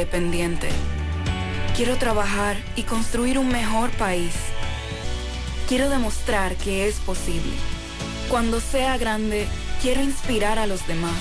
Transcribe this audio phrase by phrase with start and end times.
[0.00, 0.68] independiente.
[1.74, 4.32] Quiero trabajar y construir un mejor país.
[5.66, 7.52] Quiero demostrar que es posible.
[8.30, 9.48] Cuando sea grande,
[9.82, 11.18] quiero inspirar a los demás.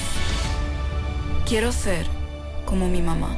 [1.47, 2.05] Quiero ser
[2.65, 3.35] como mi mamá.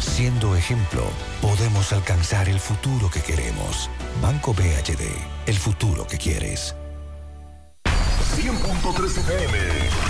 [0.00, 1.04] Siendo ejemplo,
[1.42, 3.90] podemos alcanzar el futuro que queremos.
[4.22, 5.04] Banco BHD,
[5.44, 6.74] el futuro que quieres.
[8.34, 10.09] 100.3 FM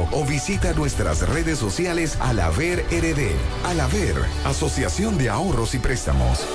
[0.11, 3.31] o visita nuestras redes sociales Alaver RD.
[3.65, 6.45] Alaver, Asociación de Ahorros y Préstamos.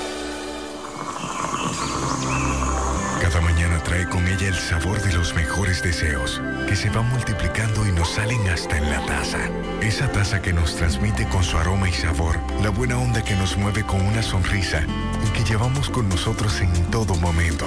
[3.20, 7.86] Cada mañana trae con ella el sabor de los mejores deseos, que se van multiplicando
[7.86, 9.40] y nos salen hasta en la taza.
[9.80, 13.56] Esa taza que nos transmite con su aroma y sabor, la buena onda que nos
[13.56, 14.82] mueve con una sonrisa
[15.26, 17.66] y que llevamos con nosotros en todo momento.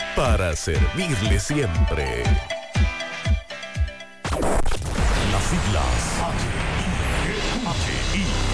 [0.15, 2.23] para servirle siempre.
[5.31, 6.20] Las siglas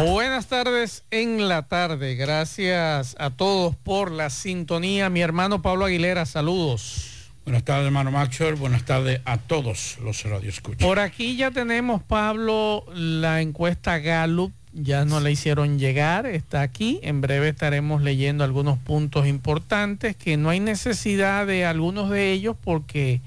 [0.00, 2.14] Buenas tardes en la tarde.
[2.14, 5.10] Gracias a todos por la sintonía.
[5.10, 7.30] Mi hermano Pablo Aguilera, saludos.
[7.44, 8.56] Buenas tardes, hermano Macho.
[8.56, 10.80] Buenas tardes a todos los radioescuchas.
[10.86, 14.52] Por aquí ya tenemos, Pablo, la encuesta Gallup.
[14.72, 16.98] Ya nos la hicieron llegar, está aquí.
[17.02, 22.56] En breve estaremos leyendo algunos puntos importantes que no hay necesidad de algunos de ellos
[22.64, 23.20] porque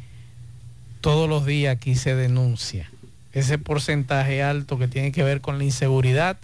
[1.02, 2.90] todos los días aquí se denuncia
[3.32, 6.38] ese porcentaje alto que tiene que ver con la inseguridad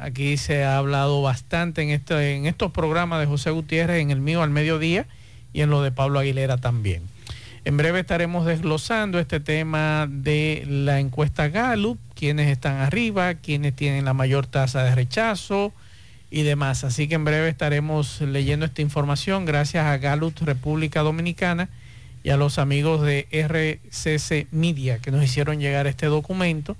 [0.00, 4.20] Aquí se ha hablado bastante en, este, en estos programas de José Gutiérrez, en el
[4.20, 5.06] mío al mediodía
[5.52, 7.02] y en lo de Pablo Aguilera también.
[7.66, 14.06] En breve estaremos desglosando este tema de la encuesta Gallup, quiénes están arriba, quiénes tienen
[14.06, 15.70] la mayor tasa de rechazo
[16.30, 16.82] y demás.
[16.82, 21.68] Así que en breve estaremos leyendo esta información gracias a Gallup República Dominicana
[22.22, 26.78] y a los amigos de RCC Media que nos hicieron llegar este documento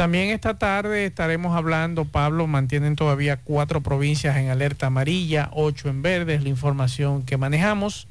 [0.00, 6.00] también esta tarde estaremos hablando, Pablo, mantienen todavía cuatro provincias en alerta amarilla, ocho en
[6.00, 8.08] verde, es la información que manejamos.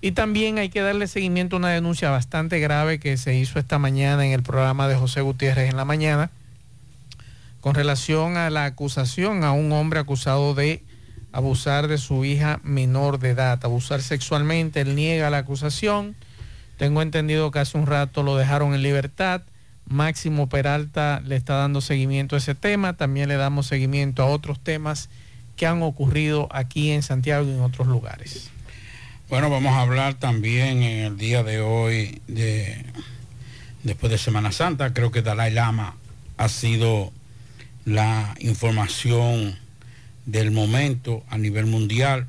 [0.00, 3.80] Y también hay que darle seguimiento a una denuncia bastante grave que se hizo esta
[3.80, 6.30] mañana en el programa de José Gutiérrez en la mañana,
[7.62, 10.84] con relación a la acusación a un hombre acusado de
[11.32, 14.82] abusar de su hija menor de edad, abusar sexualmente.
[14.82, 16.14] Él niega la acusación.
[16.76, 19.42] Tengo entendido que hace un rato lo dejaron en libertad.
[19.88, 24.60] Máximo Peralta le está dando seguimiento a ese tema, también le damos seguimiento a otros
[24.60, 25.08] temas
[25.56, 28.50] que han ocurrido aquí en Santiago y en otros lugares.
[29.28, 32.84] Bueno, vamos a hablar también en el día de hoy de
[33.82, 35.96] después de Semana Santa, creo que Dalai Lama
[36.36, 37.12] ha sido
[37.84, 39.58] la información
[40.26, 42.26] del momento a nivel mundial.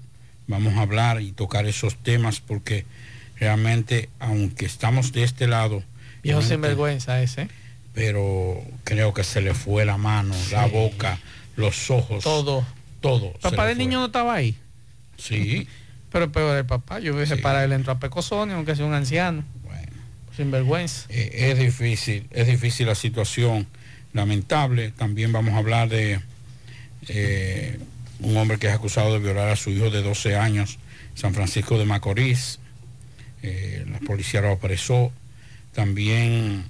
[0.48, 2.86] Vamos a hablar y tocar esos temas porque
[3.38, 5.84] realmente, aunque estamos de este lado...
[6.24, 7.48] Viejo sinvergüenza ese.
[7.94, 11.20] Pero creo que se le fue la mano, la boca,
[11.56, 12.24] los ojos.
[12.24, 12.66] Todo.
[13.02, 13.34] Todo.
[13.42, 14.56] ¿Papá del niño no estaba ahí?
[15.18, 15.68] Sí.
[16.12, 17.00] Pero peor el papá.
[17.00, 19.44] Yo hubiese para él entró a Pecosonio, aunque sea un anciano.
[19.64, 19.92] Bueno.
[20.36, 21.06] Sin vergüenza.
[21.10, 23.68] Eh, es difícil, es difícil la situación,
[24.14, 24.92] lamentable.
[24.92, 26.20] También vamos a hablar de
[27.08, 27.80] eh,
[28.20, 30.80] un hombre que es acusado de violar a su hijo de 12 años,
[31.16, 32.60] San Francisco de Macorís.
[33.44, 35.12] Eh, la policía lo apresó.
[35.74, 36.66] También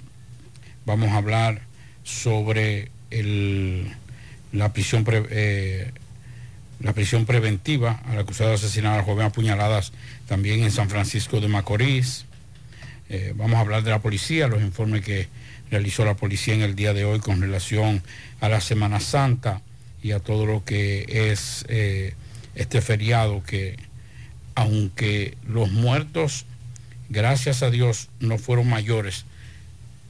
[0.86, 1.62] vamos a hablar
[2.04, 3.92] sobre el,
[4.51, 5.94] la prisión pre,
[6.80, 9.92] la prisión preventiva al acusado de asesinar a la joven apuñaladas
[10.28, 12.25] también en San Francisco de Macorís.
[13.10, 15.28] Eh, vamos a hablar de la policía, los informes que
[15.72, 18.02] realizó la policía en el día de hoy con relación
[18.40, 19.62] a la Semana Santa
[20.02, 22.13] y a todo lo que es eh,
[22.56, 23.78] este feriado que
[24.56, 26.45] aunque los muertos,
[27.09, 29.25] gracias a Dios, no fueron mayores,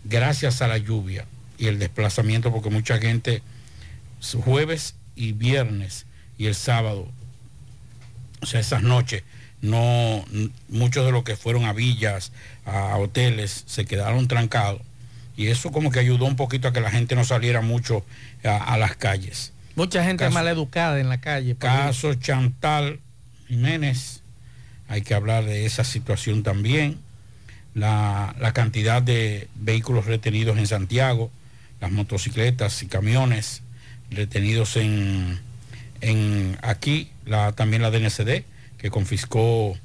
[0.03, 1.25] gracias a la lluvia
[1.57, 3.41] y el desplazamiento, porque mucha gente
[4.43, 6.05] jueves y viernes
[6.37, 7.07] y el sábado,
[8.41, 9.23] o sea, esas noches,
[9.61, 10.23] no,
[10.69, 12.31] muchos de los que fueron a villas,
[12.65, 14.81] a hoteles, se quedaron trancados.
[15.35, 18.05] Y eso como que ayudó un poquito a que la gente no saliera mucho
[18.43, 19.53] a, las calles.
[19.75, 21.55] Mucha gente mal educada en la calle.
[21.55, 22.99] Caso Chantal
[23.47, 24.19] Jiménez,
[24.89, 26.97] hay que hablar de esa situación también.
[27.75, 31.31] La, cantidad de vehículos retenidos en Santiago,
[31.80, 33.62] las motocicletas y camiones
[34.09, 35.39] retenidos en,
[36.63, 37.12] aquí
[37.56, 38.44] también la DNCD,
[38.80, 39.77] que confiscó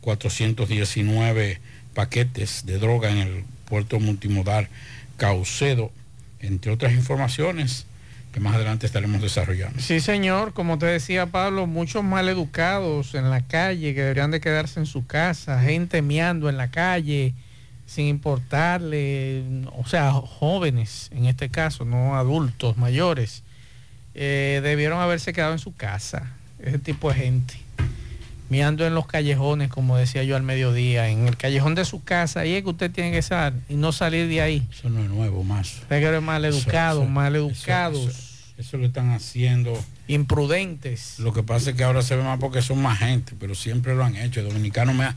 [0.00, 1.60] 419
[1.92, 4.68] paquetes de droga en el puerto multimodal
[5.16, 5.90] Caucedo,
[6.38, 7.86] entre otras informaciones
[8.32, 9.78] que más adelante estaremos desarrollando.
[9.80, 14.40] Sí, señor, como te decía Pablo, muchos mal educados en la calle que deberían de
[14.40, 17.34] quedarse en su casa, gente meando en la calle
[17.86, 19.44] sin importarle,
[19.76, 23.42] o sea, jóvenes en este caso, no adultos mayores
[24.14, 27.54] eh, debieron haberse quedado en su casa, ese tipo de gente.
[28.52, 32.40] Mirando en los callejones, como decía yo al mediodía, en el callejón de su casa,
[32.40, 34.68] ahí es que usted tiene que estar y no salir de ahí.
[34.70, 35.78] Eso no es nuevo, más.
[35.80, 38.52] Usted que mal educado, mal educados.
[38.58, 39.72] Eso, lo están haciendo.
[40.06, 41.18] Imprudentes.
[41.18, 43.94] Lo que pasa es que ahora se ve más porque son más gente, pero siempre
[43.94, 44.40] lo han hecho.
[44.40, 45.08] El dominicano me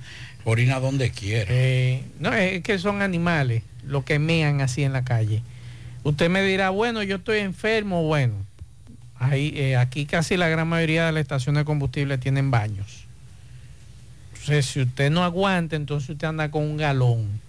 [0.46, 1.46] orina donde quiere.
[1.50, 5.42] Eh, no, es que son animales lo que mean así en la calle.
[6.04, 8.36] Usted me dirá, bueno, yo estoy enfermo, bueno,
[9.30, 13.05] eh, aquí casi la gran mayoría de las estaciones de combustible tienen baños.
[14.46, 17.42] Entonces, si usted no aguanta, entonces usted anda con un galón.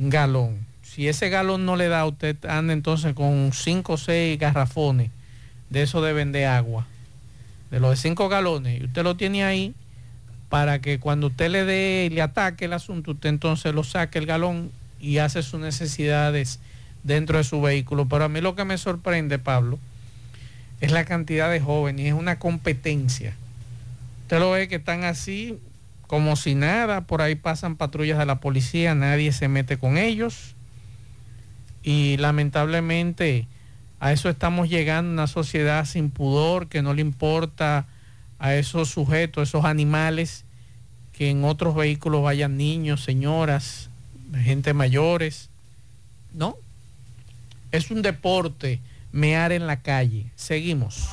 [0.00, 0.66] Un galón.
[0.82, 5.12] Si ese galón no le da, usted anda entonces con cinco o seis garrafones
[5.70, 6.88] de eso de vender agua.
[7.70, 8.80] De los de cinco galones.
[8.80, 9.76] Y usted lo tiene ahí
[10.48, 14.26] para que cuando usted le dé, le ataque el asunto, usted entonces lo saque el
[14.26, 16.58] galón y hace sus necesidades
[17.04, 18.08] dentro de su vehículo.
[18.08, 19.78] Pero a mí lo que me sorprende, Pablo,
[20.80, 23.36] es la cantidad de jóvenes, es una competencia.
[24.22, 25.60] Usted lo ve que están así
[26.06, 30.54] como si nada, por ahí pasan patrullas de la policía, nadie se mete con ellos.
[31.82, 33.46] Y lamentablemente
[34.00, 37.86] a eso estamos llegando, una sociedad sin pudor, que no le importa
[38.38, 40.44] a esos sujetos, esos animales,
[41.12, 43.88] que en otros vehículos vayan niños, señoras,
[44.34, 45.48] gente mayores.
[46.34, 46.56] No,
[47.72, 48.80] es un deporte
[49.12, 50.26] mear en la calle.
[50.36, 51.08] Seguimos.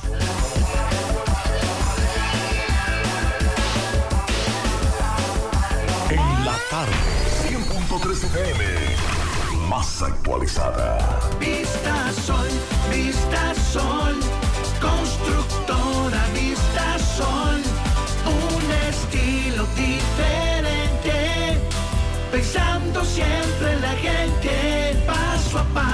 [8.34, 8.64] FM,
[9.68, 11.20] más actualizada.
[11.38, 12.48] Vista Sol,
[12.90, 14.18] Vista Sol,
[14.80, 17.62] constructora Vista Sol,
[18.26, 21.60] un estilo diferente,
[22.32, 25.93] pensando siempre en la gente, paso a paso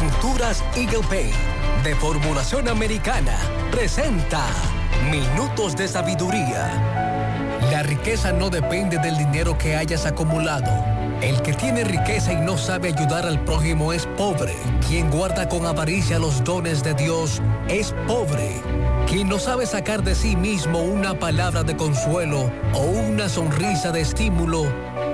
[0.00, 1.34] Pinturas Eagle Paint
[1.82, 3.36] de formulación americana
[3.72, 4.46] presenta
[5.10, 7.17] Minutos de Sabiduría.
[7.70, 10.70] La riqueza no depende del dinero que hayas acumulado.
[11.20, 14.54] El que tiene riqueza y no sabe ayudar al prójimo es pobre.
[14.88, 18.62] Quien guarda con avaricia los dones de Dios es pobre.
[19.06, 24.00] Quien no sabe sacar de sí mismo una palabra de consuelo o una sonrisa de
[24.00, 24.64] estímulo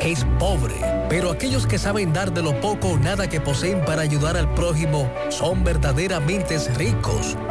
[0.00, 0.74] es pobre.
[1.08, 4.52] Pero aquellos que saben dar de lo poco o nada que poseen para ayudar al
[4.54, 7.36] prójimo son verdaderamente ricos.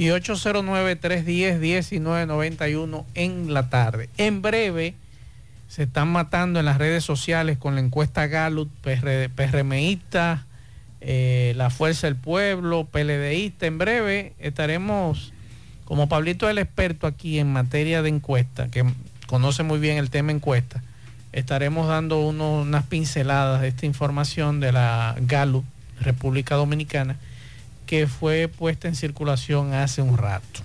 [0.00, 4.08] y 809-310-1991 en la tarde.
[4.16, 4.94] En breve
[5.68, 10.46] se están matando en las redes sociales con la encuesta Gallup, PRMista,
[11.02, 13.66] eh, la Fuerza del Pueblo, PLDista.
[13.66, 15.34] En breve estaremos,
[15.84, 18.86] como Pablito el experto aquí en materia de encuesta, que
[19.26, 20.82] conoce muy bien el tema encuesta,
[21.32, 25.66] estaremos dando unas pinceladas de esta información de la Gallup,
[26.00, 27.18] República Dominicana
[27.90, 30.60] que fue puesta en circulación hace un rato.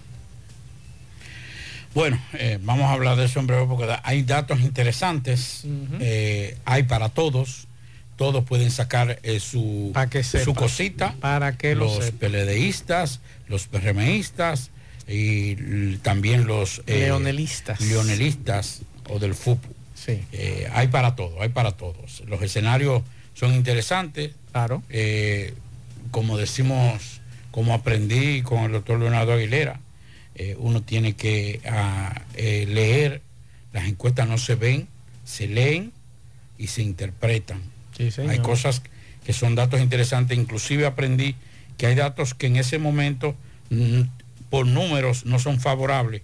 [1.96, 5.64] Bueno, eh, vamos a hablar de eso en breve porque hay datos interesantes,
[6.00, 7.66] eh, hay para todos,
[8.16, 9.92] todos pueden sacar eh, su,
[10.44, 14.70] su cosita, para que los peledeístas, los PRMistas
[15.08, 17.82] y también los leonelistas.
[17.82, 19.74] leonelistas o del FUPU.
[19.96, 20.22] Sí.
[20.72, 22.22] hay para todos, hay para todos.
[22.28, 23.02] Los escenarios
[23.34, 24.34] son interesantes.
[24.52, 24.84] Claro.
[26.12, 27.15] como decimos
[27.56, 29.80] como aprendí con el doctor Leonardo Aguilera,
[30.36, 33.22] eh, uno tiene que ah, eh, leer,
[33.72, 34.90] las encuestas no se ven,
[35.24, 35.94] se leen
[36.58, 37.62] y se interpretan.
[38.28, 38.82] hay cosas
[39.26, 41.38] que son datos interesantes, inclusive aprendí
[41.78, 43.38] que hay datos que en ese momento
[43.70, 44.02] mm,
[44.50, 46.24] por números no son favorables,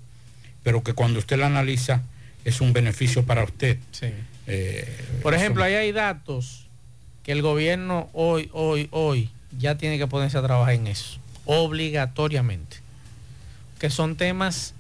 [0.64, 2.04] pero que cuando usted la analiza
[2.44, 3.78] es un beneficio para usted.
[4.48, 6.68] Eh, Por ejemplo, ahí hay datos
[7.24, 11.21] que el gobierno hoy, hoy, hoy ya tiene que ponerse a trabajar en eso,
[11.52, 12.78] obligatoriamente,
[13.78, 14.74] que son temas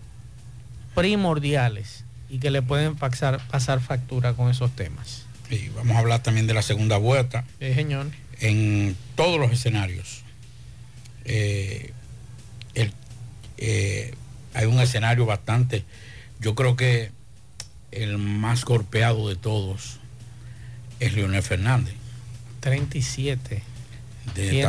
[0.96, 5.26] primordiales y que le pueden pasar, pasar factura con esos temas.
[5.50, 7.44] Y vamos a hablar también de la segunda vuelta.
[7.60, 8.08] Sí, señor.
[8.40, 10.24] En todos los escenarios.
[11.26, 11.92] Eh,
[12.74, 12.94] el,
[13.58, 14.14] eh,
[14.54, 15.84] hay un escenario bastante,
[16.40, 17.12] yo creo que
[17.92, 20.00] el más golpeado de todos
[21.02, 21.96] es Leonel Fernández.
[22.62, 23.62] 37.
[24.36, 24.64] De Tiene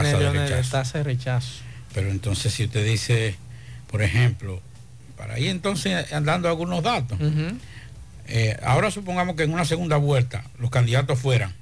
[0.64, 1.71] tasa de de rechazo.
[1.94, 3.36] Pero entonces si usted dice,
[3.88, 4.60] por ejemplo,
[5.16, 7.18] para ahí entonces andando algunos datos.
[8.26, 11.54] Eh, ahora supongamos que en una segunda vuelta los candidatos fueran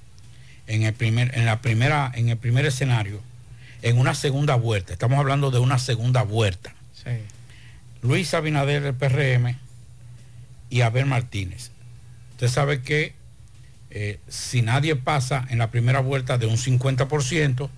[0.67, 3.21] en el primer, en la primera, en el primer escenario,
[3.83, 4.93] en una segunda vuelta.
[4.93, 6.75] Estamos hablando de una segunda vuelta.
[6.93, 7.11] Sí.
[8.03, 9.57] Luis Abinader del PRM
[10.71, 11.71] y Abel Martínez.
[12.33, 13.15] Usted sabe que
[13.91, 17.69] eh, si nadie pasa en la primera vuelta de un 50%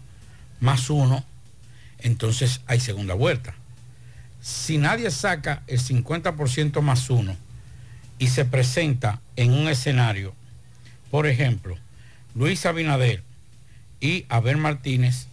[0.61, 1.25] más uno,
[2.03, 3.55] entonces hay segunda vuelta.
[4.41, 7.37] Si nadie saca el 50% más uno
[8.19, 10.35] y se presenta en un escenario,
[11.11, 11.77] por ejemplo,
[12.35, 13.23] Luis Abinader
[14.01, 15.27] y Abel Martínez,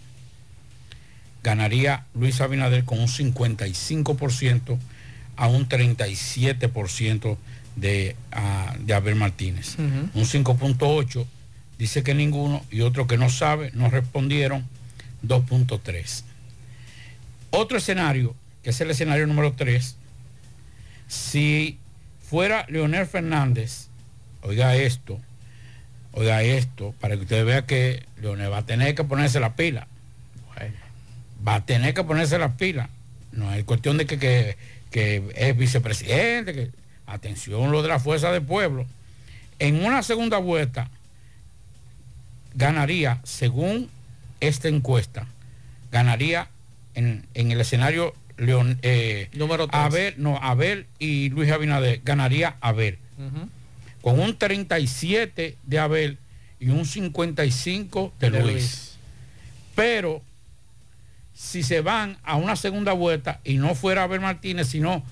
[1.44, 4.78] ganaría Luis Abinader con un 55%
[5.38, 7.38] a un 37%
[7.76, 9.78] de, ah, de Abel Martínez.
[9.80, 11.26] Un 5.8
[11.78, 14.68] dice que ninguno y otro que no sabe, no respondieron
[15.26, 16.24] 2.3.
[17.52, 19.96] Otro escenario, que es el escenario número 3,
[21.08, 21.80] si
[22.30, 23.88] fuera Leonel Fernández,
[24.44, 25.20] oiga esto,
[26.12, 29.88] oiga esto, para que usted vea que Leonel va a tener que ponerse la pila.
[31.48, 32.90] Va a tener que ponerse las pilas.
[33.32, 34.58] No es cuestión de que, que-
[34.92, 36.72] que es vicepresidente, que
[37.08, 38.86] atención lo de la fuerza del pueblo.
[39.60, 40.90] En una segunda vuelta
[42.56, 43.90] ganaría, según
[44.40, 45.28] esta encuesta,
[45.92, 46.50] ganaría
[47.00, 49.68] en, en el escenario León, eh, Número.
[49.72, 52.98] Abel, no, Abel y Luis Abinader, ganaría Abel.
[54.02, 56.18] Con un 37 de Abel
[56.60, 58.54] y un 55 de, De Luis.
[58.54, 58.98] Luis.
[59.76, 60.22] Pero
[61.34, 65.04] si se van a una segunda vuelta y no fuera Abel Martínez, sino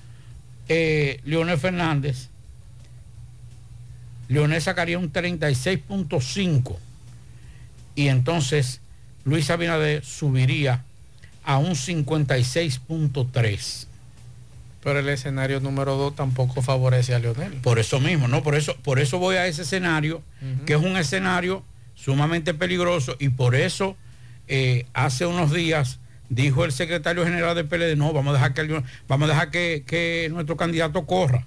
[0.68, 2.28] eh, Leonel Fernández,
[4.28, 6.76] Leonel sacaría un 36.5
[7.94, 8.80] y entonces
[9.24, 10.84] Luis Abinader subiría
[11.48, 13.86] a un 56.3.
[14.82, 17.54] Pero el escenario número 2 tampoco favorece a Leonel.
[17.54, 18.42] Por eso mismo, ¿no?
[18.42, 20.22] Por eso, por eso voy a ese escenario,
[20.66, 23.96] que es un escenario sumamente peligroso y por eso
[24.46, 28.82] eh, hace unos días dijo el secretario general del PLD, no, vamos a dejar que,
[29.08, 31.46] vamos a dejar que, que nuestro candidato corra.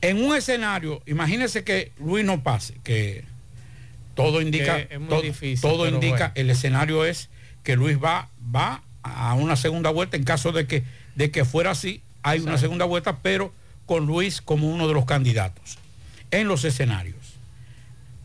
[0.00, 3.24] En un escenario, imagínese que Luis no pase, que
[4.14, 6.32] todo indica, Que es muy to- difícil, todo indica, bueno.
[6.36, 7.28] el escenario es
[7.62, 11.70] que Luis va, va a una segunda vuelta en caso de que, de que fuera
[11.70, 13.52] así, hay una segunda vuelta, pero
[13.86, 15.78] con Luis como uno de los candidatos
[16.30, 17.34] en los escenarios.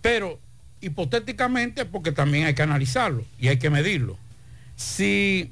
[0.01, 0.39] Pero
[0.81, 4.17] hipotéticamente, porque también hay que analizarlo y hay que medirlo.
[4.75, 5.51] Si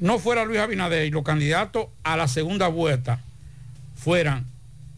[0.00, 3.20] no fuera Luis Abinader y los candidatos a la segunda vuelta
[3.94, 4.46] fueran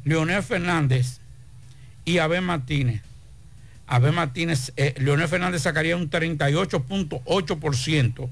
[0.05, 1.19] Leonel Fernández
[2.07, 3.03] y Abel Martínez,
[3.87, 8.31] Abel Martínez, eh, Leonel Fernández sacaría un 38.8%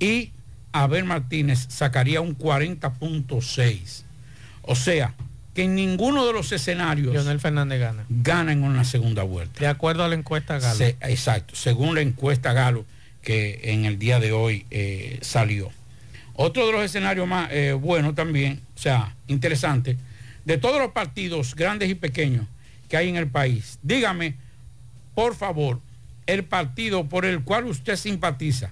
[0.00, 0.30] y
[0.72, 4.02] Abel Martínez sacaría un 40.6%.
[4.62, 5.14] O sea,
[5.54, 8.04] que en ninguno de los escenarios Leonel Fernández gana.
[8.08, 9.60] gana en una segunda vuelta.
[9.60, 10.76] De acuerdo a la encuesta Galo.
[10.76, 12.84] Se- exacto, según la encuesta Galo
[13.22, 15.70] que en el día de hoy eh, salió.
[16.34, 19.96] Otro de los escenarios más eh, buenos también, o sea, interesante,
[20.44, 22.46] de todos los partidos grandes y pequeños
[22.88, 24.34] que hay en el país, dígame,
[25.14, 25.80] por favor,
[26.26, 28.70] el partido por el cual usted simpatiza,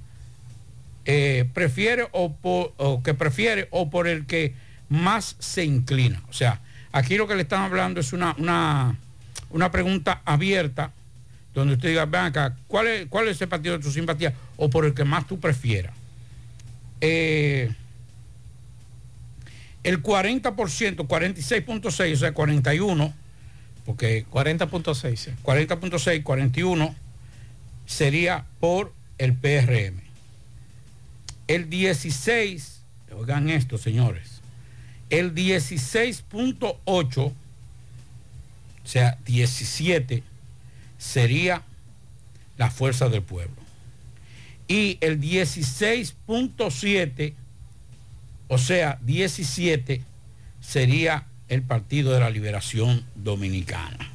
[1.07, 4.55] eh, prefiere o, por- o que prefiere o por el que
[4.89, 6.23] más se inclina.
[6.29, 6.61] O sea,
[6.93, 8.97] aquí lo que le están hablando es una, una,
[9.51, 10.93] una pregunta abierta
[11.53, 14.69] donde usted diga, ven acá, ¿cuál es, ¿cuál es ese partido de tu simpatía o
[14.71, 15.95] por el que más tú prefieras?
[17.01, 17.71] Eh,
[19.83, 20.53] el 40%,
[21.07, 23.15] 46.6, o sea, 41,
[23.85, 25.33] porque 40.6.
[25.45, 26.95] 40.6, 41
[27.87, 30.01] sería por el PRM.
[31.47, 32.81] El 16,
[33.17, 34.41] oigan esto, señores,
[35.11, 37.33] el 16.8, o
[38.85, 40.23] sea, 17
[40.99, 41.63] sería
[42.57, 43.57] la fuerza del pueblo.
[44.69, 47.35] Y el 16.7
[48.49, 50.03] O sea, 17
[50.61, 54.11] sería el Partido de la Liberación Dominicana.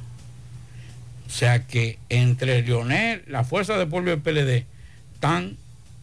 [1.26, 4.66] O sea que entre Lionel, la Fuerza de Pueblo y el PLD
[5.14, 5.56] están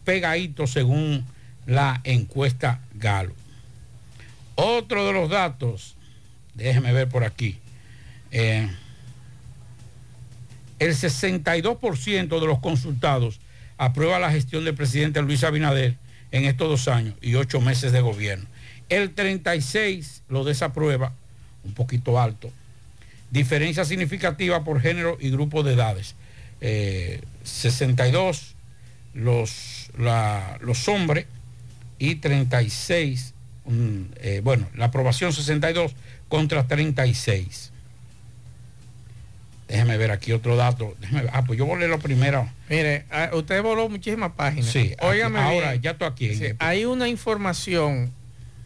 [0.08, 1.22] pegaditos según
[1.66, 3.34] la encuesta Galo.
[4.54, 5.96] Otro de los datos,
[6.54, 7.58] déjeme ver por aquí.
[8.30, 8.70] eh,
[10.78, 13.38] el 62% de los consultados
[13.76, 15.96] aprueba la gestión del presidente Luis Abinader
[16.30, 18.46] en estos dos años y ocho meses de gobierno.
[18.88, 21.12] El 36 lo desaprueba,
[21.64, 22.50] un poquito alto.
[23.30, 26.14] Diferencia significativa por género y grupo de edades.
[26.62, 28.54] Eh, 62
[29.12, 31.26] los, la- los hombres
[31.98, 33.34] y 36,
[33.66, 35.94] mm, eh, bueno, la aprobación 62
[36.28, 37.72] contra 36.
[39.66, 40.94] Déjeme ver aquí otro dato.
[41.10, 41.28] Ver.
[41.32, 42.48] Ah, pues yo volé lo primero.
[42.70, 44.70] Mire, ah, usted voló muchísimas páginas.
[44.70, 45.82] Sí, Óigame ahora bien.
[45.82, 46.34] ya estoy aquí.
[46.34, 48.10] Sí, hay una información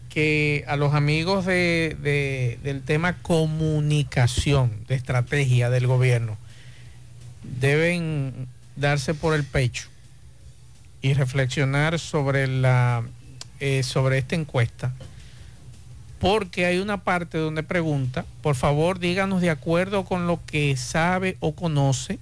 [0.09, 6.37] que a los amigos de- de- del tema comunicación, de estrategia del gobierno,
[7.61, 9.89] deben darse por el pecho
[11.03, 13.03] y reflexionar sobre, la,
[13.61, 14.95] eh, sobre esta encuesta.
[16.21, 21.37] Porque hay una parte donde pregunta, por favor díganos de acuerdo con lo que sabe
[21.41, 22.21] o conoce,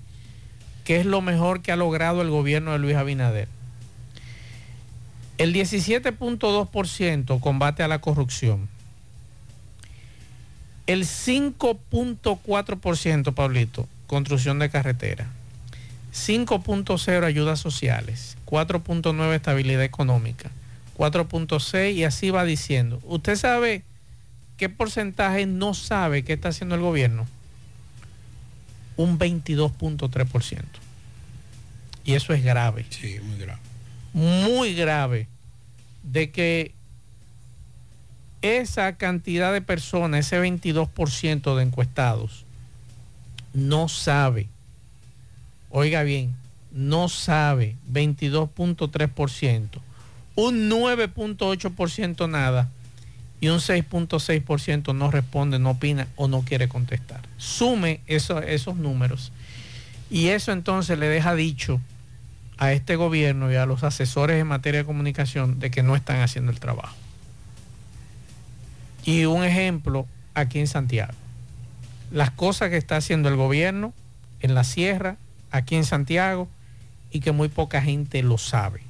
[0.84, 3.48] qué es lo mejor que ha logrado el gobierno de Luis Abinader.
[5.36, 8.70] El 17.2% combate a la corrupción.
[10.86, 15.28] El 5.4%, Pablito, construcción de carretera.
[16.12, 18.36] 5.0 ayudas sociales.
[18.46, 20.50] 4.9 estabilidad económica.
[20.96, 23.00] 4.6 y así va diciendo.
[23.04, 23.84] ¿Usted sabe
[24.56, 27.26] qué porcentaje no sabe qué está haciendo el gobierno?
[28.96, 30.62] Un 22.3%.
[32.04, 33.60] Y eso es grave Sí, muy grave.
[34.12, 35.28] muy grave
[36.02, 36.74] de que
[38.42, 42.44] esa cantidad de personas, ese 22% de encuestados,
[43.52, 44.48] no sabe,
[45.70, 46.34] oiga bien,
[46.72, 49.80] no sabe 22.3%,
[50.36, 52.68] un 9.8% nada
[53.40, 57.20] y un 6.6% no responde, no opina o no quiere contestar.
[57.38, 59.32] Sume eso- esos números
[60.10, 61.80] y eso entonces le deja dicho
[62.58, 66.20] a este gobierno y a los asesores en materia de comunicación de que no están
[66.20, 66.94] haciendo el trabajo.
[69.04, 71.14] Y un ejemplo aquí en Santiago.
[72.10, 73.94] Las cosas que está haciendo el gobierno
[74.40, 75.16] en la sierra,
[75.50, 76.48] aquí en Santiago,
[77.10, 78.80] y que muy poca gente lo sabe,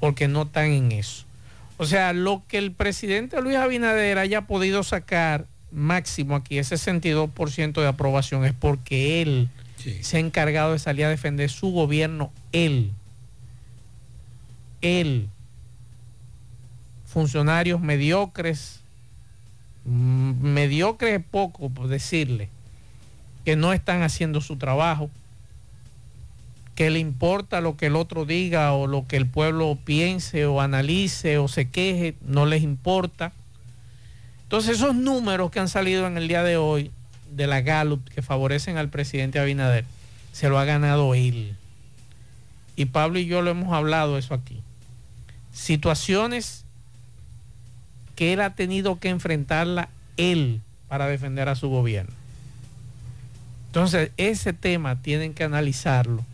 [0.00, 1.24] porque no están en eso.
[1.76, 7.80] O sea, lo que el presidente Luis Abinader haya podido sacar máximo aquí, ese 62%
[7.80, 9.48] de aprobación, es porque él
[10.00, 12.92] se ha encargado de salir a defender su gobierno, él.
[14.80, 15.28] Él.
[17.06, 18.80] Funcionarios mediocres,
[19.84, 22.48] mm, mediocres es poco por decirle,
[23.44, 25.10] que no están haciendo su trabajo,
[26.82, 30.60] que le importa lo que el otro diga o lo que el pueblo piense o
[30.60, 33.30] analice o se queje, no les importa.
[34.42, 36.90] Entonces esos números que han salido en el día de hoy
[37.30, 39.84] de la Gallup que favorecen al presidente Abinader,
[40.32, 41.54] se lo ha ganado él.
[42.74, 44.60] Y Pablo y yo lo hemos hablado eso aquí.
[45.52, 46.64] Situaciones
[48.16, 52.12] que él ha tenido que enfrentarla él para defender a su gobierno.
[53.68, 56.24] Entonces, ese tema tienen que analizarlo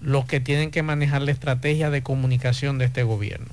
[0.00, 3.48] los que tienen que manejar la estrategia de comunicación de este gobierno.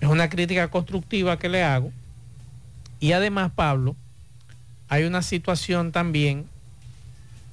[0.00, 1.92] Es una crítica constructiva que le hago.
[3.00, 3.96] Y además, Pablo,
[4.88, 6.46] hay una situación también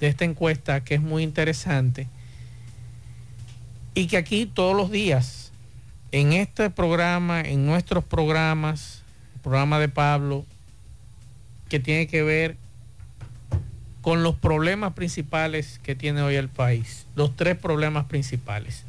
[0.00, 2.06] de esta encuesta que es muy interesante
[3.94, 5.50] y que aquí todos los días,
[6.12, 9.02] en este programa, en nuestros programas,
[9.34, 10.44] el programa de Pablo,
[11.68, 12.56] que tiene que ver
[14.02, 18.84] con los problemas principales que tiene hoy el país, los tres problemas principales.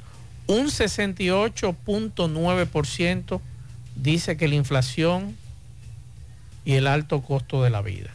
[0.48, 3.42] Un 68.9%
[3.96, 5.36] dice que la inflación
[6.66, 8.10] y el alto costo de la vida.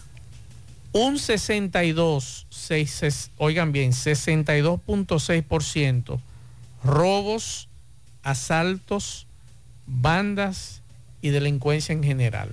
[0.92, 6.20] Un 62, seis- oigan bien, 62.6%
[6.84, 7.68] robos,
[8.22, 9.26] asaltos,
[9.86, 10.82] bandas
[11.22, 12.50] y delincuencia en general.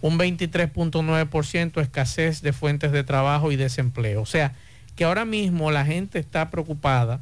[0.00, 4.22] Un 23.9% escasez de fuentes de trabajo y desempleo.
[4.22, 4.52] O sea,
[4.94, 7.20] que ahora mismo la gente está preocupada,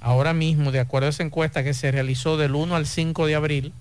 [0.00, 3.34] ahora mismo, de acuerdo a esa encuesta que se realizó del 1 al 5 de
[3.34, 3.72] abril,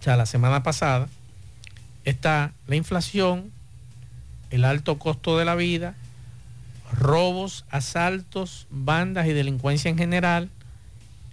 [0.00, 1.08] o sea, la semana pasada,
[2.04, 3.50] está la inflación,
[4.50, 5.94] el alto costo de la vida,
[6.92, 10.50] robos, asaltos, bandas y delincuencia en general,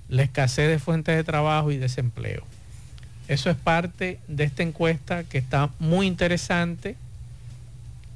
[0.09, 2.43] la escasez de fuentes de trabajo y desempleo.
[3.27, 6.97] Eso es parte de esta encuesta que está muy interesante.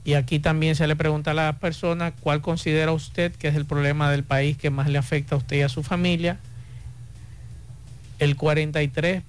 [0.04, 3.66] Y aquí también se le pregunta a las personas cuál considera usted que es el
[3.66, 6.38] problema del país que más le afecta a usted y a su familia.
[8.20, 9.24] El 43%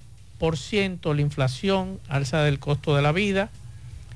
[1.13, 3.49] la inflación, alza del costo de la vida.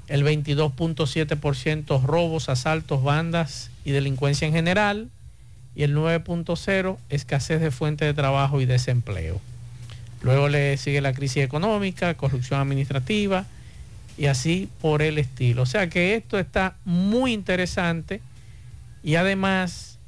[0.07, 5.09] El 22.7% robos, asaltos, bandas y delincuencia en general.
[5.75, 9.41] Y el 9.0% escasez de fuente de trabajo y desempleo.
[10.23, 13.45] Luego le sigue la crisis económica, corrupción administrativa
[14.17, 15.63] y así por el estilo.
[15.63, 18.21] O sea que esto está muy interesante
[19.03, 19.99] y además,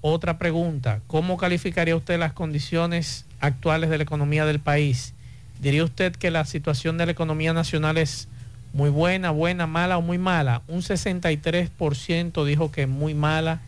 [0.00, 5.14] otra pregunta, ¿cómo calificaría usted las condiciones actuales de la economía del país?
[5.60, 8.26] ¿Diría usted que la situación de la economía nacional es
[8.72, 10.62] muy buena, buena, mala o muy mala?
[10.66, 13.60] Un 63% dijo que muy mala,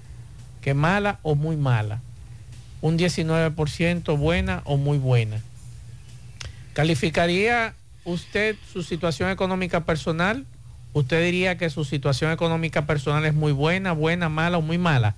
[0.62, 2.00] que mala o muy mala
[2.82, 5.40] un 19% buena o muy buena.
[6.74, 10.44] ¿Calificaría usted su situación económica personal?
[10.92, 15.14] ¿Usted diría que su situación económica personal es muy buena, buena, mala o muy mala?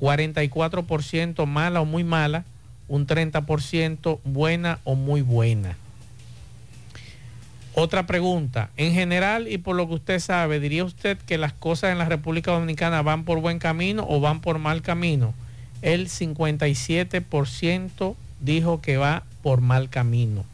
[0.00, 2.44] 44% mala o muy mala,
[2.88, 5.76] un 30% buena o muy buena.
[7.74, 11.92] Otra pregunta, en general y por lo que usted sabe, ¿diría usted que las cosas
[11.92, 15.34] en la República Dominicana van por buen camino o van por mal camino?
[15.82, 20.46] El 57% dijo que va por mal camino.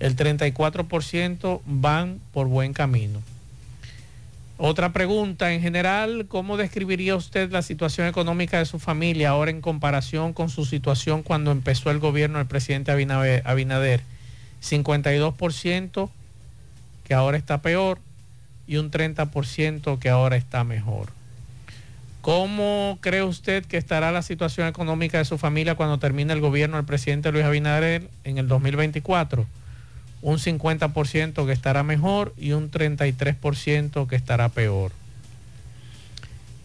[0.00, 3.22] El 34% van por buen camino.
[4.62, 9.62] Otra pregunta, en general, ¿cómo describiría usted la situación económica de su familia ahora en
[9.62, 14.02] comparación con su situación cuando empezó el gobierno del presidente Abinader?
[14.62, 16.10] 52%
[17.04, 18.00] que ahora está peor
[18.66, 21.08] y un 30% que ahora está mejor.
[22.20, 26.76] ¿Cómo cree usted que estará la situación económica de su familia cuando termine el gobierno
[26.76, 29.46] del presidente Luis Abinader en el 2024?
[30.20, 34.92] Un 50% que estará mejor y un 33% que estará peor.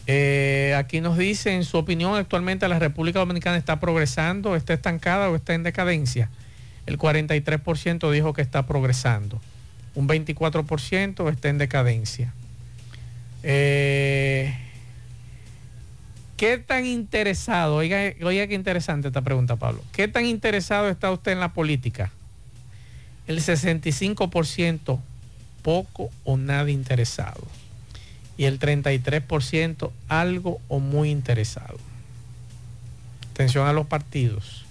[0.07, 5.29] Eh, aquí nos dice, en su opinión, actualmente la República Dominicana está progresando, está estancada
[5.29, 6.29] o está en decadencia.
[6.85, 9.41] El 43% dijo que está progresando.
[9.95, 12.33] Un 24% está en decadencia.
[13.41, 14.53] Eh,
[16.37, 21.31] ¿Qué tan interesado, oiga, oiga qué interesante esta pregunta, Pablo, ¿qué tan interesado está usted
[21.31, 22.11] en la política?
[23.25, 24.99] El 65%
[25.61, 27.47] poco o nada interesado.
[28.37, 31.79] Y el 33% algo o muy interesado.
[33.31, 34.65] Atención a los partidos.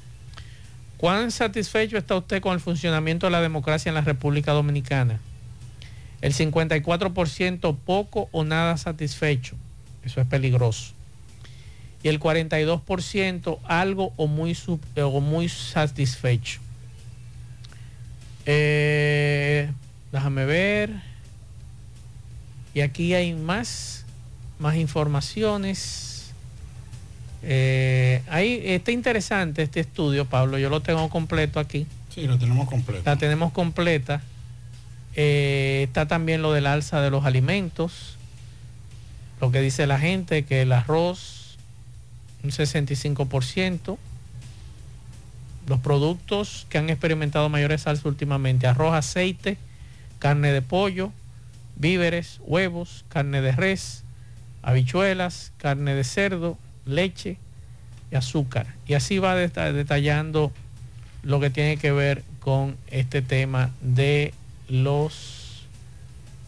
[0.99, 5.19] ¿Cuán satisfecho está usted con el funcionamiento de la democracia en la República Dominicana?
[6.21, 9.57] El 54% poco o nada satisfecho.
[10.05, 10.94] Eso es peligroso
[12.05, 14.57] y el 42% algo o muy,
[14.97, 16.61] o muy satisfecho.
[18.45, 19.71] Eh,
[20.13, 20.91] déjame ver.
[22.75, 24.05] Y aquí hay más,
[24.59, 26.35] más informaciones.
[27.43, 30.59] Eh, ahí está interesante este estudio, Pablo.
[30.59, 31.87] Yo lo tengo completo aquí.
[32.15, 33.03] Sí, lo tenemos completo.
[33.07, 34.21] La tenemos completa.
[35.17, 38.19] Eh, está también lo del alza de los alimentos.
[39.41, 41.44] Lo que dice la gente, que el arroz
[42.45, 43.99] un 65%.
[45.67, 49.57] Los productos que han experimentado mayores salsas últimamente, arroz, aceite,
[50.19, 51.11] carne de pollo,
[51.77, 54.05] víveres, huevos, carne de res,
[54.63, 57.39] habichuelas, carne de cerdo, leche
[58.13, 58.67] y azúcar.
[58.87, 60.53] Y así va detallando
[61.23, 64.35] lo que tiene que ver con este tema de
[64.69, 65.65] los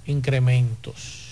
[0.06, 1.25] incrementos.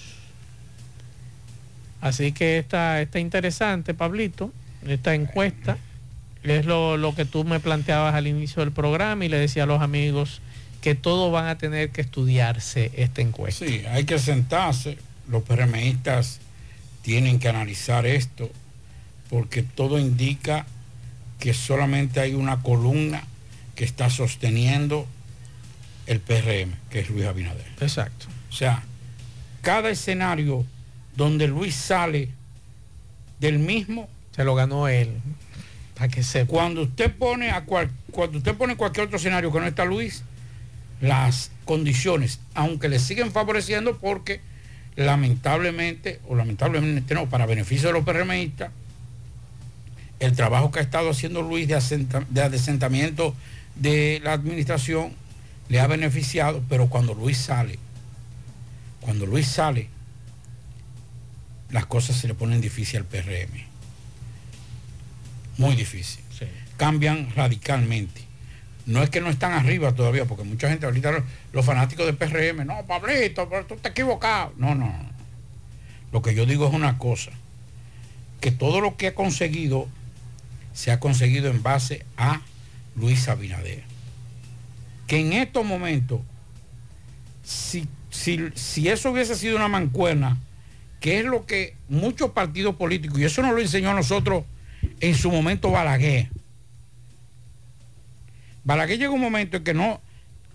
[2.05, 4.53] Así que está, está interesante, Pablito,
[4.87, 5.79] esta encuesta.
[6.43, 9.81] Es lo, que tú me planteabas al inicio del programa y le decía a los
[9.81, 10.43] amigos
[10.83, 13.65] que todos van a tener que estudiarse esta encuesta.
[13.65, 14.99] Sí, hay que sentarse.
[15.31, 16.41] Los PRMistas
[17.01, 18.51] tienen que analizar esto
[19.31, 20.67] porque todo indica
[21.39, 23.25] que solamente hay una columna
[23.77, 25.07] que está sosteniendo
[26.07, 27.65] el PRM, que es Luis Abinader.
[27.81, 28.27] Exacto.
[28.51, 28.83] O sea,
[29.63, 30.67] cada escenario
[31.17, 32.31] donde Luis sale
[33.41, 34.09] del mismo.
[34.35, 35.11] Se lo ganó él.
[35.95, 36.51] Para que sepa.
[36.51, 40.23] Cuando usted pone a cuando usted pone cualquier otro escenario que no está Luis,
[41.01, 44.41] las condiciones, aunque le siguen favoreciendo porque
[44.97, 48.71] lamentablemente, o lamentablemente no, para beneficio de los PRMistas,
[50.21, 53.35] el trabajo que ha estado haciendo Luis de, de adesentamiento
[53.75, 55.13] de la administración
[55.69, 57.79] le ha beneficiado, pero cuando Luis sale,
[59.01, 59.89] cuando Luis sale,
[61.71, 63.75] las cosas se le ponen difícil al PRM.
[65.59, 66.23] Muy difícil.
[66.77, 68.23] Cambian radicalmente.
[68.87, 72.67] no es que no están arriba todavía, porque mucha gente ahorita, los, fanáticos de PRM,
[72.67, 74.53] no, Pablito, pero tú te equivocado.
[74.57, 75.11] No, no, no.
[76.13, 77.31] Lo que yo digo es una cosa,
[78.41, 79.89] que todo lo que ha conseguido
[80.75, 82.43] se ha conseguido en base a
[82.97, 83.85] Luis Abinader.
[85.07, 86.21] Que en estos momentos,
[87.45, 90.37] si, si, si eso hubiese sido una mancuerna,
[91.05, 94.45] que es lo que muchos partidos políticos, y eso nos lo enseñó a nosotros
[95.01, 96.31] en su momento Balaguer.
[98.65, 100.01] Balaguer llegó un momento en que no,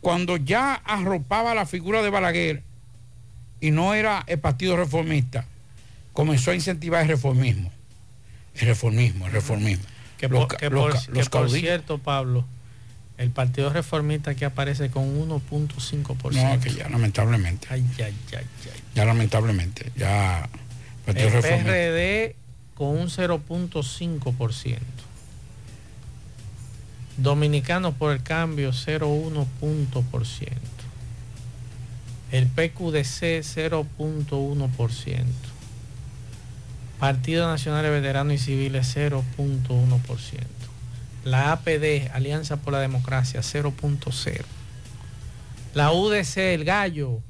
[0.02, 2.64] cuando ya arropaba la figura de Balaguer
[3.62, 5.46] y no era el partido reformista,
[6.14, 7.72] comenzó a incentivar el reformismo.
[8.56, 9.86] El reformismo, el reformismo.
[10.18, 12.44] Que por, que los por- que los por cierto, Pablo,
[13.20, 16.32] el Partido Reformista aquí aparece con 1.5%.
[16.32, 17.68] No, que ya lamentablemente.
[17.70, 18.82] Ay, ay, ay, ay.
[18.96, 20.48] Ya lamentablemente, ya
[21.06, 21.66] Partido El Reformista.
[21.66, 22.36] PRD
[22.76, 24.78] con un 0.5%.
[27.18, 30.56] Dominicanos por el cambio 0.1 punto por ciento.
[32.32, 35.26] El PQDC 0.1%.
[37.00, 40.59] Partido Nacional de Veteranos y Civiles 0.1%.
[41.24, 44.42] La APD, Alianza por la Democracia 0.0.
[45.74, 47.22] La UDC, el Gallo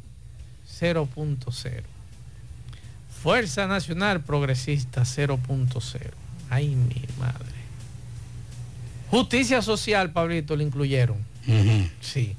[0.80, 1.84] 0.0.
[3.21, 5.99] Fuerza Nacional Progresista 0.0.
[6.49, 7.60] Ay, mi madre.
[9.12, 11.17] Justicia Social, Pablito, le incluyeron.
[11.99, 12.36] Sí.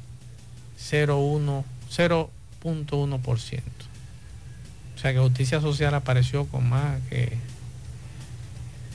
[0.79, 3.61] 0.1, 0.1%.
[4.95, 7.37] O sea que Justicia Social apareció con más que...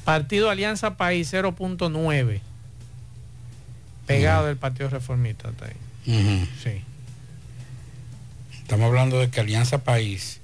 [0.06, 2.40] Partido Alianza País 0.9.
[4.08, 5.50] Pegado del Partido Reformista.
[5.50, 6.48] Está ahí.
[6.64, 6.82] Sí.
[8.62, 10.40] Estamos hablando de que Alianza País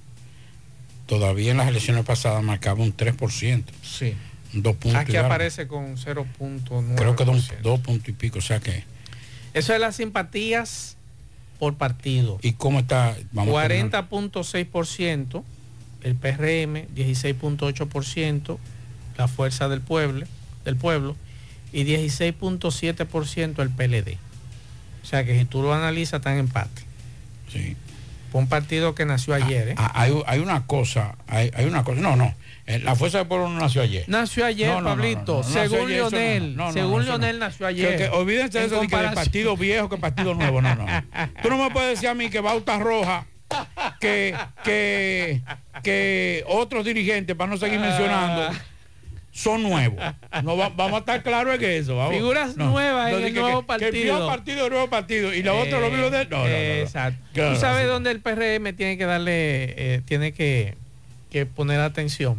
[1.06, 3.64] todavía en las elecciones pasadas marcaba un 3%.
[3.84, 4.16] Sí.
[4.54, 5.00] Dos puntos.
[5.02, 6.96] Aquí aparece con 0.9.
[6.96, 8.40] Creo que dos, dos puntos y pico.
[8.40, 8.84] O sea que.
[9.54, 10.98] Eso es las simpatías
[11.60, 12.40] por partido.
[12.42, 13.16] ¿Y cómo está?
[13.32, 15.44] Vamos a poner- 40.6%
[16.04, 18.58] el PRM, 16.8%
[19.18, 20.26] la Fuerza del Pueblo,
[20.66, 21.16] del pueblo
[21.74, 24.18] y 16.7% el PLD.
[25.04, 26.84] O sea que si tú lo analizas está en empate.
[27.52, 27.76] Sí.
[28.32, 29.76] Fue un partido que nació ayer, ¿eh?
[29.78, 32.00] Ah, hay, hay una cosa, hay, hay una cosa.
[32.00, 32.34] No, no.
[32.66, 34.06] eh, La Fuerza del Pueblo no nació ayer.
[34.08, 35.38] Nació ayer, No, no, no, Pablito.
[35.38, 35.80] no, según
[36.56, 37.04] no, según.
[37.06, 37.98] Leonel nació ayer.
[37.98, 40.62] que olvídense de eso de que comparación- partido viejo que partido nuevo.
[40.62, 40.86] No, no.
[41.44, 43.26] Tú no me puedes decir a mí que Bauta Roja,
[44.00, 45.42] que, que,
[45.84, 48.58] que otros dirigentes, para no seguir mencionando,
[49.32, 50.00] son nuevos.
[50.44, 51.96] No, va- vamos a estar claros en eso.
[51.96, 52.14] Vamos.
[52.16, 54.28] Figuras No, nuevas no, en el que- nuevo que- Que el viejo partido.
[54.28, 55.34] partido, el nuevo partido.
[55.34, 56.26] Y los otros lo mismo de.
[56.28, 56.46] No.
[56.48, 57.24] Exacto.
[57.34, 57.88] Claro, Tú sabes sí.
[57.88, 59.34] dónde el PRM tiene que darle,
[59.96, 60.76] eh, tiene que,
[61.32, 62.38] que poner atención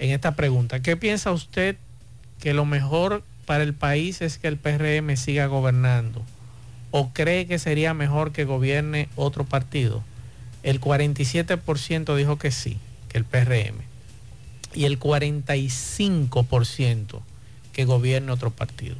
[0.00, 0.80] en esta pregunta.
[0.80, 1.76] ¿Qué piensa usted
[2.40, 6.22] que lo mejor para el país es que el PRM siga gobernando?
[6.90, 10.02] ¿O cree que sería mejor que gobierne otro partido?
[10.62, 12.78] El 47% dijo que sí,
[13.08, 13.74] que el PRM.
[14.74, 17.20] Y el 45%
[17.72, 18.96] que gobierne otro partido.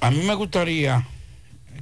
[0.00, 1.06] A mí me gustaría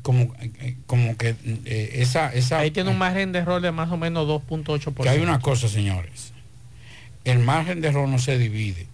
[0.03, 1.35] como, eh, como que
[1.65, 5.03] eh, esa, esa Ahí tiene un margen de error de más o menos 2.8%.
[5.03, 6.33] que hay una cosa, señores.
[7.25, 8.87] El margen de error no se divide.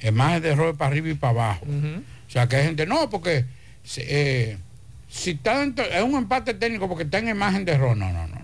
[0.00, 1.66] El margen de error es para arriba y para abajo.
[1.66, 3.44] O sea, que hay gente, no, porque
[3.96, 4.58] eh,
[5.08, 7.96] si está dentro, es un empate técnico porque está en el margen de error.
[7.96, 8.38] No, no, no.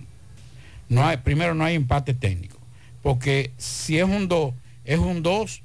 [0.88, 2.58] no hay, primero no hay empate técnico.
[3.02, 5.62] Porque si es un 2, es un 2.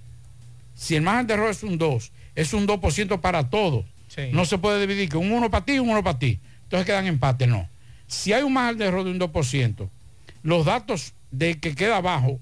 [0.75, 3.85] Si el margen de error es un 2, es un 2% para todos.
[4.07, 4.29] Sí.
[4.31, 6.39] No se puede dividir que un 1 para ti y un 1 para ti.
[6.63, 7.69] Entonces quedan empate, no.
[8.07, 9.89] Si hay un margen de error de un 2%,
[10.43, 12.39] los datos de que queda abajo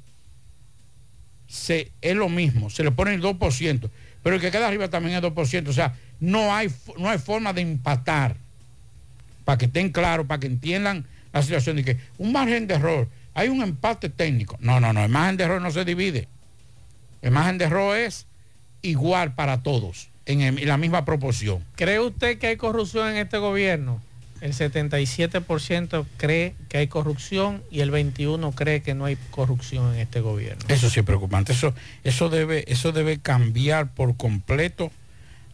[1.48, 3.90] se, es lo mismo, se le pone el 2%,
[4.24, 5.68] pero el que queda arriba también es 2%.
[5.68, 8.36] O sea, no hay, no hay forma de empatar.
[9.46, 13.10] Para que estén claros, para que entiendan la situación de que un margen de error,
[13.34, 14.58] hay un empate técnico.
[14.60, 16.28] No, no, no, el margen de error no se divide.
[17.22, 18.28] El margen de error es
[18.82, 21.64] igual para todos, en, el- en la misma proporción.
[21.76, 24.02] ¿Cree usted que hay corrupción en este gobierno?
[24.42, 30.02] El 77% cree que hay corrupción y el 21% cree que no hay corrupción en
[30.02, 30.64] este gobierno.
[30.68, 31.54] Eso sí es preocupante.
[31.54, 34.92] Eso, eso, debe, eso debe cambiar por completo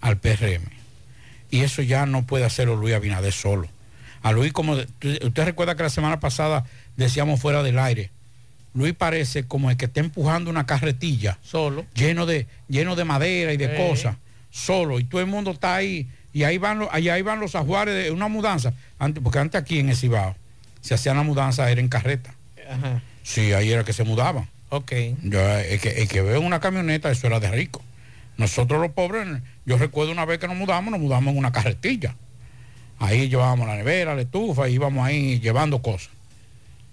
[0.02, 0.64] al PRM.
[1.52, 3.68] Y eso ya no puede hacerlo Luis Abinader solo.
[4.22, 6.66] A Luis, como usted recuerda que la semana pasada
[6.98, 8.12] decíamos fuera del aire,
[8.74, 13.54] Luis parece como el que está empujando una carretilla solo, lleno de, lleno de madera
[13.54, 13.90] y de Eh.
[13.90, 14.16] cosas,
[14.52, 17.56] solo, y todo el mundo está ahí, y ahí van los, ahí, ahí van los
[17.56, 20.36] ajuares de una mudanza, antes, porque antes aquí en el Cibao
[20.82, 22.34] se hacían la mudanza, era en carreta.
[22.70, 23.02] Ajá.
[23.24, 24.48] Sí, ahí era que se mudaban.
[24.70, 24.92] Ok.
[25.24, 27.82] Yo, el, que, el que veo una camioneta, eso era de rico.
[28.38, 29.28] Nosotros los pobres,
[29.66, 32.16] Yo recuerdo una vez que nos mudamos, nos mudamos en una carretilla.
[33.00, 36.10] Ahí llevábamos la nevera, la estufa, y íbamos ahí llevando cosas.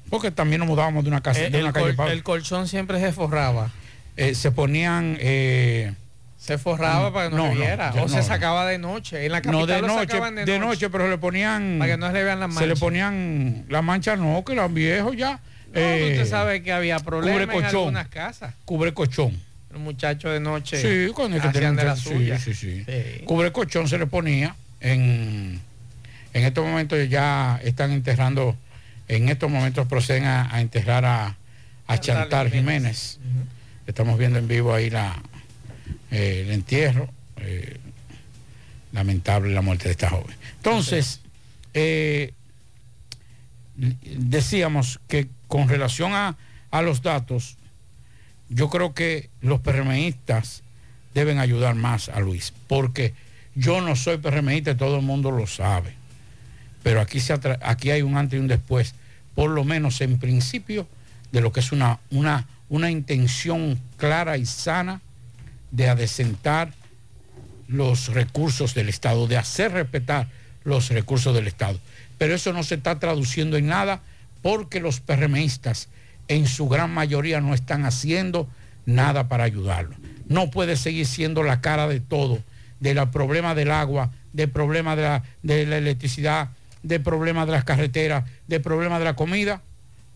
[0.08, 2.68] Porque también nos mudábamos de una casa, El, de una el calle col- el colchón
[2.68, 3.70] siempre se forraba.
[4.16, 5.92] eh, se ponían eh,
[6.38, 7.92] Se forraba para que no, No, se viera.
[8.00, 9.26] o se sacaba de noche.
[9.26, 11.96] En la capital no de lo noche, sacaban de, noche, pero le ponían Para que
[11.98, 12.80] no se le vean las se le manchas.
[12.80, 15.40] ponían las manchas no, que eran viejos ya.
[15.74, 17.80] No, Eh, usted sabe que había problemas cubre en colchón.
[17.80, 18.54] algunas casas.
[18.64, 19.40] cubre colchón.
[19.72, 22.38] Los muchachos de noche Sí, cuando es que hacían tenían de la sí, suya.
[22.38, 22.84] sí, sí.
[23.24, 25.60] Cubre colchón se le ponía en
[26.36, 28.56] en estos momentos ya están enterrando
[29.08, 31.36] en estos momentos proceden a, a enterrar a,
[31.86, 33.18] a Chantal Jiménez.
[33.86, 35.22] Estamos viendo en vivo ahí la
[36.10, 37.08] eh, el entierro.
[37.38, 37.78] eh,
[38.92, 40.34] lamentable la muerte de esta joven.
[40.56, 41.20] Entonces,
[41.74, 42.32] eh,
[43.76, 46.36] decíamos que con relación a,
[46.70, 47.58] a los datos,
[48.48, 50.62] yo creo que los PRMistas
[51.14, 53.12] deben ayudar más a Luis, porque
[53.54, 55.94] yo no soy PRMista, todo el mundo lo sabe,
[56.86, 58.94] pero aquí, se aquí hay un antes y un después,
[59.34, 60.86] por lo menos en principio,
[61.32, 65.00] de lo que es una, una, una intención clara y sana
[65.72, 66.72] de adecentar
[67.66, 70.28] los recursos del Estado, de hacer respetar
[70.62, 71.80] los recursos del Estado.
[72.18, 74.00] Pero eso no se está traduciendo en nada
[74.40, 75.88] porque los PRMistas
[76.28, 78.48] en su gran mayoría no están haciendo
[78.84, 79.96] nada para ayudarlo.
[80.28, 82.44] No puede seguir siendo la cara de todo,
[82.78, 86.50] del problema del agua, del problema de la, de la electricidad,
[86.86, 89.60] del problema de las carreteras, del problema de la comida.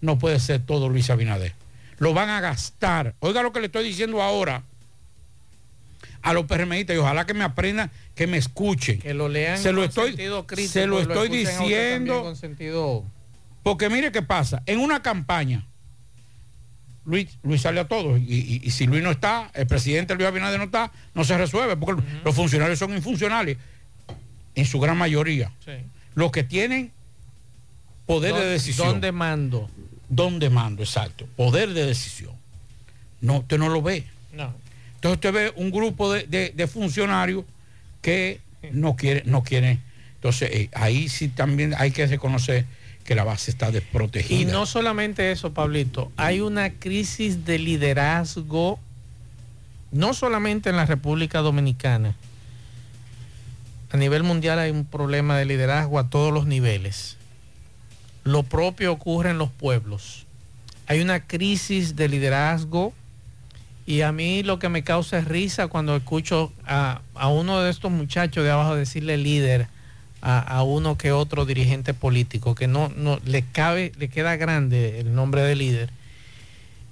[0.00, 1.52] No puede ser todo Luis Abinader.
[1.98, 3.14] Lo van a gastar.
[3.20, 4.62] Oiga lo que le estoy diciendo ahora
[6.22, 9.00] a los PRMistas y ojalá que me aprendan, que me escuchen.
[9.00, 12.22] Que lo lean se lo con estoy, sentido crítico se lo estoy diciendo.
[12.22, 13.04] con sentido
[13.62, 14.62] Porque mire qué pasa.
[14.66, 15.66] En una campaña,
[17.04, 18.20] Luis, Luis sale a todos.
[18.20, 21.36] Y, y- y si Luis no está, el presidente Luis Abinader no está, no se
[21.36, 21.76] resuelve.
[21.76, 23.58] Porque los funcionarios son infuncionales.
[24.54, 25.50] En su gran mayoría.
[26.20, 26.92] Los que tienen
[28.06, 28.88] poder de decisión.
[28.88, 29.70] ¿Dónde mando?
[30.08, 30.82] ¿Dónde mando?
[30.82, 31.26] Exacto.
[31.36, 32.32] Poder de decisión.
[33.20, 34.04] No, usted no lo ve.
[34.34, 34.52] No.
[34.96, 37.44] Entonces usted ve un grupo de, de- de funcionarios
[38.02, 38.40] que
[38.72, 39.78] no quiere, no quiere.
[40.16, 42.66] Entonces eh, ahí sí también hay que reconocer
[43.04, 44.38] que la base está desprotegida.
[44.40, 48.78] Y no solamente eso, Pablito, hay una crisis de liderazgo,
[49.90, 52.14] no solamente en la República Dominicana,
[53.90, 57.16] a nivel mundial hay un problema de liderazgo a todos los niveles.
[58.22, 60.26] Lo propio ocurre en los pueblos.
[60.86, 62.92] Hay una crisis de liderazgo
[63.86, 67.70] y a mí lo que me causa es risa cuando escucho a, a uno de
[67.70, 69.66] estos muchachos de abajo decirle líder
[70.22, 75.00] a, a uno que otro dirigente político, que no, no le cabe, le queda grande
[75.00, 75.90] el nombre de líder.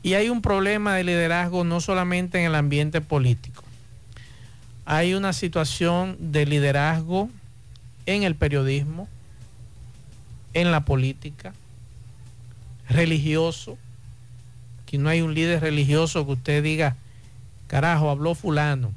[0.03, 3.63] Y hay un problema de liderazgo no solamente en el ambiente político.
[4.91, 7.29] Hay una situación de liderazgo
[8.07, 9.07] en el periodismo,
[10.55, 11.53] en la política,
[12.89, 13.77] religioso.
[14.83, 16.97] Aquí no hay un líder religioso que usted diga,
[17.67, 18.91] carajo, habló fulano.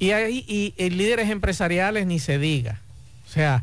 [0.00, 2.80] Y hay y, líderes empresariales ni se diga.
[3.28, 3.62] O sea,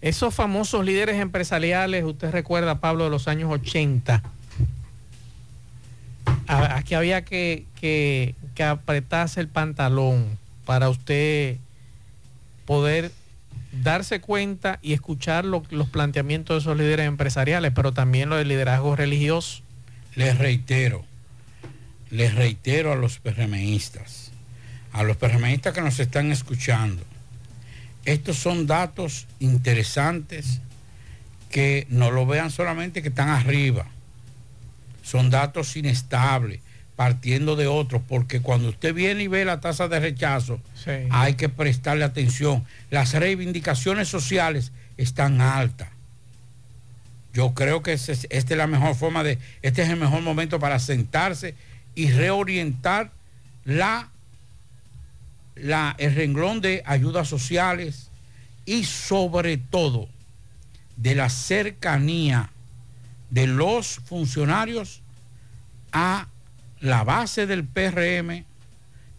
[0.00, 4.24] esos famosos líderes empresariales, usted recuerda, Pablo, de los años 80,
[6.48, 11.56] a- aquí había que, que, que apretarse el pantalón para usted
[12.66, 13.10] poder
[13.82, 18.48] darse cuenta y escuchar lo- los planteamientos de esos líderes empresariales, pero también lo del
[18.48, 19.62] liderazgo religioso.
[20.16, 21.04] Les reitero,
[22.10, 24.32] les reitero a los PRMistas,
[24.92, 27.02] a los PRMistas que nos están escuchando,
[28.04, 30.60] estos son datos interesantes
[31.50, 33.86] que no lo vean solamente que están arriba,
[35.02, 36.60] son datos inestables,
[37.00, 40.60] partiendo de otros, porque cuando usted viene y ve la tasa de rechazo,
[41.08, 42.66] hay que prestarle atención.
[42.90, 45.88] Las reivindicaciones sociales están altas.
[47.32, 50.78] Yo creo que esta es la mejor forma de, este es el mejor momento para
[50.78, 51.54] sentarse
[51.94, 53.12] y reorientar
[53.64, 54.10] la,
[55.54, 58.10] la, el renglón de ayudas sociales
[58.66, 60.06] y sobre todo
[60.98, 62.50] de la cercanía
[63.30, 65.00] de los funcionarios
[65.92, 66.28] a
[66.80, 68.44] la base del PRM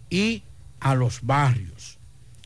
[0.09, 0.43] y
[0.79, 1.97] a los barrios.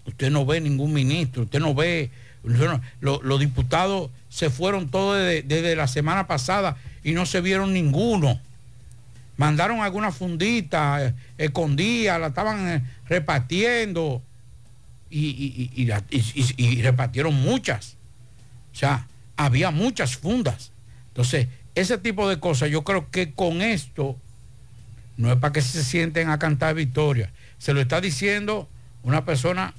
[0.05, 2.11] Usted no ve ningún ministro, usted no ve,
[2.43, 7.73] lo- lo- los diputados se fueron todos desde, la semana pasada y no se vieron
[7.73, 8.39] ninguno.
[9.37, 14.21] Mandaron alguna fundita, eh, escondida, la estaban eh, repartiendo
[15.09, 15.85] y- y-
[16.57, 17.95] y repartieron muchas.
[18.73, 19.07] O sea,
[19.37, 20.71] había muchas fundas.
[21.09, 24.17] Entonces, ese tipo de cosas, yo creo que con esto
[25.17, 27.31] no es para que se sienten a cantar victoria.
[27.57, 28.67] Se lo está diciendo
[29.03, 29.73] una persona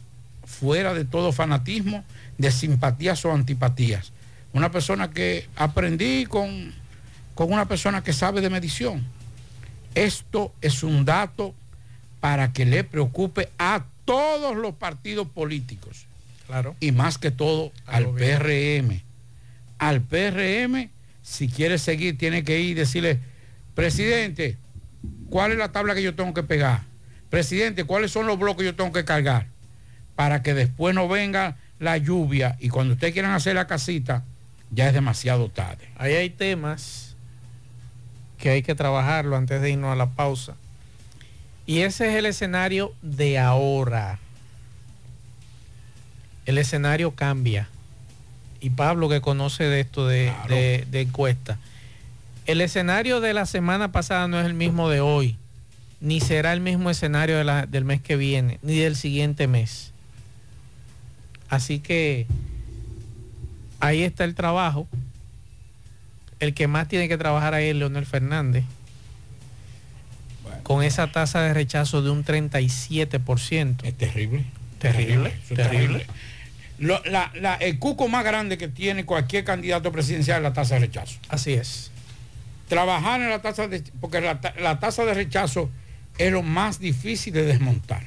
[0.45, 2.05] fuera de todo fanatismo,
[2.39, 4.13] de simpatías o antipatías.
[4.53, 6.73] Una persona que aprendí con,
[7.35, 9.05] con una persona que sabe de medición.
[9.95, 11.55] Esto es un dato
[12.21, 16.07] para que le preocupe a todos los partidos políticos.
[16.47, 16.77] Claro.
[16.81, 19.03] Y más que todo al PRM.
[19.79, 20.91] Al PRM,
[21.23, 23.19] si quiere seguir, tiene que ir y decirle,
[23.75, 24.57] presidente,
[25.31, 26.83] ¿cuál es la tabla que yo tengo que pegar?
[27.31, 29.49] Presidente, ¿cuáles son los bloques que yo tengo que cargar?
[30.15, 34.25] Para que después no venga la lluvia y cuando ustedes quieran hacer la casita,
[34.71, 35.89] ya es demasiado tarde.
[35.99, 37.15] Ahí hay temas
[38.39, 40.55] que hay que trabajarlo antes de irnos a la pausa.
[41.67, 44.19] Y ese es el escenario de ahora.
[46.47, 47.69] El escenario cambia.
[48.61, 51.59] Y Pablo que conoce de esto de, de- de encuesta.
[52.47, 55.37] El escenario de la semana pasada no es el mismo de hoy.
[56.01, 59.93] Ni será el mismo escenario de la- del mes que viene, ni del siguiente mes.
[61.49, 62.27] Así que
[63.81, 64.87] ahí está el trabajo.
[66.39, 68.65] El que más tiene que trabajar ahí es Leonel Fernández.
[70.63, 73.85] Con esa tasa de rechazo de un 37%.
[73.87, 74.45] Es terrible.
[74.79, 76.07] Terrible, es terrible.
[76.79, 80.75] Lo- la- la- el cuco más grande que tiene cualquier candidato presidencial es la tasa
[80.75, 81.19] de rechazo.
[81.29, 81.91] Así es.
[82.69, 83.83] Trabajar en la tasa de...
[84.01, 85.71] Porque la, la tasa de rechazo
[86.19, 88.05] es lo más difícil de desmontar.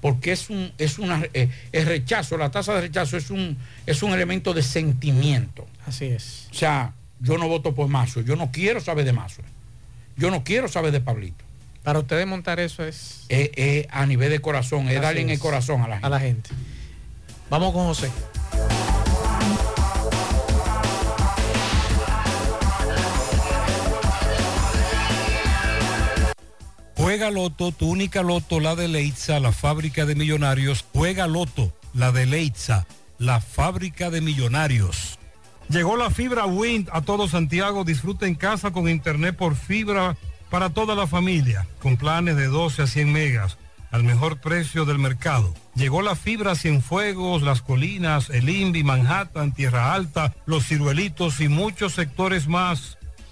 [0.00, 3.56] Porque es un, es una, eh, el rechazo, la tasa de rechazo es un,
[3.86, 5.66] es un elemento de sentimiento.
[5.86, 6.48] Así es.
[6.50, 9.42] O sea, yo no voto por Mazo, yo no quiero saber de Mazo.
[10.16, 11.44] Yo no quiero saber de Pablito.
[11.84, 15.38] Para usted montar eso es Es, es a nivel de corazón, es darle en el
[15.38, 16.06] corazón a la gente.
[16.06, 16.50] a la gente.
[17.48, 18.10] Vamos con José.
[27.12, 30.82] Juega Loto, tu única Loto, la de Leitza, la fábrica de millonarios.
[30.94, 32.86] Juega Loto, la de Leitza,
[33.18, 35.18] la fábrica de millonarios.
[35.68, 37.84] Llegó la fibra Wind a todo Santiago.
[37.84, 40.16] Disfruta en casa con internet por fibra
[40.48, 43.58] para toda la familia, con planes de 12 a 100 megas,
[43.90, 45.52] al mejor precio del mercado.
[45.74, 51.92] Llegó la fibra Cienfuegos, Las Colinas, El Invi, Manhattan, Tierra Alta, Los Ciruelitos y muchos
[51.92, 52.96] sectores más.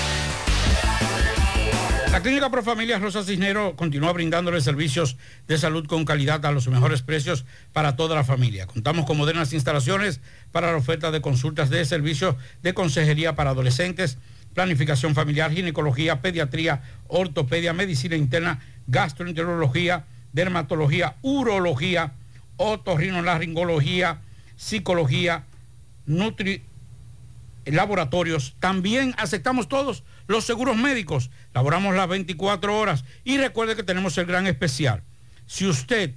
[2.13, 5.17] La Clínica Profamilia Rosa Cisnero continúa brindándole servicios
[5.49, 8.67] de salud con calidad a los mejores precios para toda la familia.
[8.67, 10.21] Contamos con modernas instalaciones
[10.53, 14.19] para la oferta de consultas de servicios de consejería para adolescentes,
[14.53, 20.05] planificación familiar, ginecología, pediatría, ortopedia, medicina interna, gastroenterología,
[20.35, 22.13] dermatología, urología,
[22.59, 24.21] otorrinolaringología,
[24.57, 25.47] psicología,
[26.05, 26.63] nutri
[27.65, 28.55] laboratorios.
[28.61, 31.31] También aceptamos todos los seguros médicos.
[31.55, 33.05] Laboramos las 24 horas.
[33.25, 35.03] Y recuerde que tenemos el gran especial.
[35.47, 36.15] Si usted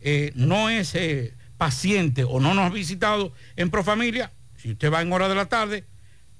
[0.00, 5.02] eh, no es eh, paciente o no nos ha visitado en Profamilia, si usted va
[5.02, 5.84] en hora de la tarde,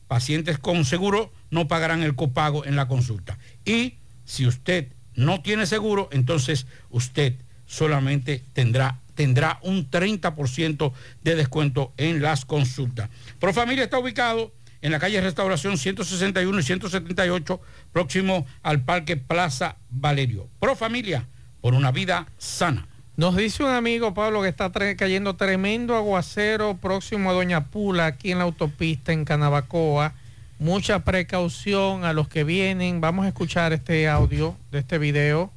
[0.08, 3.38] pacientes con seguro no pagarán el copago en la consulta.
[3.64, 3.94] Y
[4.24, 7.34] si usted no tiene seguro, entonces usted
[7.66, 10.92] solamente tendrá, tendrá un 30%
[11.22, 13.10] de descuento en las consultas.
[13.40, 14.52] Profamilia está ubicado
[14.86, 17.60] en la calle Restauración 161 y 178,
[17.92, 20.46] próximo al Parque Plaza Valerio.
[20.60, 21.26] Profamilia,
[21.60, 22.86] por una vida sana.
[23.16, 28.30] Nos dice un amigo, Pablo, que está cayendo tremendo aguacero próximo a Doña Pula, aquí
[28.30, 30.14] en la autopista en Canabacoa.
[30.60, 33.00] Mucha precaución a los que vienen.
[33.00, 35.50] Vamos a escuchar este audio de este video.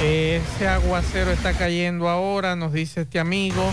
[0.00, 3.72] Ese aguacero está cayendo ahora, nos dice este amigo.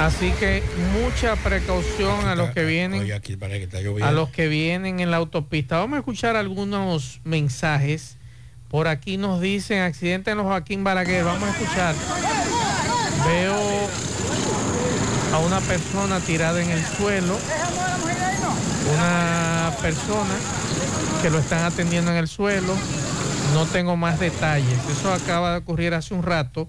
[0.00, 0.62] Así que
[1.00, 3.02] mucha precaución a los que vienen
[4.02, 5.78] a los que vienen en la autopista.
[5.78, 8.16] Vamos a escuchar algunos mensajes.
[8.68, 11.24] Por aquí nos dicen accidente en los Joaquín Balaguer.
[11.24, 11.94] Vamos a escuchar.
[13.26, 13.54] Veo
[15.32, 17.38] a una persona tirada en el suelo.
[18.94, 20.34] Una persona
[21.22, 22.74] que lo están atendiendo en el suelo.
[23.54, 24.78] No tengo más detalles.
[24.90, 26.68] Eso acaba de ocurrir hace un rato.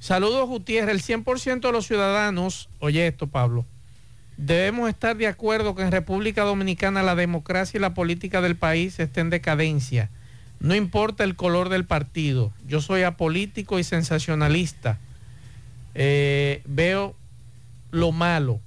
[0.00, 0.94] Saludos Gutiérrez.
[1.08, 3.66] El 100% de los ciudadanos, oye esto Pablo,
[4.38, 8.98] debemos estar de acuerdo que en República Dominicana la democracia y la política del país
[8.98, 10.10] estén en decadencia.
[10.58, 12.50] No importa el color del partido.
[12.66, 14.98] Yo soy apolítico y sensacionalista.
[15.94, 17.14] Eh, veo
[17.90, 18.60] lo malo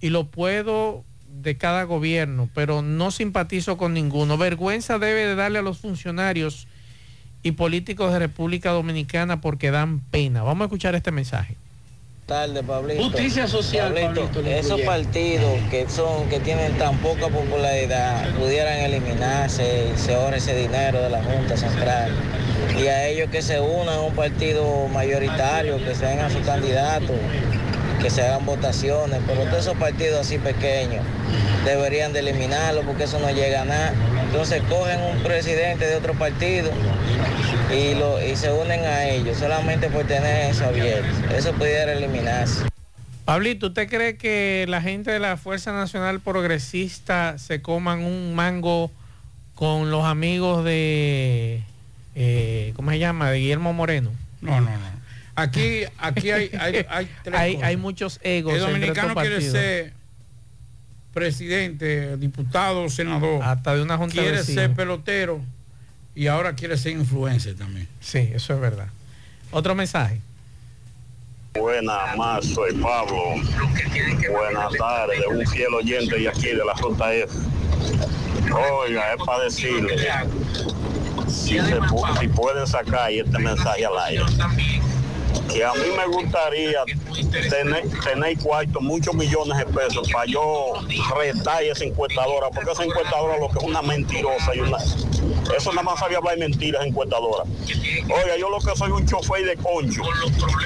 [0.00, 4.38] y lo puedo de cada gobierno, pero no simpatizo con ninguno.
[4.38, 6.66] Vergüenza debe de darle a los funcionarios
[7.42, 10.42] y políticos de República Dominicana porque dan pena.
[10.42, 11.56] Vamos a escuchar este mensaje.
[12.26, 13.02] Tarde, Pablito.
[13.02, 19.98] Justicia social, Pablito, esos partidos que son que tienen tan poca popularidad pudieran eliminarse y
[19.98, 22.12] se ahorre ese dinero de la Junta Central
[22.78, 27.14] y a ellos que se unan a un partido mayoritario, que sean a su candidato,
[28.00, 31.04] que se hagan votaciones, pero todos esos partidos así pequeños
[31.64, 33.94] deberían de eliminarlo porque eso no llega a nada.
[34.24, 36.70] Entonces cogen un presidente de otro partido
[37.72, 41.08] y, lo, y se unen a ellos solamente por tener eso abierto.
[41.34, 42.64] Eso pudiera eliminarse.
[43.24, 48.90] Pablito, ¿usted cree que la gente de la Fuerza Nacional Progresista se coman un mango
[49.54, 51.62] con los amigos de,
[52.14, 53.30] eh, ¿cómo se llama?
[53.30, 54.10] De Guillermo Moreno.
[54.40, 54.99] No, no, no.
[55.34, 56.86] Aquí, aquí hay, hay,
[57.32, 58.54] hay, hay, muchos egos.
[58.54, 59.92] El dominicano quiere ser
[61.12, 63.42] presidente, diputado, senador.
[63.42, 65.40] Hasta de una junta Quiere ser pelotero
[66.14, 67.88] y ahora quiere ser influencer también.
[68.00, 68.88] Sí, eso es verdad.
[69.50, 70.20] Otro mensaje.
[71.54, 73.34] Buenas, más soy Pablo.
[74.30, 77.32] Buenas tardes, un fiel oyente de aquí de la Ruta F.
[78.52, 79.96] Oiga, es para decirle
[81.28, 81.78] si, se,
[82.20, 84.24] si pueden sacar este mensaje al aire
[85.52, 86.84] que a mí me gustaría
[87.48, 90.74] tener, tener cuarto, muchos millones de pesos para yo
[91.16, 94.78] retar esa encuestadora, porque esa encuestadora lo que es una mentirosa y una...
[95.56, 97.44] Eso nada más sabía hablar mentiras encuestadora.
[98.04, 100.02] Oiga, yo lo que soy un chofer de concho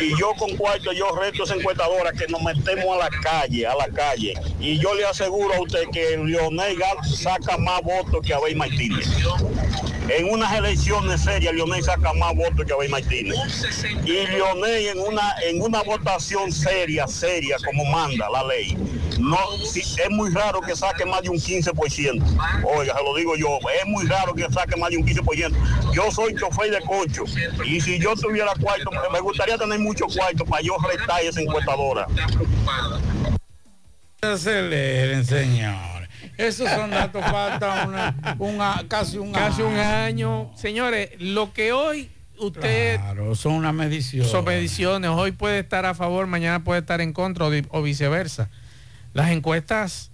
[0.01, 3.75] y yo con cuarto yo reto esa encuestadora que nos metemos a la calle, a
[3.75, 4.35] la calle.
[4.61, 9.09] Y yo le aseguro a usted que Leonel Gal saca más votos que Abel Martínez.
[10.09, 13.37] En unas elecciones serias, Leonel saca más votos que Abel Martínez.
[14.05, 18.77] Y Leonel en una, en una votación seria, seria, como manda la ley,
[19.19, 22.65] no, es muy raro que saque más de un 15%.
[22.65, 25.93] Oiga, se lo digo yo, es muy raro que saque más de un 15%.
[25.95, 27.25] Yo soy chofer de cocho
[27.65, 32.07] y si yo tuviera cuarto, me gustaría tener mucho cuarto para yo restar esa encuestadora.
[35.25, 35.94] señor.
[36.37, 37.89] Esos son datos, falta
[38.39, 40.51] una, casi un casi un año.
[40.57, 42.97] Señores, lo que hoy usted...
[42.97, 44.27] Claro, son una medición.
[44.27, 45.11] Son mediciones.
[45.11, 48.51] Hoy puede estar a favor, mañana puede estar en contra o, viceversa.
[49.13, 50.11] Las encuestas,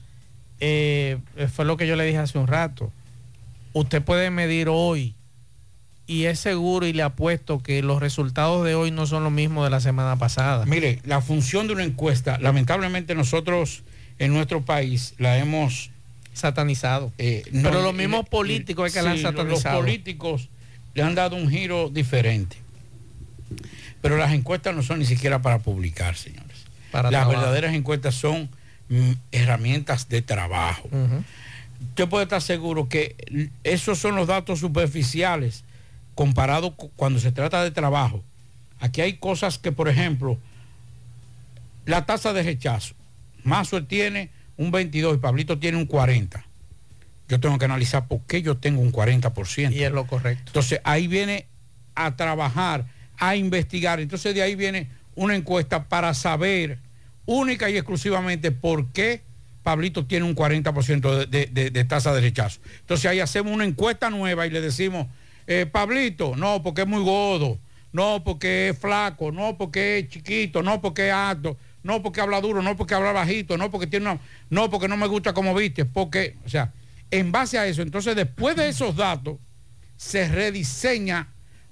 [0.60, 1.18] eh,
[1.52, 2.92] fue lo que yo le dije hace un rato.
[3.72, 5.14] Usted puede medir hoy
[6.06, 9.64] y es seguro y le apuesto que los resultados de hoy no son los mismos
[9.64, 10.66] de la semana pasada.
[10.66, 13.84] Mire, la función de una encuesta, lamentablemente nosotros
[14.18, 15.92] en nuestro país la hemos
[16.32, 17.12] satanizado.
[17.18, 19.76] Eh, Pero los mismos políticos es que la han satanizado.
[19.76, 20.48] Los políticos
[20.94, 22.56] le han dado un giro diferente.
[24.00, 26.64] Pero las encuestas no son ni siquiera para publicar, señores.
[26.92, 28.48] las verdaderas encuestas son
[28.88, 30.88] mm, herramientas de trabajo.
[31.90, 33.16] Usted puede estar seguro que
[33.64, 35.64] esos son los datos superficiales
[36.14, 38.22] comparado cuando se trata de trabajo.
[38.78, 40.38] Aquí hay cosas que, por ejemplo,
[41.84, 42.94] la tasa de rechazo
[43.44, 46.44] Mazo tiene un 22 y Pablito tiene un 40.
[47.28, 49.72] Yo tengo que analizar por qué yo tengo un 40%.
[49.72, 50.42] Y es lo correcto.
[50.48, 51.46] Entonces ahí viene
[51.94, 52.84] a trabajar,
[53.16, 54.00] a investigar.
[54.00, 56.78] Entonces de ahí viene una encuesta para saber
[57.24, 59.22] única y exclusivamente por qué
[59.62, 62.60] Pablito tiene un 40% de, de- tasa de rechazo.
[62.80, 65.06] Entonces ahí hacemos una encuesta nueva y le decimos,
[65.46, 67.58] eh, Pablito, no, porque es muy gordo,
[67.92, 72.40] no, porque es flaco, no, porque es chiquito, no, porque es alto, no, porque habla
[72.40, 74.20] duro, no, porque habla bajito, no, porque tiene una,
[74.50, 76.72] no, porque no me gusta como viste, porque, o sea,
[77.10, 79.38] en base a eso, entonces después de esos datos,
[79.96, 81.28] se rediseña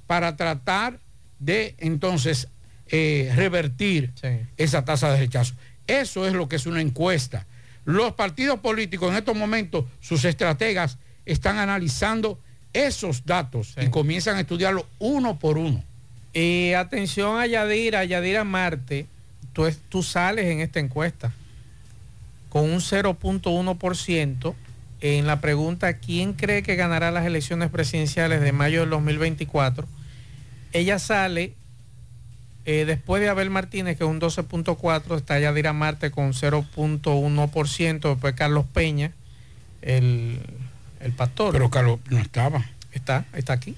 [0.06, 1.00] para tratar
[1.38, 2.48] de entonces
[2.88, 4.12] eh, revertir
[4.58, 5.54] esa tasa de rechazo.
[5.86, 7.46] Eso es lo que es una encuesta.
[7.86, 12.38] Los partidos políticos en estos momentos, sus estrategas, están analizando
[12.74, 15.82] esos datos y comienzan a estudiarlo uno por uno.
[16.34, 19.06] Y atención a Yadira, Yadira Marte,
[19.52, 21.32] tú, es- tú sales en esta encuesta
[22.48, 24.54] con un 0.1%
[25.00, 29.86] en la pregunta ¿quién cree que ganará las elecciones presidenciales de mayo del 2024?
[30.72, 31.54] Ella sale
[32.64, 38.34] eh, después de Abel Martínez, que es un 12.4, está Yadira Marte con 0.1%, después
[38.34, 39.12] Carlos Peña,
[39.80, 40.38] el,
[41.00, 41.52] el pastor.
[41.52, 42.64] Pero Carlos no estaba.
[42.92, 43.74] Está, está aquí.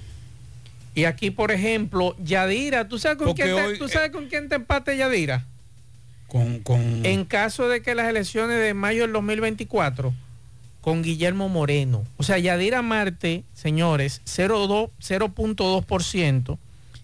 [0.95, 4.27] Y aquí, por ejemplo, Yadira, ¿tú sabes con, Porque quién te, hoy, ¿tú sabes con
[4.27, 5.45] quién te empate Yadira?
[6.31, 10.15] Con, con En caso de que las elecciones de mayo del 2024,
[10.81, 12.05] con Guillermo Moreno.
[12.17, 16.59] O sea, Yadira Marte, señores, 0.2 0.2%.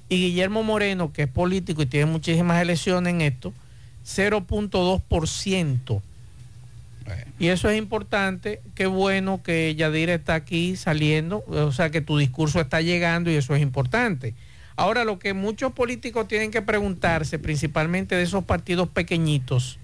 [0.08, 3.52] Y Guillermo Moreno, que es político y tiene muchísimas elecciones en esto,
[4.04, 6.00] 0.2%.
[7.38, 12.16] Y eso es importante, qué bueno que Yadira está aquí saliendo, o sea que tu
[12.16, 14.34] discurso está llegando y eso es importante.
[14.76, 19.78] Ahora lo que muchos políticos tienen que preguntarse, principalmente de esos partidos pequeñitos,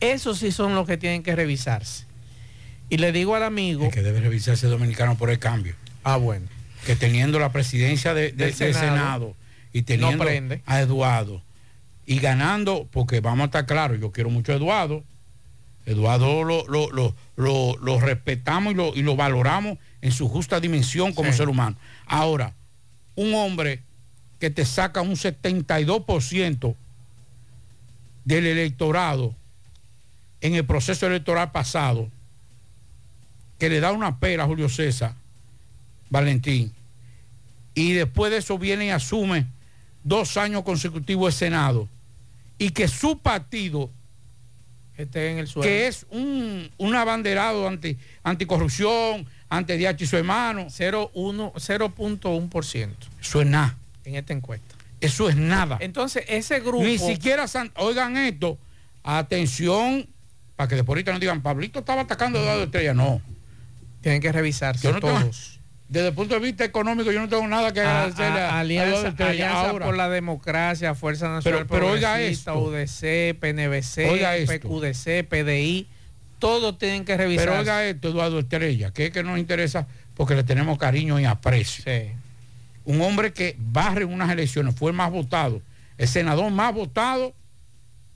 [0.00, 2.04] esos sí son los que tienen que revisarse.
[2.90, 3.88] Y le digo al amigo...
[3.90, 5.74] que debe revisarse dominicano por el cambio.
[6.02, 6.46] Ah, bueno.
[6.84, 9.36] Que teniendo la presidencia de- de- Del del Senado,
[9.72, 11.42] y teniendo no a Eduardo
[12.06, 15.02] y ganando, porque vamos a estar claros, yo quiero mucho a Eduardo.
[15.86, 20.60] Eduardo lo, lo, lo, lo- lo respetamos y lo, y lo valoramos en su justa
[20.60, 21.38] dimensión como Sí.
[21.38, 21.76] ser humano.
[22.06, 22.52] Ahora,
[23.14, 23.80] un hombre
[24.44, 26.74] que te saca un 72%
[28.26, 29.34] del electorado
[30.42, 32.10] en el proceso electoral pasado,
[33.58, 35.14] que le da una pera a Julio César
[36.10, 36.74] Valentín,
[37.74, 39.46] y después de eso viene y asume
[40.02, 41.88] dos años consecutivos de Senado,
[42.58, 43.88] y que su partido,
[44.98, 45.66] Esté en el suelo.
[45.66, 52.90] que es un, un abanderado anti, anticorrupción, ante DH y su hermano, 0.1%.
[53.22, 53.78] Eso es nada.
[54.04, 54.74] En esta encuesta.
[55.00, 55.76] Eso es nada.
[55.80, 56.84] Entonces, ese grupo...
[56.84, 58.58] Ni siquiera, san- oigan esto,
[59.02, 60.06] atención,
[60.56, 62.94] para que después ahorita no digan, Pablito estaba atacando a Eduardo Estrella.
[62.94, 63.20] No.
[64.00, 65.60] Tienen que revisarse no tengo- todos.
[65.88, 68.60] desde el punto de vista económico, yo no tengo nada que agradecerle a, a- a
[68.60, 69.30] alianza, Estrella.
[69.30, 72.58] Alianza Ahora, por la Democracia, Fuerza Nacional Pero- pero oiga esto.
[72.58, 74.52] UDC, PNVC, Oiga esto.
[74.68, 75.86] PQDC, PDI,
[76.38, 77.46] todos tienen que revisar.
[77.46, 81.24] Pero oiga esto, Eduardo Estrella, que es que nos interesa porque le tenemos cariño y
[81.24, 81.84] aprecio.
[82.84, 85.62] Un hombre que barre unas elecciones, fue el más votado,
[85.98, 87.34] el senador más votado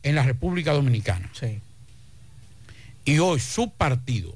[0.02, 1.30] en la República Dominicana.
[3.04, 4.34] Y hoy su partido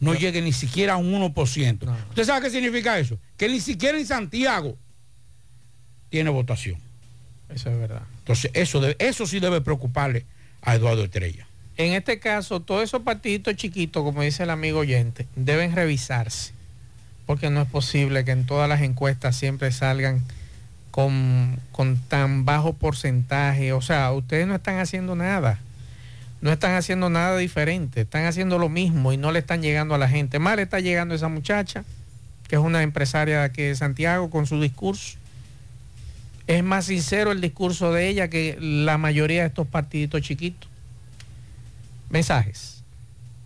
[0.00, 1.96] no llegue ni siquiera a un 1%.
[2.10, 3.18] ¿Usted sabe qué significa eso?
[3.36, 4.76] Que ni siquiera en Santiago
[6.10, 6.76] tiene votación.
[7.48, 8.02] Eso es verdad.
[8.20, 10.24] Entonces, eso, debe- eso sí debe preocuparle
[10.62, 11.46] a Eduardo Estrella.
[11.76, 16.52] En este caso, todos esos partiditos chiquitos, como dice el amigo oyente, deben revisarse.
[17.26, 20.22] Porque no es posible que en todas las encuestas siempre salgan
[20.90, 23.72] con, con tan bajo porcentaje.
[23.72, 25.58] O sea, ustedes no están haciendo nada.
[26.40, 28.02] No están haciendo nada diferente.
[28.02, 30.38] Están haciendo lo mismo y no le están llegando a la gente.
[30.38, 31.84] Le está llegando esa muchacha,
[32.48, 35.16] que es una empresaria de aquí de Santiago, con su discurso.
[36.46, 40.68] Es más sincero el discurso de ella que la mayoría de estos partiditos chiquitos.
[42.10, 42.73] Mensajes.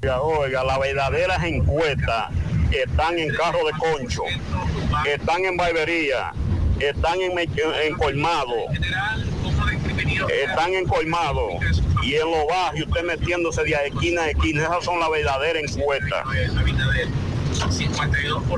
[0.00, 2.30] Oiga, oiga, las verdaderas encuestas
[2.70, 4.22] están en carro de concho,
[5.04, 6.32] están en barbería,
[6.78, 8.54] están en, en colmado,
[10.30, 11.48] están en colmado
[12.04, 14.62] y en los barrios usted metiéndose de esquina a esquina.
[14.62, 16.24] Esas son las verdaderas encuestas.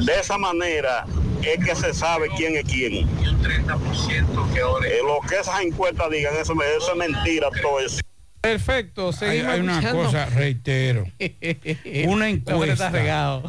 [0.05, 1.07] De esa manera
[1.43, 3.09] es que se sabe quién es quién.
[3.09, 8.03] Eh, lo que esas encuestas digan, eso, eso es mentira todo eso.
[8.41, 10.05] Perfecto, Hay, hay una escuchando.
[10.05, 11.07] cosa, reitero.
[12.07, 12.91] una encuesta.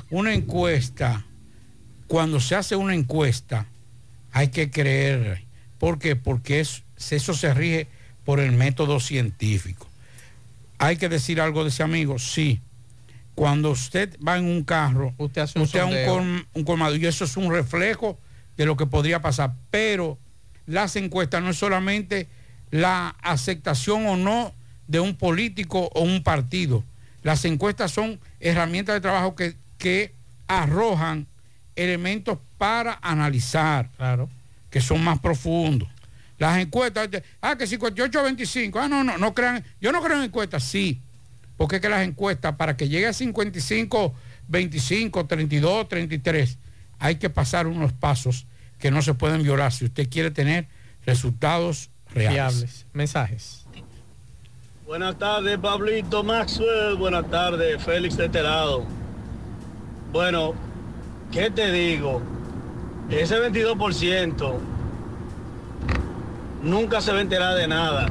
[0.10, 1.26] Una encuesta.
[2.08, 3.68] Cuando se hace una encuesta,
[4.34, 5.44] hay que creer.
[5.80, 6.16] ¿Por qué?
[6.18, 7.88] Porque es- eso se rige
[8.26, 9.88] por el método científico.
[10.78, 12.60] Hay que decir algo de ese amigo, sí.
[13.34, 16.16] Cuando usted va en un carro, usted hace un usted un, sondeo.
[16.18, 18.20] colm- un colmado y eso es un reflejo
[18.58, 19.54] de lo que podría pasar.
[19.72, 20.20] Pero
[20.66, 22.28] las encuestas no es solamente
[22.72, 24.54] la aceptación o no
[24.92, 26.84] de un político o un partido.
[27.24, 30.14] Las encuestas son herramientas de trabajo que, que
[30.48, 31.28] arrojan
[31.78, 34.30] elementos para analizar, claro.
[34.70, 35.88] que son más profundos.
[36.38, 37.08] Las encuestas,
[37.40, 40.64] ah, que 58 a 25, ah, no, no, no crean, yo no creo en encuestas,
[40.64, 41.00] sí,
[41.56, 44.14] porque es que las encuestas, para que llegue a 55,
[44.50, 46.58] 25, 32, 33,
[47.00, 48.46] hay que pasar unos pasos
[48.78, 50.68] que no se pueden violar si usted quiere tener
[51.06, 52.34] resultados reales.
[52.34, 52.86] Fiables.
[52.92, 53.61] Mensajes.
[54.92, 56.98] Buenas tardes, Pablito Maxwell.
[56.98, 58.84] Buenas tardes, Félix Teterado.
[60.12, 60.54] Bueno,
[61.32, 62.22] ¿qué te digo?
[63.10, 64.54] Ese 22%
[66.62, 68.08] nunca se va a enterar de nada.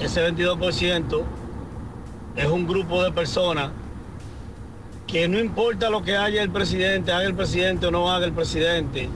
[0.00, 1.22] Ese 22%
[2.34, 3.70] es un grupo de personas
[5.06, 8.32] que no importa lo que haya el presidente, haga el presidente o no haga el
[8.32, 9.08] presidente.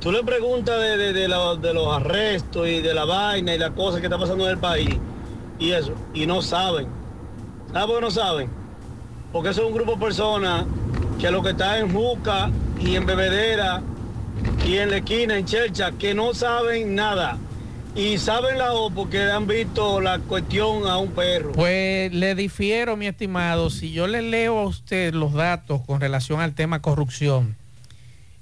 [0.00, 3.70] Tú le preguntas de, de- de de los arrestos y de la vaina y las
[3.70, 4.98] cosas que está pasando en el país
[5.60, 6.88] y eso, y no saben.
[7.72, 8.48] ¿Sabes por no saben?
[9.30, 10.64] Porque eso es un grupo de personas
[11.20, 12.50] que lo que está en Juca
[12.80, 13.82] y en Bebedera
[14.66, 17.38] y en la esquina, en Chelcha, que no saben nada.
[17.94, 21.52] Y saben la O porque han visto la cuestión a un perro.
[21.52, 26.40] Pues le difiero, mi estimado, si yo le leo a usted los datos con relación
[26.40, 27.56] al tema corrupción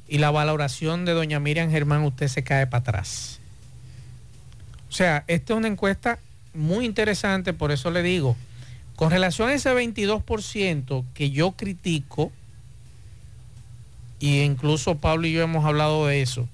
[0.06, 3.40] y la valoración de doña Miriam Germán, usted se cae para atrás.
[4.88, 6.18] O sea, esta es una encuesta
[6.54, 8.36] muy interesante, por eso le digo,
[8.96, 12.32] con relación a ese 22% que yo critico,
[14.18, 16.48] y incluso Pablo y yo hemos hablado de eso,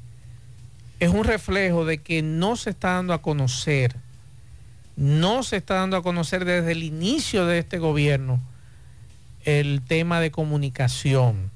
[1.00, 3.96] es un reflejo de que no se está dando a conocer,
[4.96, 8.40] no se está dando a conocer desde el inicio de este gobierno
[9.44, 11.50] el tema de comunicación.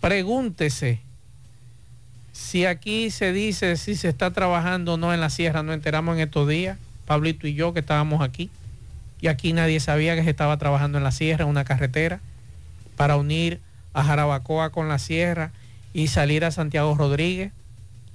[0.00, 1.00] Pregúntese
[2.38, 6.14] si aquí se dice si se está trabajando o no en la sierra, no enteramos
[6.14, 8.48] en estos días, Pablito y yo que estábamos aquí,
[9.20, 12.20] y aquí nadie sabía que se estaba trabajando en la sierra, en una carretera,
[12.96, 13.60] para unir
[13.92, 15.50] a Jarabacoa con la sierra
[15.92, 17.50] y salir a Santiago Rodríguez.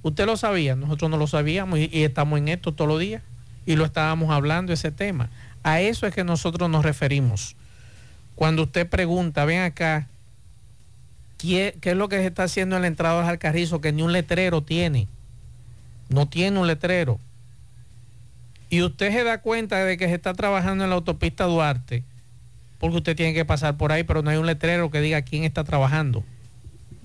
[0.02, 3.22] Usted lo sabía, nosotros no lo sabíamos y, y estamos en esto todos los días
[3.66, 5.28] y lo estábamos hablando ese tema.
[5.62, 7.56] A eso es que nosotros nos referimos.
[8.36, 10.08] Cuando usted pregunta, ven acá,
[11.46, 14.02] ¿qué, qué es lo que se está haciendo en la entrada del Alcarrizo que ni
[14.02, 15.08] un letrero tiene?
[16.08, 17.20] No tiene un letrero.
[18.70, 22.02] Y usted se da cuenta de que se está trabajando en la autopista Duarte,
[22.78, 25.44] porque usted tiene que pasar por ahí, pero no hay un letrero que diga quién
[25.44, 26.24] está trabajando.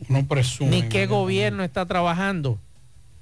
[0.07, 0.71] No presume.
[0.71, 2.59] Ni qué gobierno está trabajando.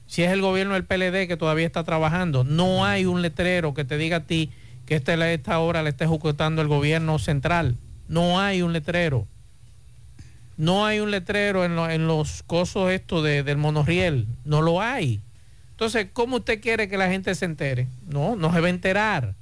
[0.05, 3.84] Si es el gobierno del PLD que todavía está trabajando, no hay un letrero que
[3.84, 4.51] te diga a ti
[4.86, 7.76] que esta, esta obra la está ejecutando el gobierno central.
[8.07, 9.28] No hay un letrero.
[10.58, 14.28] No hay un letrero en, lo- en los cosos estos de- del monorriel.
[14.43, 15.22] No lo hay.
[15.72, 17.88] Entonces, ¿cómo usted quiere que la gente se entere?
[18.08, 19.36] No, no se va a enterar.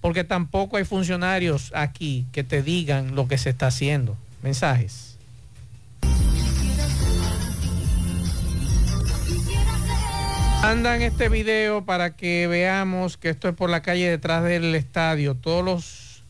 [0.00, 4.16] Porque tampoco hay funcionarios aquí que te digan lo que se está haciendo.
[4.42, 5.18] Mensajes.
[10.62, 15.34] Andan este video para que veamos que esto es por la calle detrás del estadio.
[15.34, 16.22] Todos los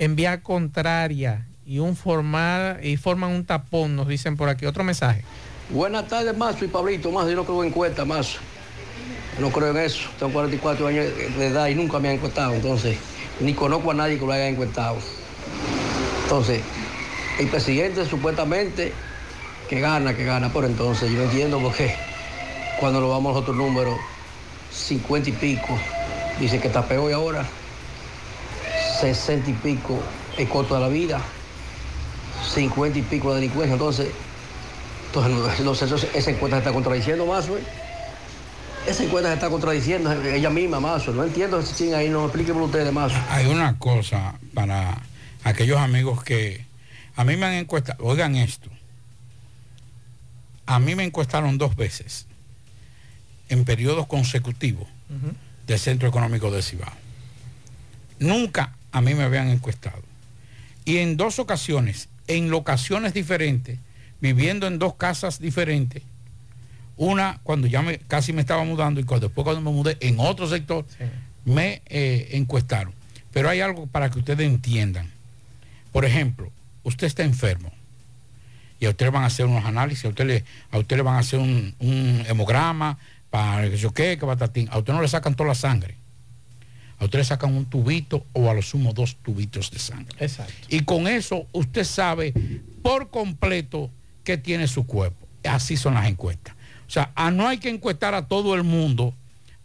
[0.00, 4.64] en vía contraria y un formal y forman un tapón, nos dicen por aquí.
[4.64, 5.22] Otro mensaje.
[5.68, 7.10] Buenas tardes, Mazo y Pablito.
[7.10, 8.38] Más, yo no creo en Mazo.
[9.36, 10.08] Yo no creo en eso.
[10.18, 11.04] Tengo 44 años
[11.36, 12.54] de edad y nunca me han encuestado.
[12.54, 12.96] Entonces,
[13.40, 14.96] ni conozco a nadie que lo haya encuestado.
[16.22, 16.62] Entonces,
[17.38, 18.94] el presidente supuestamente
[19.68, 20.50] que gana, que gana.
[20.50, 21.94] Pero entonces, yo entiendo por qué
[22.80, 23.98] cuando lo vamos a los otros números,
[24.72, 25.78] 50 y pico,
[26.40, 27.44] dice que está peor y ahora
[29.02, 29.98] 60 y pico
[30.38, 31.20] el costo de la vida,
[32.48, 33.72] 50 y pico de delincuencia.
[33.74, 34.08] Entonces,
[35.06, 37.62] entonces, no sé, eso- esa encuesta se está contradiciendo más, güey.
[38.86, 41.12] Esa encuesta se está contradiciendo ella misma, Mazo.
[41.12, 43.16] No entiendo ese ching ahí, no explíquenme ustedes, Mazo.
[43.28, 45.02] Hay una cosa para
[45.44, 46.64] aquellos amigos que
[47.16, 48.70] a mí me han encuestado, oigan esto,
[50.66, 52.26] a mí me encuestaron dos veces
[53.48, 54.86] en periodos consecutivos
[55.66, 56.92] del Centro Económico de Cibao.
[58.18, 60.02] Nunca a mí me habían encuestado.
[60.84, 63.78] Y en dos ocasiones, en locaciones diferentes,
[64.20, 66.02] viviendo en dos casas diferentes,
[66.96, 70.18] una cuando ya me, casi me estaba mudando y cuando, después cuando me mudé en
[70.18, 70.84] otro sector,
[71.44, 72.92] me eh, encuestaron.
[73.32, 75.10] Pero hay algo para que ustedes entiendan.
[75.92, 76.50] Por ejemplo,
[76.82, 77.72] usted está enfermo
[78.80, 81.02] y a usted le van a hacer unos análisis, a usted le, a usted le
[81.02, 82.98] van a hacer un, un hemograma
[83.30, 84.68] para que yo qué, que batatín.
[84.70, 85.96] A usted no le sacan toda la sangre.
[87.00, 90.16] A usted le sacan un tubito o a lo sumo dos tubitos de sangre.
[90.18, 90.52] Exacto.
[90.68, 92.32] Y con eso usted sabe
[92.82, 93.90] por completo
[94.24, 95.26] qué tiene su cuerpo.
[95.44, 96.54] Así son las encuestas.
[96.86, 99.14] O sea, a- no hay que encuestar a todo el mundo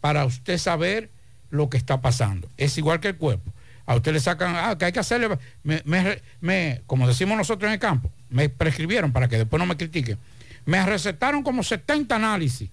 [0.01, 1.09] para usted saber
[1.49, 2.47] lo que está pasando.
[2.57, 3.51] Es igual que el cuerpo.
[3.85, 5.27] A usted le sacan, ah, que hay que hacerle,
[5.63, 9.65] me, me- me- como decimos nosotros en el campo, me prescribieron para que después no
[9.65, 10.17] me critiquen.
[10.65, 12.69] Me recetaron como 70 análisis.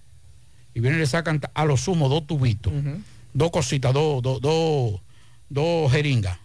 [0.73, 2.71] Y vienen y le sacan a lo sumo dos tubitos,
[3.33, 5.01] dos cositas, dos, dos, dos,
[5.49, 6.37] dos jeringas.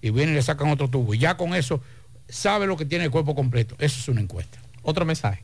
[0.00, 1.14] Y vienen y le sacan otro tubo.
[1.14, 1.80] Y ya con eso
[2.28, 3.74] sabe lo que tiene el cuerpo completo.
[3.78, 4.58] Eso es una encuesta.
[4.82, 5.42] Otro mensaje.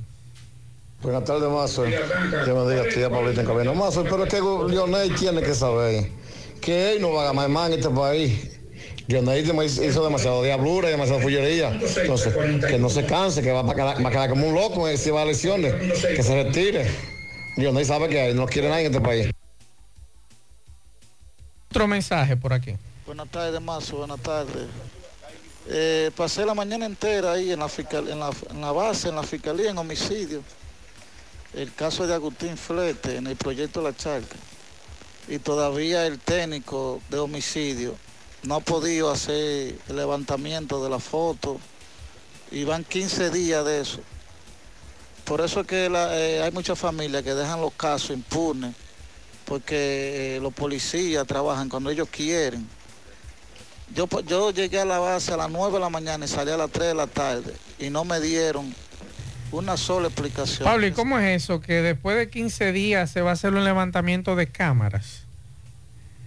[1.03, 1.85] Buenas tardes, Mazo.
[1.85, 3.73] Que me diga tía Pablita en cabina.
[3.73, 6.11] Mazo, pero es que Lionel tiene que saber
[6.61, 8.59] que él no va a ganar más en este país.
[9.07, 11.73] Lionel hizo hizo demasiado diablura y demasiada fullería.
[11.73, 12.35] Entonces,
[12.69, 15.11] que no se canse, que va a quedar, va a quedar como un loco si
[15.11, 15.73] va a lesiones.
[16.03, 16.87] Que se retire.
[17.57, 19.31] Lionel sabe que él no quiere nadie en este país.
[21.71, 22.75] Otro mensaje por aquí.
[23.07, 24.67] Buenas tardes, Mazo, buenas tardes.
[25.69, 30.43] Eh, pasé la mañana entera ahí en la, base, en la fiscalía, en homicidio.
[31.55, 34.35] El caso de Agustín Flete en el proyecto La Charca.
[35.29, 37.95] Y todavía el técnico de homicidio
[38.43, 41.61] no ha podido hacer el levantamiento de la foto.
[42.51, 44.01] Y van 15 días de eso.
[45.25, 48.75] Por eso es que eh, hay muchas familias que dejan los casos impunes.
[49.51, 52.69] Porque eh, los policías trabajan cuando ellos quieren.
[53.93, 56.53] Yo, po- yo llegué a la base a las 9 de la mañana y salí
[56.53, 58.73] a las 3 de la tarde y no me dieron
[59.51, 60.63] una sola explicación.
[60.63, 61.61] Pablo, ¿y cómo es eso?
[61.61, 65.25] Que después de 15 días se va a hacer un levantamiento de cámaras.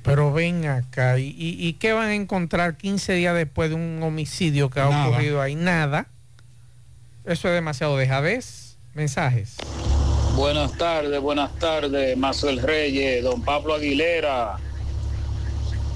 [0.04, 4.04] Pero ven acá, ¿y, y- y qué van a encontrar 15 días después de un
[4.04, 5.08] homicidio que ha Nada.
[5.08, 5.56] ocurrido ahí?
[5.56, 6.08] Nada.
[7.24, 8.76] Eso es demasiado dejadez.
[8.94, 9.56] Mensajes.
[10.36, 14.58] Buenas tardes, buenas tardes, Mazuel Reyes, don Pablo Aguilera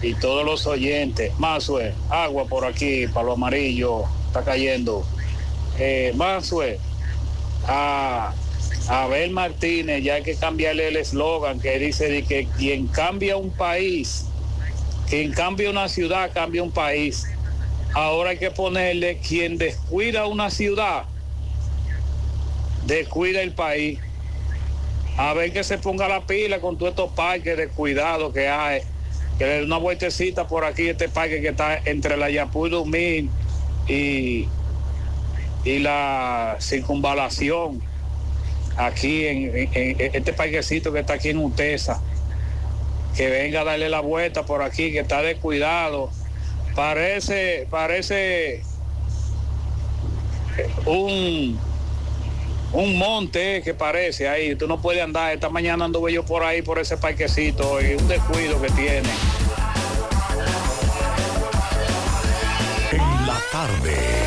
[0.04, 1.32] y todos los oyentes.
[1.40, 5.04] Mazuel, agua por aquí, palo amarillo, está cayendo.
[5.80, 6.16] Eh,
[7.68, 8.34] a
[8.88, 13.50] Abel Martínez, ya hay que cambiarle el eslogan que dice de que quien cambia un
[13.50, 14.26] país,
[15.10, 17.26] quien cambia una ciudad, cambia un país.
[17.96, 21.06] Ahora hay que ponerle quien descuida una ciudad,
[22.86, 24.00] descuida el país.
[25.18, 28.82] A ver que se ponga la pila con todos estos parques de cuidado que hay.
[29.38, 33.30] Que le dé una vueltecita por aquí, este parque que está entre la Yapur Dumín
[33.88, 34.47] y,
[35.63, 37.82] y la circunvalación.
[38.78, 41.99] Aquí en este parquecito que está aquí en Utesa.
[43.15, 46.11] Que venga a darle la vuelta por aquí, que está descuidado.
[46.76, 48.61] Parece, parece
[50.86, 51.59] un,
[52.74, 54.55] un monte que parece ahí.
[54.55, 55.34] Tú no puedes andar.
[55.34, 59.09] Esta mañana anduve yo por ahí, por ese parquecito, y un descuido que tiene.
[62.91, 64.27] En la tarde.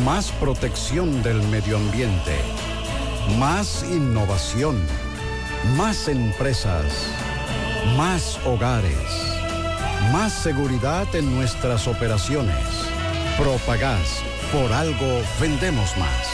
[0.00, 2.36] Más protección del medio ambiente.
[3.38, 4.84] Más innovación.
[5.76, 6.84] Más empresas.
[7.96, 8.96] Más hogares.
[10.10, 12.56] Más seguridad en nuestras operaciones.
[13.38, 14.22] Propagás.
[14.52, 16.28] Por algo vendemos más.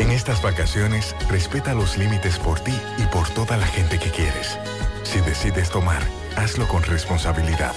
[0.00, 4.58] En estas vacaciones, respeta los límites por ti y por toda la gente que quieres.
[5.02, 6.02] Si decides tomar,
[6.36, 7.74] hazlo con responsabilidad.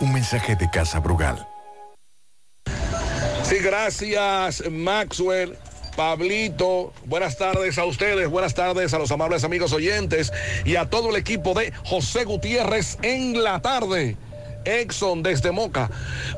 [0.00, 1.46] Un mensaje de Casa Brugal.
[3.48, 5.56] Sí, gracias Maxwell.
[5.96, 10.30] Pablito, buenas tardes a ustedes, buenas tardes a los amables amigos oyentes
[10.66, 14.18] y a todo el equipo de José Gutiérrez en la tarde.
[14.66, 15.90] Exxon desde Moca.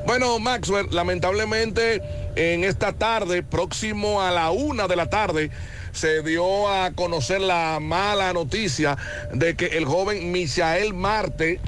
[0.07, 2.01] Bueno, Maxwell, lamentablemente
[2.37, 5.51] en esta tarde, próximo a la una de la tarde,
[5.91, 8.97] se dio a conocer la mala noticia
[9.33, 11.59] de que el joven Misael Marte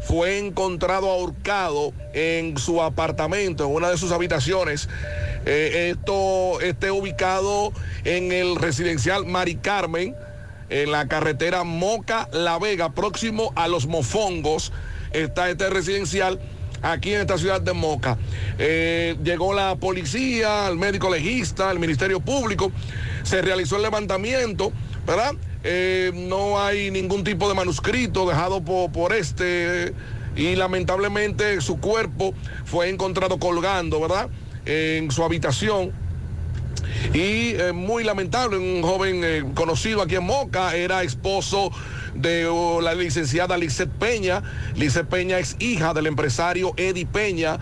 [0.00, 4.88] fue encontrado ahorcado en su apartamento, en una de sus habitaciones.
[5.46, 7.72] Eh, esto esté ubicado
[8.04, 10.14] en el residencial Mari Carmen,
[10.68, 14.72] en la carretera Moca La Vega, próximo a los Mofongos.
[15.12, 16.40] Está este residencial.
[16.82, 18.16] aquí en esta ciudad de Moca.
[18.58, 22.72] Eh, llegó la policía, el médico legista, el Ministerio Público,
[23.22, 24.72] se realizó el levantamiento,
[25.06, 25.34] ¿verdad?
[25.62, 29.92] Eh, no hay ningún tipo de manuscrito dejado por, este
[30.34, 32.32] y lamentablemente su cuerpo
[32.64, 34.30] fue encontrado colgando, ¿verdad?
[34.64, 35.92] En su habitación
[37.12, 41.70] y eh, muy lamentable, un joven eh, conocido aquí en Moca, era esposo
[42.14, 42.48] de
[42.82, 44.42] la licenciada Lizeth Peña.
[44.76, 47.58] Lizeth Peña es hija del empresario Eddie Peña,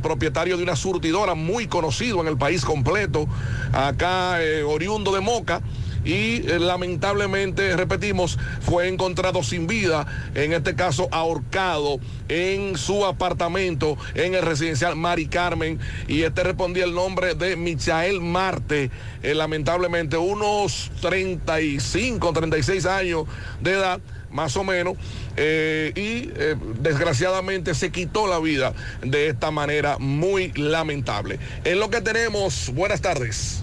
[0.00, 3.28] propietario de una surtidora muy conocido en el país completo,
[3.72, 5.60] acá oriundo de Moca
[6.08, 12.00] y eh, lamentablemente, repetimos, fue encontrado sin vida, en este caso ahorcado
[12.30, 18.22] en su apartamento en el residencial Mari Carmen y este respondía el nombre de Michael
[18.22, 18.90] Marte,
[19.22, 23.24] eh, lamentablemente unos 35, 36 años
[23.60, 24.00] de edad
[24.30, 24.94] más o menos,
[25.36, 26.30] eh, y
[26.80, 31.38] desgraciadamente se quitó la vida de esta manera muy lamentable.
[31.64, 32.70] Es lo que tenemos.
[32.74, 33.62] Buenas tardes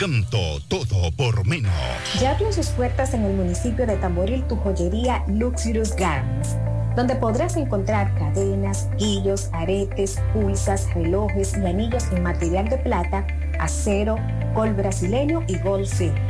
[0.00, 0.38] Canto,
[0.68, 1.70] todo por menos.
[2.18, 6.56] Ya abrió sus puertas en el municipio de Tamboril tu joyería Luxurious Garments,
[6.96, 13.26] donde podrás encontrar cadenas, guillos, aretes, pulsas, relojes y anillos en material de plata,
[13.58, 14.16] acero,
[14.54, 16.29] gol brasileño y gold silk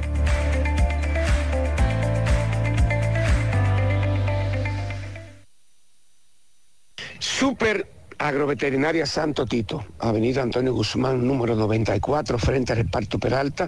[7.41, 7.87] Super
[8.19, 13.67] Agroveterinaria Santo Tito, Avenida Antonio Guzmán, número 94, frente al reparto Peralta.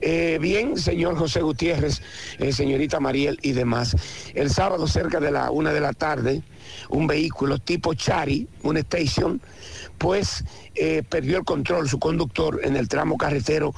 [0.00, 2.02] Eh, bien, señor José Gutiérrez,
[2.38, 3.96] eh, señorita Mariel y demás.
[4.32, 6.42] El sábado cerca de la una de la tarde,
[6.88, 9.40] un vehículo tipo Chari, un station,
[9.98, 10.44] pues
[11.08, 13.74] perdió el control su conductor en el tramo carretero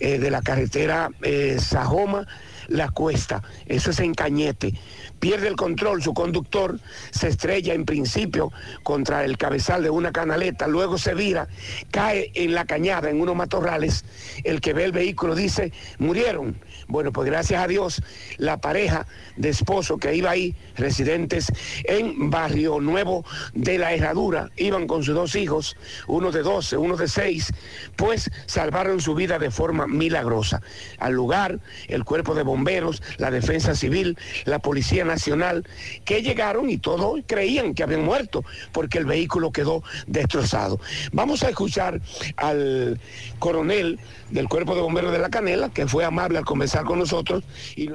[0.00, 2.26] eh, de la carretera eh, Sajoma
[2.68, 3.42] La Cuesta.
[3.66, 4.74] Eso es en Cañete.
[5.20, 8.50] Pierde el control su conductor, se estrella en principio
[8.82, 11.48] contra el cabezal de una canaleta, luego se vira,
[11.90, 14.04] cae en la cañada, en unos matorrales.
[14.42, 16.56] El que ve el vehículo dice, murieron.
[16.88, 18.02] Bueno, pues gracias a Dios,
[18.38, 19.06] la pareja
[19.36, 21.52] de esposo que iba ahí, residentes
[21.84, 23.24] en Barrio Nuevo
[23.54, 25.76] de la Herradura, iban con sus dos hijos,
[26.06, 27.52] uno de 12, uno de 6,
[27.96, 30.60] pues salvaron su vida de forma milagrosa.
[30.98, 35.64] Al lugar, el cuerpo de bomberos, la defensa civil, la Policía Nacional,
[36.04, 40.78] que llegaron y todos creían que habían muerto porque el vehículo quedó destrozado.
[41.12, 42.00] Vamos a escuchar
[42.36, 43.00] al
[43.38, 43.98] coronel
[44.30, 47.42] del cuerpo de bomberos de la Canela, que fue amable al conversar con nosotros.
[47.74, 47.90] Y...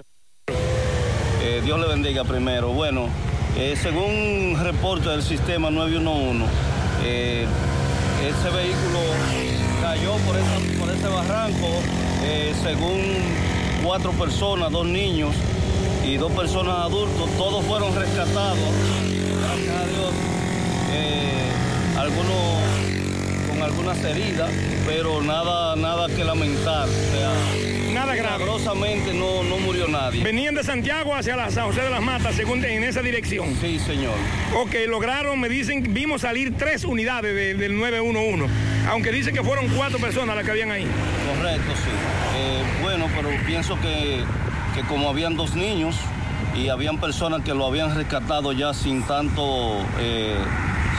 [1.43, 2.69] Eh, Dios le bendiga primero.
[2.69, 3.09] Bueno,
[3.57, 6.45] eh, según reporte del sistema 911,
[7.03, 7.45] eh,
[8.25, 8.99] ese vehículo
[9.81, 10.35] cayó por,
[10.79, 11.67] por ese barranco,
[12.63, 13.56] según
[13.87, 15.33] cuatro personas, dos niños
[16.05, 18.59] y dos personas adultos, todos fueron rescatados.
[19.39, 20.13] Gracias a Dios.
[21.97, 24.51] algunos con algunas heridas,
[24.85, 26.89] pero nada, nada que lamentar.
[27.97, 28.43] Nada grave.
[28.43, 30.23] Milagrosamente no, no murió nadie.
[30.23, 33.55] Venían de Santiago hacia la San José de las Matas, según en esa dirección.
[33.59, 34.13] Sí, señor.
[34.55, 38.45] Ok, lograron, me dicen, vimos salir tres unidades de- del 911,
[38.89, 40.85] aunque dicen que fueron cuatro personas las que habían ahí.
[41.35, 41.89] Correcto, sí.
[42.37, 44.21] Eh, bueno, pero pienso que,
[44.75, 45.95] que como habían dos niños
[46.55, 50.35] y habían personas que lo habían rescatado ya sin tanto, eh,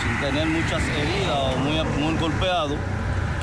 [0.03, 2.77] sin tener muchas heridas o muy, muy golpeado,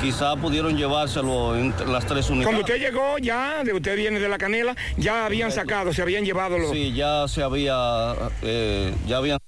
[0.00, 2.46] quizá pudieron llevárselo entre las tres unidades.
[2.46, 6.24] Cuando usted llegó ya, de usted viene de la canela, ya habían sacado, se habían
[6.24, 6.70] llevado los...
[6.70, 9.38] Sí, ya se había, eh, ya habían...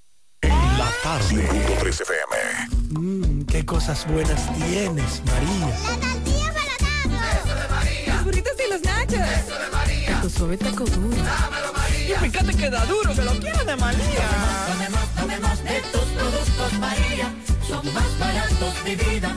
[0.43, 1.49] La tarde.
[1.81, 3.01] 13 FM.
[3.01, 5.67] Mmm, qué cosas buenas tienes, María.
[5.67, 8.15] La tortilla para Eso de María.
[8.15, 9.15] Los burritos y los nachos.
[9.15, 10.21] Eso de María.
[10.23, 11.17] Tu suave taco duro.
[11.17, 12.17] Dámelo, María.
[12.17, 14.29] Y fíjate que da duro, que lo quiero de María.
[14.69, 17.35] Tomemos, tomemos de tus productos, María.
[17.67, 19.37] Son más baratos de vida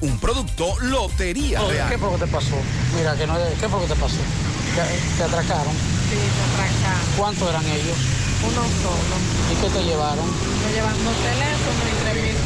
[0.00, 1.88] Un producto Lotería Oh, Real.
[1.88, 2.56] ¿Qué fue lo que te pasó?
[2.96, 4.16] Mira, que no, ¿qué fue lo que te pasó?
[4.16, 5.72] ¿Te, te atracaron?
[6.10, 7.06] Sí, me atracaron.
[7.16, 7.96] ¿Cuántos eran ellos?
[8.44, 9.16] Uno solo.
[9.50, 10.26] ¿Y qué te llevaron?
[10.66, 12.36] Me llevan dos teléfonos y tres mil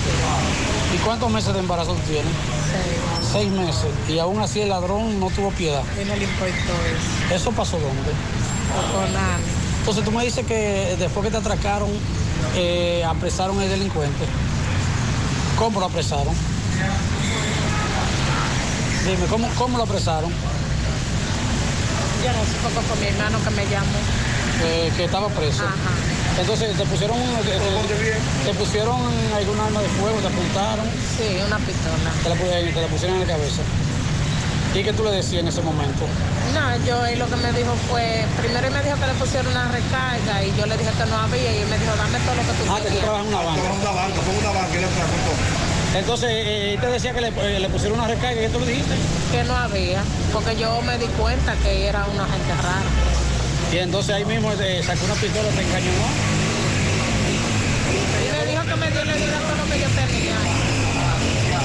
[0.95, 2.33] ¿Y cuántos meses de embarazo tienes?
[2.71, 3.33] Seis.
[3.33, 3.91] Seis meses.
[4.09, 5.83] Y aún así el ladrón no tuvo piedad.
[6.01, 7.35] Y no le importó eso.
[7.35, 8.13] ¿Eso pasó dónde?
[9.81, 11.91] Entonces tú me dices que después que te atracaron,
[12.55, 14.25] eh, apresaron al delincuente.
[15.59, 16.35] ¿Cómo lo apresaron?
[19.11, 20.31] Dime, ¿cómo, cómo lo apresaron?
[20.31, 23.99] Yo no sé, porque fue mi hermano que me llamó.
[24.63, 25.65] Eh, que estaba preso.
[26.39, 27.59] Entonces, ¿te pusieron, te,
[28.47, 29.01] te pusieron
[29.35, 30.21] algún arma de fuego?
[30.21, 30.87] ¿Te apuntaron?
[31.19, 32.11] Sí, una pistola.
[32.23, 33.63] Te la, pu- te la pusieron en la cabeza.
[34.75, 36.07] ¿Y qué tú le decías en ese momento?
[36.55, 39.49] No, yo él lo que me dijo fue, primero él me dijo que le pusiera
[39.49, 42.37] una recarga y yo le dije que no había y él me dijo, dame todo
[42.39, 43.03] lo que tú Ah, que tú quieras.
[43.03, 43.73] trabajas en una banca.
[43.75, 45.33] una banca, fue una banca y le atracó
[45.97, 48.61] Entonces, eh, él te decía que le, eh, le pusieron una recarga y ¿qué tú
[48.61, 48.95] le dijiste?
[49.33, 50.03] Que no había,
[50.33, 52.91] porque yo me di cuenta que era una gente rara.
[53.73, 55.91] Y entonces ahí mismo eh, sacó una pistola, te engañó.
[58.23, 60.37] Y me dijo que me dio, le diera todo lo que yo tenía.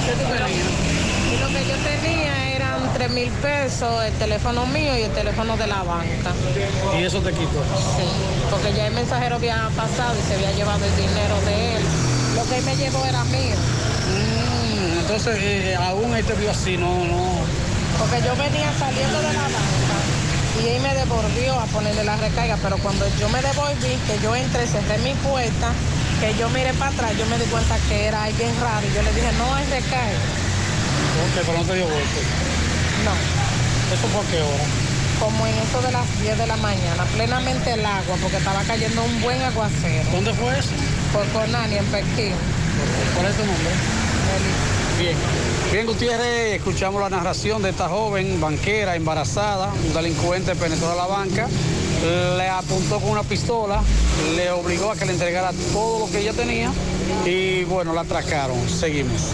[0.06, 5.56] Y lo que yo tenía eran tres mil pesos, el teléfono mío y el teléfono
[5.58, 6.34] de la banca.
[7.00, 7.64] Y eso te quitó.
[7.98, 8.08] Sí,
[8.50, 11.84] porque ya el mensajero había pasado y se había llevado el dinero de él.
[12.36, 13.56] Lo que él me llevó era mío.
[15.06, 17.38] Entonces, eh, aún él te vio así, no, no.
[18.00, 20.00] Porque yo venía saliendo de la banca
[20.58, 24.36] y él me devolvió a ponerle la recarga, pero cuando yo me devolví, que yo
[24.36, 25.70] entré, cerré mi puerta,
[26.20, 29.04] que yo miré para atrás, yo me di cuenta que era alguien raro y yo
[29.04, 30.26] le dije, no hay recarga.
[31.22, 32.20] Ok, pero no te dio golpe.
[33.06, 33.14] No.
[33.94, 34.66] ¿Eso por qué hora?
[35.20, 39.04] Como en eso de las 10 de la mañana, plenamente el agua, porque estaba cayendo
[39.04, 40.10] un buen aguacero.
[40.12, 40.74] ¿Dónde fue eso?
[41.14, 42.34] Por Conani, en Pekín.
[43.14, 43.70] ¿Cuál es tu nombre?
[45.00, 45.16] Bien.
[45.72, 51.06] Bien, Gutiérrez, escuchamos la narración de esta joven banquera embarazada, un delincuente penetró a la
[51.06, 51.48] banca,
[52.38, 53.82] le apuntó con una pistola,
[54.36, 56.72] le obligó a que le entregara todo lo que ella tenía
[57.26, 58.58] y bueno, la atracaron.
[58.70, 59.34] Seguimos.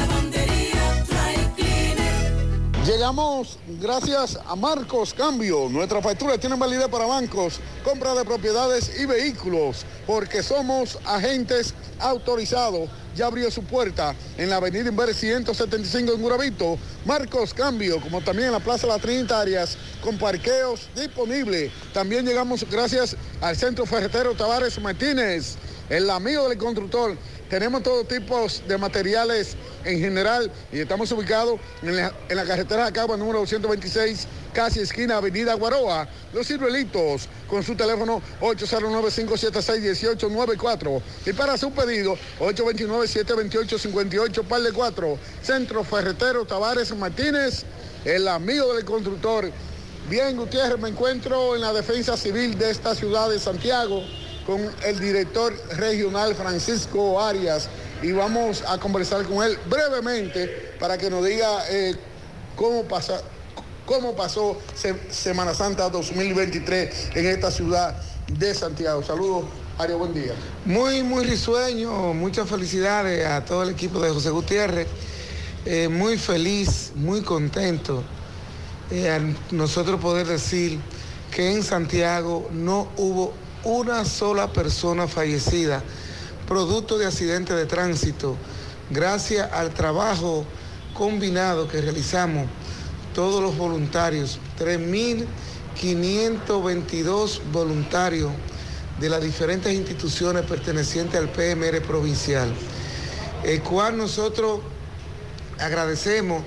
[2.85, 5.69] Llegamos gracias a Marcos Cambio.
[5.69, 12.89] Nuestras facturas tienen validez para bancos, compra de propiedades y vehículos, porque somos agentes autorizados.
[13.15, 16.79] Ya abrió su puerta en la avenida Inver 175 en Guravito.
[17.05, 21.71] Marcos Cambio, como también en la Plaza Las Trinitarias, con parqueos disponibles.
[21.93, 25.55] También llegamos gracias al Centro Ferretero Tavares Martínez,
[25.87, 27.15] el amigo del constructor.
[27.51, 32.85] Tenemos todo tipo de materiales en general y estamos ubicados en la, en la carretera
[32.85, 36.07] de Cagua número 226, casi esquina Avenida Guaroa.
[36.31, 45.17] Los ciruelitos con su teléfono 809-576-1894 y para su pedido 829-728-58, par de 4.
[45.43, 47.65] Centro Ferretero Tavares Martínez,
[48.05, 49.51] el amigo del constructor.
[50.09, 54.05] Bien, Gutiérrez, me encuentro en la defensa civil de esta ciudad de Santiago
[54.51, 57.69] con el director regional Francisco Arias
[58.03, 61.95] y vamos a conversar con él brevemente para que nos diga eh,
[62.57, 63.21] cómo, pasa,
[63.85, 67.95] cómo pasó Se- Semana Santa 2023 en esta ciudad
[68.27, 69.01] de Santiago.
[69.03, 69.45] Saludos,
[69.77, 70.33] Arias, buen día.
[70.65, 74.87] Muy, muy risueño, muchas felicidades a todo el equipo de José Gutiérrez.
[75.63, 78.03] Eh, muy feliz, muy contento
[78.89, 80.77] eh, nosotros poder decir
[81.33, 83.31] que en Santiago no hubo
[83.63, 85.83] una sola persona fallecida
[86.51, 88.35] producto de accidente de tránsito,
[88.89, 90.43] gracias al trabajo
[90.93, 92.45] combinado que realizamos
[93.15, 98.33] todos los voluntarios, 3.522 voluntarios
[98.99, 102.53] de las diferentes instituciones pertenecientes al PMR provincial,
[103.45, 104.59] el cual nosotros
[105.57, 106.43] agradecemos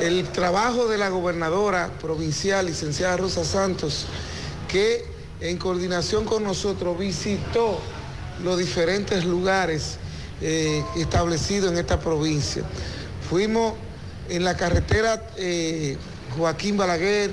[0.00, 4.06] el trabajo de la gobernadora provincial, licenciada Rosa Santos,
[4.66, 5.11] que
[5.42, 7.78] en coordinación con nosotros visitó
[8.44, 9.96] los diferentes lugares
[10.40, 12.62] eh, establecidos en esta provincia.
[13.28, 13.74] Fuimos
[14.28, 15.96] en la carretera eh,
[16.36, 17.30] Joaquín Balaguer,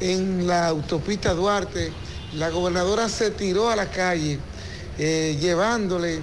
[0.00, 1.92] en la autopista Duarte,
[2.34, 4.38] la gobernadora se tiró a la calle
[4.98, 6.20] eh, llevándole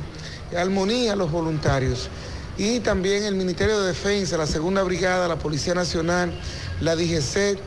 [0.56, 2.10] armonía a los voluntarios.
[2.58, 6.34] Y también el Ministerio de Defensa, la Segunda Brigada, la Policía Nacional,
[6.82, 7.58] la DGC,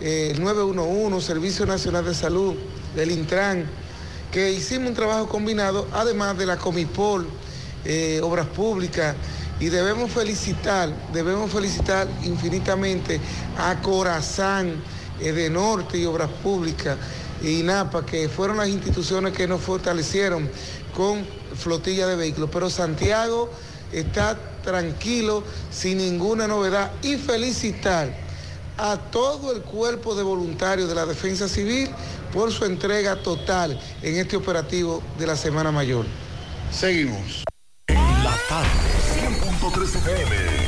[0.00, 2.54] el 911, Servicio Nacional de Salud,
[2.94, 3.64] del Intran,
[4.30, 7.26] que hicimos un trabajo combinado, además de la Comipol,
[7.84, 9.14] eh, Obras Públicas,
[9.60, 13.20] y debemos felicitar, debemos felicitar infinitamente
[13.56, 14.74] a Corazán,
[15.20, 16.96] eh, de Norte y Obras Públicas,
[17.42, 20.48] y INAPA, que fueron las instituciones que nos fortalecieron
[20.94, 21.24] con
[21.56, 22.50] flotilla de vehículos.
[22.52, 23.50] Pero Santiago
[23.92, 28.12] está tranquilo, sin ninguna novedad, y felicitar
[28.76, 31.88] a todo el cuerpo de voluntarios de la Defensa Civil
[32.32, 36.06] por su entrega total en este operativo de la Semana Mayor.
[36.70, 37.44] Seguimos.
[37.88, 38.68] La tarde,
[39.20, 40.67] 100.3 FM.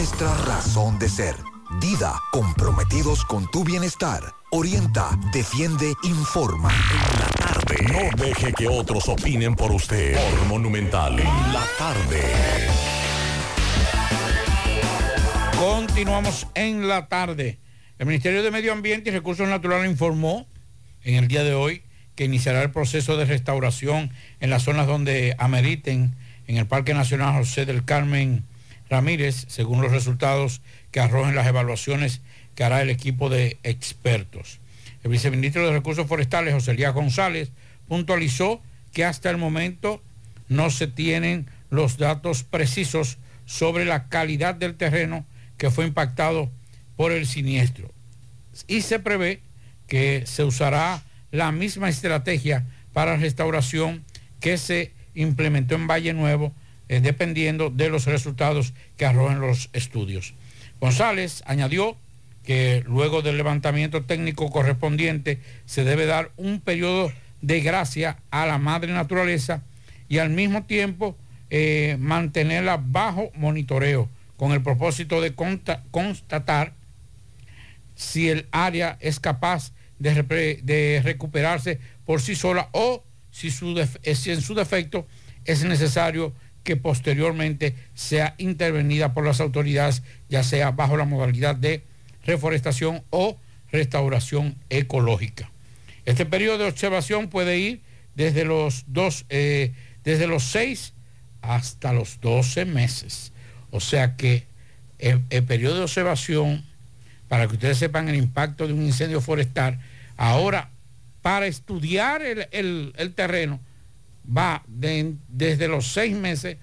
[0.00, 1.34] nuestra razón de ser.
[1.78, 4.22] Dida, comprometidos con tu bienestar.
[4.50, 6.70] Orienta, defiende, informa.
[7.92, 10.14] No deje que otros opinen por usted.
[10.14, 11.20] Por Monumental.
[11.20, 12.22] En la tarde.
[15.58, 17.58] Continuamos en la tarde.
[17.98, 20.46] El Ministerio de Medio Ambiente y Recursos Naturales informó
[21.02, 21.82] en el día de hoy
[22.14, 26.16] que iniciará el proceso de restauración en las zonas donde ameriten
[26.46, 28.46] en el Parque Nacional José del Carmen
[28.90, 30.60] Ramírez, según los resultados
[30.90, 32.20] que arrojen las evaluaciones
[32.54, 34.58] que hará el equipo de expertos.
[35.02, 37.52] El viceministro de Recursos Forestales, José Elías González,
[37.88, 38.60] puntualizó
[38.92, 40.02] que hasta el momento
[40.48, 45.24] no se tienen los datos precisos sobre la calidad del terreno
[45.56, 46.50] que fue impactado
[46.96, 47.90] por el siniestro.
[48.66, 49.40] Y se prevé
[49.86, 54.04] que se usará la misma estrategia para restauración
[54.40, 56.52] que se implementó en Valle Nuevo,
[56.90, 60.34] eh, dependiendo de los resultados que arrojen los estudios.
[60.80, 61.96] González añadió
[62.44, 67.12] que luego del levantamiento técnico correspondiente se debe dar un periodo
[67.42, 69.62] de gracia a la madre naturaleza
[70.08, 71.16] y al mismo tiempo
[71.48, 75.32] eh, mantenerla bajo monitoreo con el propósito de
[75.92, 76.72] constatar
[77.94, 83.54] si el área es capaz de, recuperarse por sí sola o si,
[84.02, 85.06] eh, si en su defecto
[85.44, 86.32] es necesario
[86.64, 91.82] que posteriormente sea intervenida por las autoridades, ya sea bajo la modalidad de
[92.24, 93.38] reforestación o
[93.72, 95.50] restauración ecológica.
[96.04, 97.80] Este periodo de observación puede ir
[98.14, 99.72] desde los, dos, eh,
[100.04, 100.92] desde los 6
[101.42, 103.32] hasta los 12 meses.
[103.70, 104.44] O sea que
[104.98, 106.64] el, el periodo de observación,
[107.28, 109.78] para que ustedes sepan el impacto de un incendio forestal,
[110.16, 110.70] ahora
[111.22, 113.60] para estudiar el, el- el terreno
[114.36, 116.56] va de- desde los 6 meses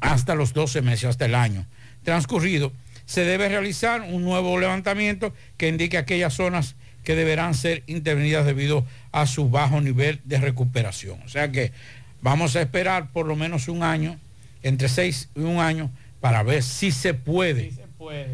[0.00, 1.66] hasta los 12 meses, hasta el año
[2.04, 2.72] transcurrido.
[3.06, 6.74] Se debe realizar un nuevo levantamiento que indique aquellas zonas
[7.04, 11.20] que deberán ser intervenidas debido a su bajo nivel de recuperación.
[11.24, 11.72] O sea que
[12.20, 14.18] vamos a esperar por lo menos un año,
[14.62, 15.90] entre seis y un año,
[16.20, 17.72] para ver si se puede,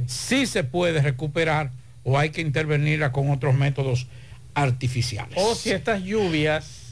[0.07, 1.71] si se puede recuperar
[2.05, 4.07] o hay que intervenirla con otros métodos
[4.55, 5.35] artificiales.
[5.37, 6.88] O si estas lluvias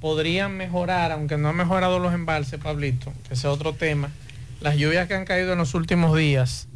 [0.00, 4.10] podrían mejorar, aunque no han mejorado los embalses, Pablito, que ese es otro tema.
[4.60, 6.68] Las lluvias que han caído en los últimos días,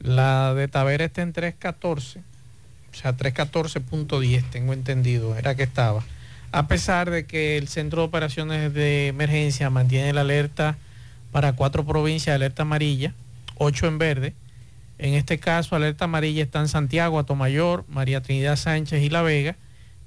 [0.00, 6.04] la de Tavera está en 314, o sea, 314.10, tengo entendido, era que estaba.
[6.52, 10.76] A pesar de que el Centro de Operaciones de Emergencia mantiene la alerta
[11.30, 13.14] para cuatro provincias, alerta amarilla,
[13.56, 14.34] ocho en verde.
[14.98, 19.56] En este caso, alerta amarilla está en Santiago, Atomayor, María Trinidad Sánchez y La Vega,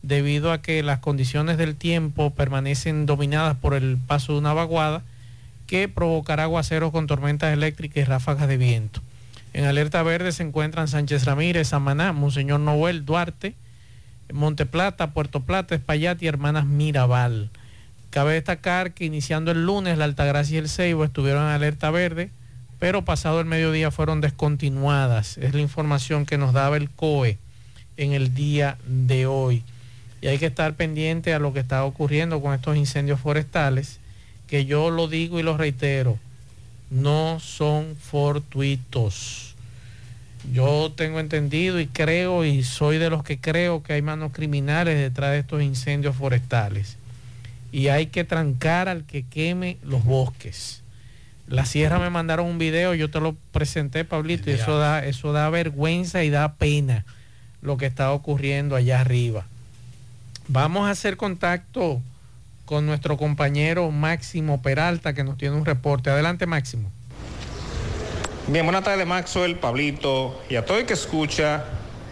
[0.04, 5.02] debido a que las condiciones del tiempo permanecen dominadas por el paso de una vaguada
[5.66, 9.02] que provocará aguaceros con tormentas eléctricas y ráfagas de viento.
[9.54, 13.56] En alerta verde se encuentran Sánchez Ramírez, Samaná, Monseñor Noel, Duarte,
[14.32, 17.50] Monteplata, Puerto Plata, Espaillat y Hermanas Mirabal.
[18.10, 22.30] Cabe destacar que iniciando el lunes la Altagracia y el Ceibo estuvieron en alerta verde,
[22.80, 25.38] pero pasado el mediodía fueron descontinuadas.
[25.38, 27.38] Es la información que nos daba el COE
[27.96, 29.64] en el día de hoy.
[30.24, 34.00] Y hay que estar pendiente a lo que está ocurriendo con estos incendios forestales,
[34.48, 36.18] que yo lo digo y lo reitero,
[36.90, 39.54] no son fortuitos.
[40.54, 44.98] Yo tengo entendido y creo y soy de los que creo que hay manos criminales
[44.98, 46.96] detrás de estos incendios forestales.
[47.74, 50.84] Y hay que trancar al que queme los bosques.
[51.50, 55.34] La sierra me mandaron un video, yo te lo presenté, Pablito, y eso da, eso
[55.34, 57.04] da vergüenza y da pena
[57.62, 59.48] lo que está ocurriendo allá arriba.
[60.48, 62.02] Vamos a hacer contacto
[62.66, 66.10] con nuestro compañero Máximo Peralta, que nos tiene un reporte.
[66.10, 66.92] Adelante, Máximo.
[68.48, 71.64] Bien, buenas tardes Maxwell, Pablito y a todo el que escucha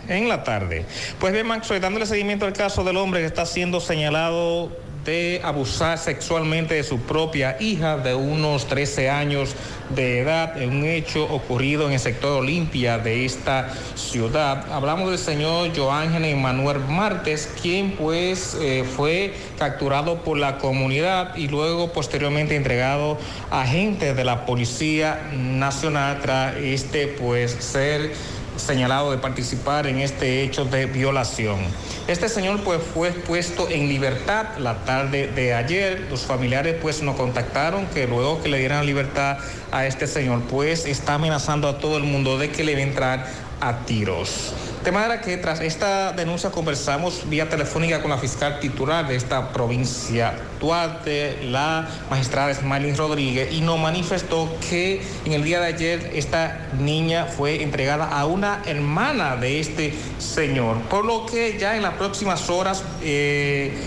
[0.08, 0.86] en la tarde.
[1.20, 4.72] Pues bien, Maxwell, dándole seguimiento al caso del hombre que está siendo señalado
[5.06, 9.56] de abusar sexualmente de su propia hija de unos 13 años
[9.96, 14.72] de edad en un hecho ocurrido en el sector Olimpia de esta ciudad.
[14.72, 21.48] Hablamos del señor Joángel Emanuel Martes, quien pues eh, fue capturado por la comunidad y
[21.48, 23.18] luego posteriormente entregado
[23.50, 28.12] a agentes de la Policía Nacional tras este pues ser
[28.58, 31.60] señalado de participar en este hecho de violación.
[32.08, 36.08] Este señor pues fue puesto en libertad la tarde de ayer.
[36.10, 39.38] Los familiares pues nos contactaron que luego que le dieran libertad
[39.72, 42.84] a este señor pues está amenazando a todo el mundo de que le va a
[42.84, 43.28] entrar
[43.62, 44.54] a tiros.
[44.84, 49.54] De manera que tras esta denuncia conversamos vía telefónica con la fiscal titular de esta
[49.54, 56.12] provincia, Duarte, la magistrada Smiley Rodríguez, y nos manifestó que en el día de ayer
[56.16, 61.84] esta niña fue entregada a una hermana de este señor, por lo que ya en
[61.84, 63.78] las próximas horas eh,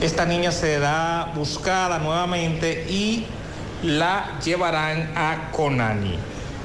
[0.00, 3.24] esta niña será buscada nuevamente y
[3.84, 6.18] la llevarán a Conani.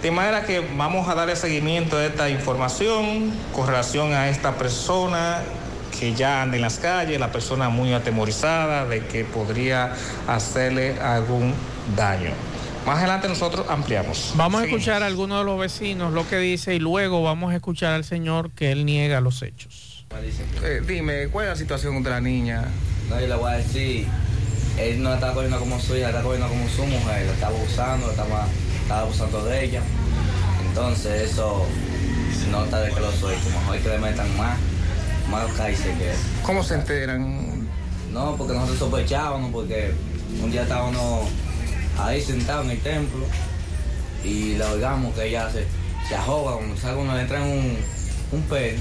[0.05, 5.41] De manera que vamos a darle seguimiento a esta información con relación a esta persona
[5.99, 9.95] que ya anda en las calles, la persona muy atemorizada de que podría
[10.27, 11.55] hacerle algún
[11.95, 12.29] daño.
[12.85, 14.33] Más adelante nosotros ampliamos.
[14.35, 17.55] Vamos a escuchar a alguno de los vecinos lo que dice y luego vamos a
[17.55, 20.05] escuchar al señor que él niega los hechos.
[20.61, 22.65] Eh, dime, ¿cuál es la situación de la niña?
[23.09, 24.05] No, yo le voy a decir,
[24.77, 27.33] él no la estaba cogiendo como su hija, la estaba cogiendo como su mujer, la
[27.33, 28.47] estaba abusando, la estaba,
[28.85, 29.81] estaba abusando de ella.
[30.67, 31.65] Entonces eso
[32.51, 34.57] no está de que lo soy, como mejor que le metan más,
[35.29, 36.13] más cárcel que.
[36.43, 37.67] ¿Cómo se enteran?
[38.11, 39.91] No, porque nosotros sospechábamos, porque
[40.41, 41.27] un día estábamos
[41.97, 43.25] ahí sentados en el templo
[44.23, 45.65] y la oigamos que ella se,
[46.07, 47.77] se ahoga, como sabe cuando le entra en un,
[48.33, 48.79] un pelo,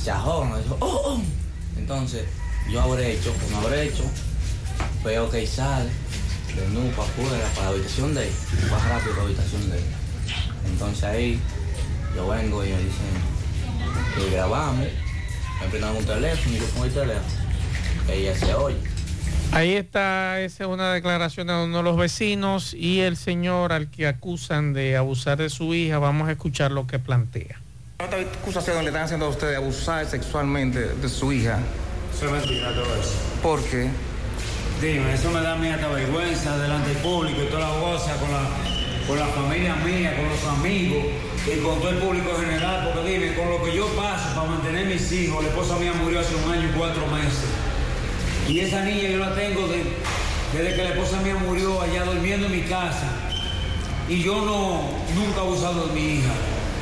[0.00, 1.20] se ahoga, yo, oh, oh.
[1.76, 2.26] Entonces
[2.70, 4.04] yo habré hecho, como habré hecho,
[5.04, 5.90] veo que sale
[6.56, 8.34] de nuevo para afuera, para la habitación de él,
[8.70, 9.84] baja rápido para la habitación de él.
[10.70, 11.40] Entonces ahí
[12.14, 13.12] yo vengo y me dicen
[14.16, 14.86] que grabamos,
[15.60, 17.42] me prendan un teléfono y yo pongo el teléfono,
[18.08, 18.76] ella se oye.
[19.52, 23.90] Ahí está, esa es una declaración de uno de los vecinos y el señor al
[23.90, 25.98] que acusan de abusar de su hija.
[25.98, 27.60] Vamos a escuchar lo que plantea.
[27.98, 31.60] ¿Cuántas acusaciones le están haciendo a usted de abusar sexualmente de su hija?
[32.14, 33.14] Eso es mentira todo eso.
[33.42, 33.90] ¿Por qué?
[34.82, 38.16] Dime, eso me da a mí hasta vergüenza delante del público y toda la cosa
[38.16, 38.42] con la,
[39.06, 41.04] con la familia mía, con los amigos
[41.46, 44.48] y con todo el público en general, porque dime, con lo que yo paso para
[44.50, 47.44] mantener mis hijos, la esposa mía murió hace un año y cuatro meses.
[48.48, 49.84] Y esa niña yo la tengo de-
[50.52, 53.06] desde que la esposa mía murió allá durmiendo en mi casa.
[54.08, 54.82] Y yo no,
[55.14, 56.32] nunca he abusado de mi hija.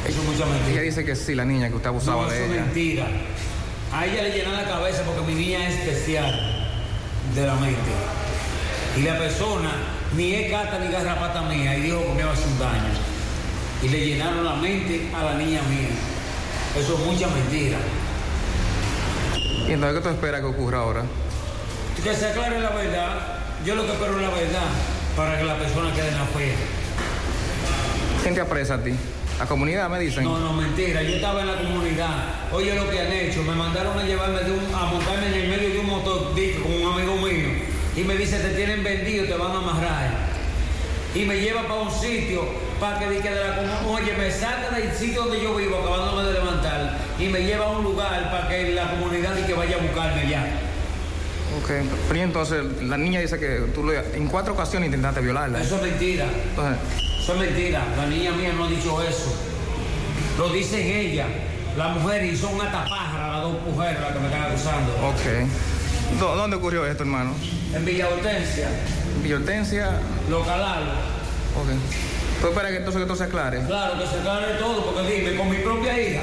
[0.09, 0.73] Eso es mucha mentira.
[0.73, 2.65] Ella dice que sí, la niña que usted abusaba No, de eso es ella.
[2.65, 3.07] mentira.
[3.93, 6.57] A ella le llena la cabeza porque mi niña es especial
[7.35, 7.91] de la mente.
[8.97, 9.71] Y la persona
[10.17, 12.93] ni es cata ni garrapata mía y dijo que me iba a hacer un daño.
[13.83, 15.89] Y le llenaron la mente a la niña mía.
[16.77, 17.79] Eso es mucha mentira.
[19.69, 21.03] ¿Y entonces qué tú esperas que ocurra ahora?
[22.03, 23.39] Que se aclare la verdad.
[23.65, 24.69] Yo lo que espero es la verdad
[25.17, 26.55] para que la persona quede en la fe.
[28.23, 28.95] ¿Quién te apresa a ti?
[29.41, 30.25] La comunidad me dicen.
[30.25, 31.03] No, no, mentira.
[31.03, 32.25] Yo estaba en la comunidad.
[32.53, 33.43] Oye lo que han hecho.
[33.43, 36.73] Me mandaron a llevarme de un, a montarme en el medio de un motor con
[36.73, 37.49] un amigo mío.
[37.97, 40.11] Y me dice, te tienen vendido, te van a amarrar.
[41.15, 42.43] Y me lleva para un sitio
[42.79, 43.87] para que diga de la comunidad.
[43.89, 46.99] Oye, me saca del sitio donde yo vivo, acabándome de levantar.
[47.19, 50.21] Y me lleva a un lugar para que la comunidad y que vaya a buscarme
[50.21, 50.45] allá.
[51.63, 51.71] Ok,
[52.09, 55.61] pero entonces la niña dice que tú le- en cuatro ocasiones intentaste violarla.
[55.61, 56.27] Eso es mentira.
[56.51, 56.79] Entonces,
[57.33, 57.85] Eso es mentira.
[57.97, 59.33] La niña mía no ha dicho eso.
[60.37, 61.27] Lo dicen ella,
[61.77, 64.93] la mujer, y son una tapájara las dos mujeres las que me están acusando.
[65.09, 66.19] ok.
[66.19, 67.33] ¿Dó- ¿Dónde ocurrió esto, hermano?
[67.73, 68.69] En Villa Hortensia.
[69.23, 69.91] Villa Hortensia.
[70.29, 70.89] Lo calaron.
[70.89, 71.69] Ok.
[72.41, 73.61] ¿Tú esperas que entonces que esto se aclare?
[73.65, 76.23] Claro, que se aclare todo, porque dime, con mi propia hija.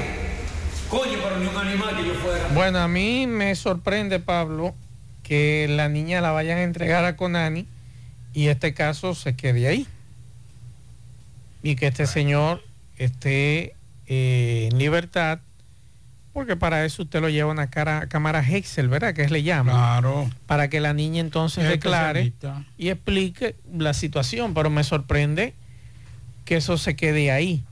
[0.90, 2.48] Coño, pero ni un animal que yo fuera.
[2.52, 4.74] Bueno, a mí me sorprende, Pablo,
[5.22, 7.66] que la niña la vayan a entregar a Conani
[8.34, 9.86] y este caso se quede ahí.
[11.68, 12.62] Y que este señor
[12.96, 13.74] esté
[14.06, 15.40] eh, en libertad,
[16.32, 19.12] porque para eso usted lo lleva a una cara, cámara Hexel, ¿verdad?
[19.12, 19.72] Que es le llama.
[19.72, 20.30] Claro.
[20.46, 22.32] Para que la niña entonces Es declare
[22.78, 25.52] y explique la situación, pero me sorprende
[26.46, 27.62] que eso se quede ahí.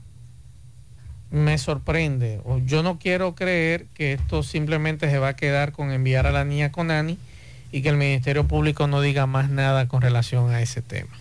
[1.30, 2.42] Me sorprende.
[2.66, 6.44] Yo no quiero creer que esto simplemente se va a quedar con enviar a la
[6.44, 7.16] niña con Ani
[7.72, 11.16] y que el Ministerio Público no diga más nada con relación a ese tema.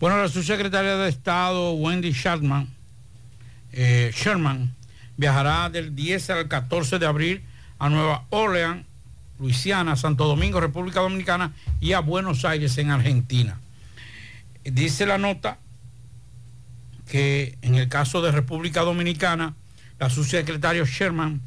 [0.00, 2.68] Bueno, la subsecretaria de Estado, Wendy Sherman,
[3.72, 4.74] eh, Sherman,
[5.16, 7.42] viajará del 10 al 14 de abril
[7.78, 8.84] a Nueva Orleans,
[9.38, 13.58] Luisiana, Santo Domingo, República Dominicana y a Buenos Aires, en Argentina.
[14.64, 15.58] Dice la nota
[17.08, 19.54] que en el caso de República Dominicana,
[19.98, 21.40] la subsecretaria Sherman,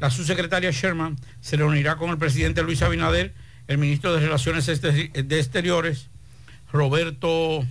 [0.00, 3.34] la subsecretaria Sherman se reunirá con el presidente Luis Abinader,
[3.68, 6.08] el ministro de Relaciones Exter- de Exteriores,
[6.72, 7.64] Roberto,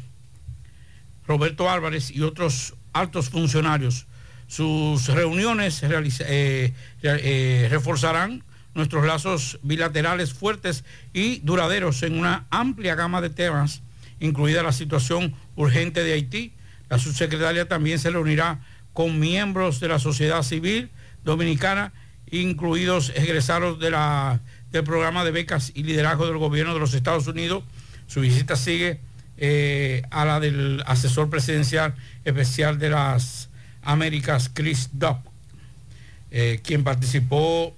[1.27, 4.07] Roberto Álvarez y otros altos funcionarios.
[4.47, 8.43] Sus reuniones eh, eh, reforzarán
[8.75, 10.83] nuestros lazos bilaterales fuertes
[11.13, 13.81] y duraderos en una amplia gama de temas,
[14.19, 16.53] incluida la situación urgente de Haití.
[16.89, 18.61] La subsecretaria también se reunirá
[18.93, 20.91] con miembros de la sociedad civil
[21.23, 21.93] dominicana,
[22.29, 24.41] incluidos egresados de la,
[24.71, 27.63] del programa de becas y liderazgo del gobierno de los Estados Unidos.
[28.07, 28.99] Su visita sigue
[29.37, 31.93] eh, a la del asesor presidencial
[32.25, 33.49] especial de las
[33.81, 35.17] Américas, Chris Duff,
[36.31, 37.75] eh, quien participó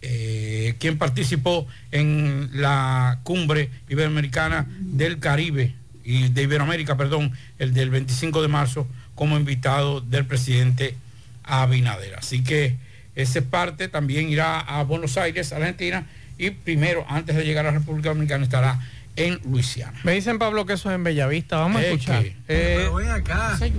[0.00, 5.74] eh, quien participó en la cumbre iberoamericana del Caribe
[6.04, 8.86] y de Iberoamérica, perdón, el del 25 de marzo,
[9.16, 10.94] como invitado del presidente
[11.42, 12.14] Abinader.
[12.14, 12.76] Así que
[13.16, 16.06] ese parte también irá a Buenos Aires, Argentina,
[16.38, 18.78] y primero, antes de llegar a la República Dominicana, estará
[19.26, 19.98] en Luisiana.
[20.04, 21.56] Me dicen, Pablo, que eso es en Bellavista.
[21.58, 22.22] Vamos a Es escuchar.
[22.22, 23.54] que- Eh, Pero ven acá.
[23.54, 23.74] eso-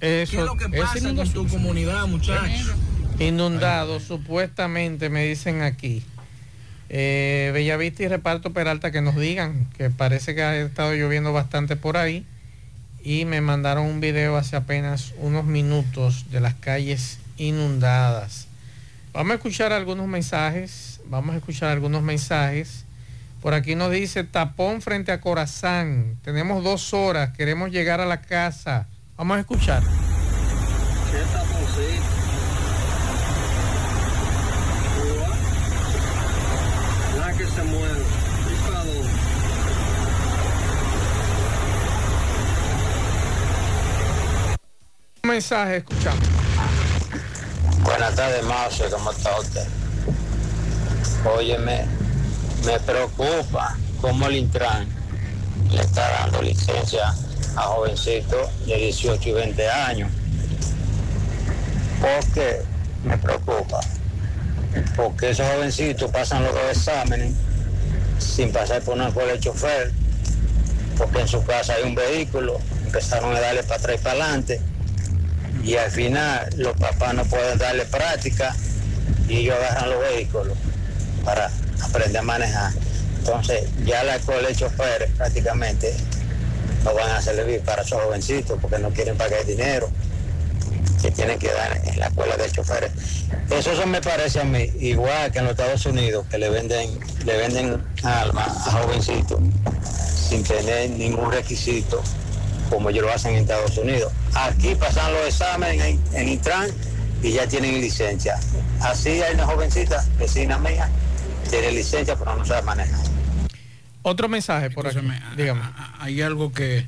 [0.00, 1.46] ¿Qué es lo que pasa inundación.
[1.46, 2.72] tu comunidad, muchachos?
[3.18, 6.02] Inundado, supuestamente me dicen aquí.
[6.88, 11.76] Eh, Bellavista y Reparto Peralta que nos digan, que parece que ha estado lloviendo bastante
[11.76, 12.26] por ahí.
[13.04, 18.46] Y me mandaron un video hace apenas unos minutos de las calles inundadas.
[19.12, 21.00] Vamos a escuchar algunos mensajes.
[21.06, 22.84] Vamos a escuchar algunos mensajes.
[23.42, 26.16] Por aquí nos dice tapón frente a Corazán.
[26.22, 27.30] Tenemos dos horas.
[27.36, 28.86] Queremos llegar a la casa.
[29.16, 29.82] Vamos a escuchar.
[37.16, 38.02] Nada que se mueve.
[45.24, 46.28] Un mensaje, escuchamos.
[47.82, 49.66] Buenas tardes, Marcio, ¿cómo está usted?
[51.24, 51.86] Óyeme,
[52.64, 54.86] me preocupa cómo el Intran
[55.70, 57.14] le está dando licencia
[57.56, 60.10] a jovencitos de 18 y 20 años.
[62.00, 62.62] ¿Por qué?
[63.04, 63.80] Me preocupa.
[64.96, 67.34] Porque esos jovencitos pasan los exámenes
[68.18, 69.92] sin pasar por una escuela de chofer,
[70.96, 74.60] porque en su casa hay un vehículo, empezaron a darle para atrás y para adelante,
[75.64, 78.54] y al final los papás no pueden darle práctica
[79.28, 80.56] y ellos agarran los vehículos
[81.24, 81.50] para
[81.82, 82.72] aprender a manejar.
[83.18, 85.94] Entonces ya la escuela de choferes prácticamente
[86.84, 89.88] no van a servir para esos jovencitos porque no quieren pagar dinero
[91.00, 92.92] que tienen que dar en la escuela de choferes.
[93.50, 96.98] Eso, eso me parece a mí, igual que en los Estados Unidos, que le venden,
[97.24, 99.40] le venden alma a jovencitos
[100.28, 102.02] sin tener ningún requisito,
[102.70, 104.12] como ellos lo hacen en Estados Unidos.
[104.34, 106.70] Aquí pasan los exámenes en, en Intran
[107.22, 108.38] y ya tienen licencia.
[108.80, 110.88] Así hay una jovencita, vecina mía,
[111.52, 112.98] tiene licencia, pero no sabe manejar.
[114.02, 114.98] Otro mensaje por aquí.
[115.36, 115.60] Dígame.
[116.00, 116.86] Hay algo que,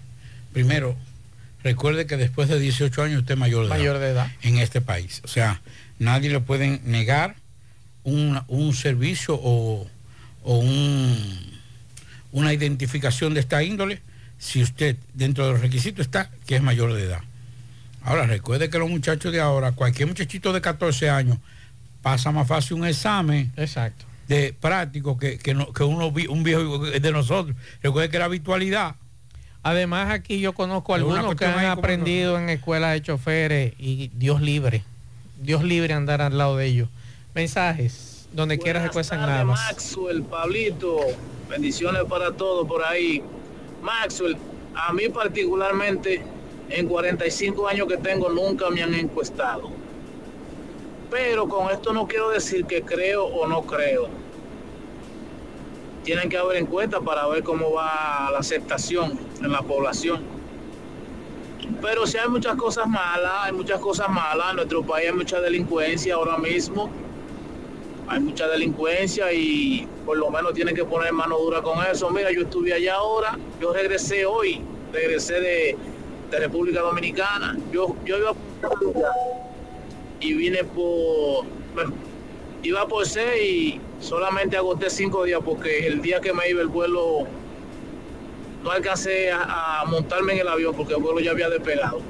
[0.53, 0.97] primero,
[1.63, 4.01] recuerde que después de 18 años usted es mayor de Mayor edad.
[4.01, 4.27] de edad.
[4.43, 5.21] En este país.
[5.25, 5.61] O sea,
[5.99, 7.37] nadie le puede negar
[8.05, 9.87] un, un servicio o,
[10.43, 11.55] o un-
[12.33, 14.01] una identificación de esta índole
[14.39, 17.21] si usted dentro de los requisitos está que es mayor de edad.
[18.03, 21.39] Ahora, recuerde que los muchachos de ahora, cualquier muchachito de 14 años,
[22.03, 24.05] pasa más fácil un examen Exacto.
[24.29, 27.57] De práctico que, que, no- que uno, vi- un viejo de nosotros.
[27.83, 28.97] Recuerde que la habitualidad.
[29.63, 34.85] Además aquí yo conozco algunos que han aprendido en escuelas de choferes y Dios libre.
[35.41, 36.89] Dios libre andar al lado de ellos.
[37.35, 39.61] Mensajes, donde quiera se cuecen tardes, nada más.
[39.73, 40.99] Maxwell, Pablito,
[41.49, 43.23] bendiciones para todos por ahí.
[43.83, 44.37] Maxwell,
[44.75, 46.23] a mí particularmente,
[46.71, 49.71] en 45 años que tengo, nunca me han encuestado.
[51.15, 54.09] Pero con esto no quiero decir que creo o no creo.
[56.03, 60.25] Tienen que haber encuestas para ver cómo va la aceptación en la población.
[61.81, 64.51] Pero si hay muchas cosas malas, hay muchas cosas malas.
[64.51, 66.91] En nuestro país hay mucha delincuencia ahora mismo
[68.07, 72.11] hay mucha delincuencia y por lo menos tienen que poner mano dura con eso.
[72.11, 74.61] Mira, yo estuve allá ahora, yo regresé hoy,
[74.93, 75.79] regresé de,
[76.31, 77.57] República Dominicana.
[77.73, 79.54] Yo, yo iba por
[80.25, 81.45] y vine por
[82.63, 86.69] iba por seis y solamente agoté cinco días porque el día que me iba el
[86.69, 87.27] vuelo
[88.63, 92.01] no alcancé a, montarme en el avión porque el vuelo ya había despegado.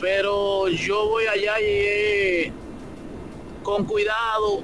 [0.00, 2.52] Pero yo voy allá y
[3.64, 4.62] con cuidado,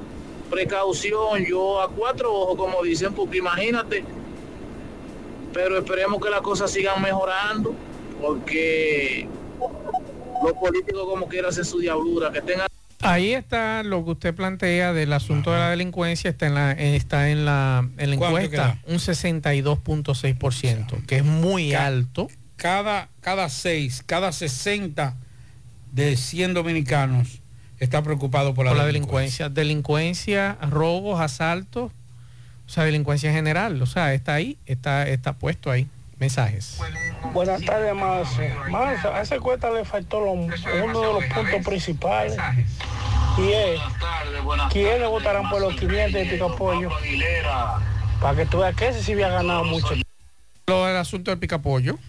[0.48, 4.04] precaución, yo a cuatro ojos, como dicen, porque imagínate,
[5.52, 7.74] pero esperemos que las cosas sigan mejorando,
[8.22, 9.28] porque
[10.44, 12.68] los políticos como quieran hacer su diablura, que tengan...
[13.02, 17.30] Ahí está lo que usted plantea del asunto de la delincuencia, está en la, está
[17.30, 22.28] en la, en la ¿Cuánto encuesta, un 62.6%, que es muy alto.
[22.56, 25.14] Cada, cada seis, cada 60
[25.92, 27.42] de 100 dominicanos
[27.78, 29.50] está preocupado por la, por la delincuencia.
[29.50, 31.92] delincuencia, delincuencia, robos, asaltos,
[32.66, 35.86] o sea, delincuencia en general, o sea, está ahí, está, está puesto ahí.
[36.18, 36.78] Mensajes.
[37.34, 38.54] Buenas tardes, Marce.
[38.70, 42.36] Marce, a esa encuesta le faltó lo- uno de los puntos principales.
[43.38, 43.80] Y es,
[44.72, 46.90] ¿quiénes votarán por los 500 de Picapollo?
[48.20, 49.94] Para que tú veas que ese sí había ganado mucho.
[50.66, 51.98] Lo del asunto del picapollo.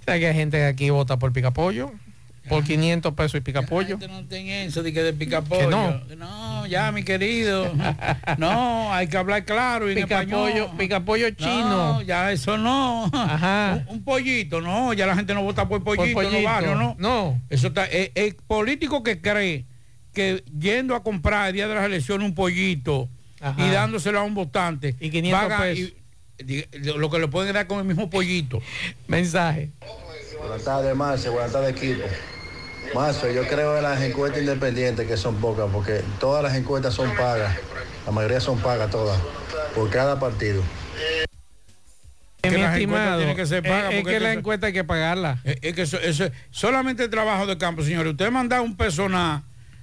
[0.00, 1.92] O sea, que hay gente que aquí vota por picapollo,
[2.48, 3.98] por 500 pesos y picapollo.
[4.08, 6.04] No ten eso de que de picapollo.
[6.08, 6.26] Que no.
[6.26, 7.72] No, ya, mi querido.
[8.38, 11.94] No, hay que hablar claro y Picapollo, picapollo chino.
[11.94, 13.10] No, ya eso no.
[13.12, 13.84] Ajá.
[13.88, 16.96] Un, un pollito, no, ya la gente no vota por pollito, los barrios, no.
[16.98, 17.40] No.
[17.50, 19.64] Eso está, el, el político que cree
[20.14, 23.08] que yendo a comprar el día de las elecciones un pollito
[23.40, 23.64] Ajá.
[23.64, 25.90] y dándoselo a un votante Y 500 paga pesos.
[25.90, 26.64] y-
[26.96, 28.60] lo que le pueden dar con el mismo pollito.
[29.08, 29.70] Mensaje.
[30.40, 31.28] Buenas tardes, Marce.
[31.28, 32.04] Buenas tardes, equipo.
[32.94, 37.14] Marce, yo creo en las encuestas independientes que son pocas, porque todas las encuestas son
[37.16, 37.54] pagas
[38.06, 39.20] La mayoría son pagas todas,
[39.74, 40.62] por cada partido.
[42.42, 44.72] Eh, mi las encuestas estimado, tienen que ser pagas es, que la eso- encuesta hay
[44.72, 45.40] que pagarla.
[45.44, 48.12] Es, es que eso, eso- solamente el trabajo de campo, señores.
[48.12, 49.42] Usted manda un personal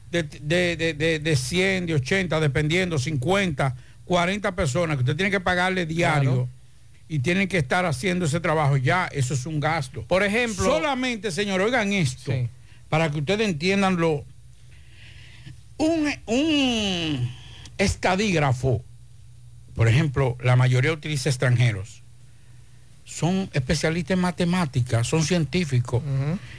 [0.09, 3.75] de, de, de, de, de 100, de 80, dependiendo, 50,
[4.05, 6.49] 40 personas que usted tiene que pagarle diario Claro.
[7.07, 8.77] y tienen que estar haciendo ese trabajo.
[8.77, 10.01] Ya, eso es un gasto.
[10.07, 10.63] Por ejemplo.
[10.65, 12.31] Solamente, señor, oigan esto,
[12.89, 14.25] para que ustedes entiendan lo.
[15.77, 17.29] Un, un
[17.77, 18.81] estadígrafo,
[19.75, 22.01] por ejemplo, la mayoría utiliza extranjeros
[23.03, 26.01] son especialistas en matemáticas, son científicos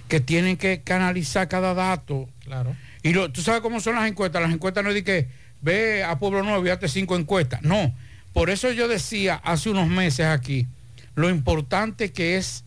[0.06, 2.28] que tienen que canalizar cada dato.
[2.44, 2.76] Claro.
[3.02, 4.40] Y lo- tú sabes cómo son las encuestas.
[4.42, 5.26] Las encuestas no es de que
[5.60, 7.62] ve a Pueblo Nuevo y hazte cinco encuestas.
[7.62, 7.92] No.
[8.32, 10.68] Por eso yo decía hace unos meses aquí
[11.16, 12.62] lo importante que es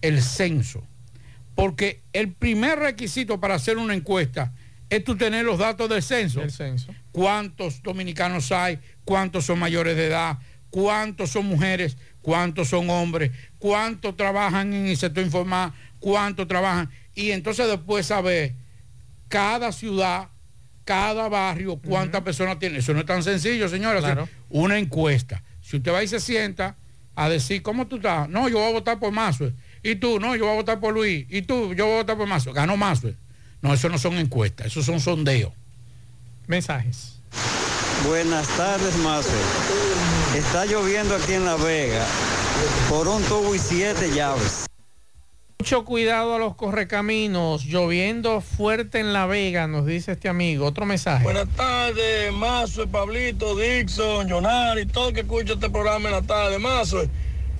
[0.00, 0.82] el censo.
[1.62, 4.52] Porque el primer requisito para hacer una encuesta
[4.90, 6.42] es tú tener los datos del censo.
[6.42, 6.92] El censo.
[7.12, 8.80] ¿Cuántos dominicanos hay?
[9.04, 10.38] ¿Cuántos son mayores de edad?
[10.70, 11.96] ¿Cuántos son mujeres?
[12.20, 13.30] ¿Cuántos son hombres?
[13.60, 15.72] ¿Cuántos trabajan en el sector informal?
[16.00, 16.90] ¿Cuántos trabajan?
[17.14, 18.54] Y entonces después saber
[19.28, 20.30] cada ciudad,
[20.84, 22.78] cada barrio, cuántas personas tiene.
[22.78, 24.00] Eso no es tan sencillo, señora.
[24.00, 24.28] Claro.
[24.48, 25.44] Una encuesta.
[25.60, 26.76] Si usted va y se sienta
[27.14, 28.28] a decir, ¿cómo tú estás?
[28.28, 29.52] No, yo voy a votar por Mazo.
[29.82, 31.26] Y tú, no, yo voy a votar por Luis.
[31.28, 32.52] Y tú, yo voy a votar por Mazo.
[32.52, 33.10] Ganó Mazo.
[33.60, 35.52] No, eso no son encuestas, eso son sondeos.
[36.46, 37.20] Mensajes.
[38.06, 39.30] Buenas tardes, Mazo.
[40.36, 42.04] Está lloviendo aquí en La Vega
[42.88, 44.66] por un tubo y siete llaves.
[45.60, 50.66] Mucho cuidado a los correcaminos, lloviendo fuerte en La Vega, nos dice este amigo.
[50.66, 51.22] Otro mensaje.
[51.22, 56.58] Buenas tardes, Mazo, Pablito, Dixon, Jonari, todo el que escucha este programa en la tarde.
[56.58, 57.04] Mazo,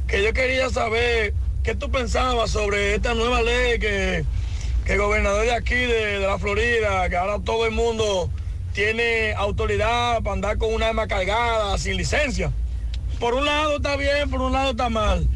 [0.09, 1.33] que yo quería saber
[1.63, 4.25] qué tú pensabas sobre esta nueva ley que,
[4.85, 8.31] que el gobernador de aquí, de, la Florida, que ahora todo el mundo
[8.73, 12.53] tiene autoridad para andar con un arma cargada, sin licencia.
[13.21, 15.29] Por un lado está bien, por un lado está mal.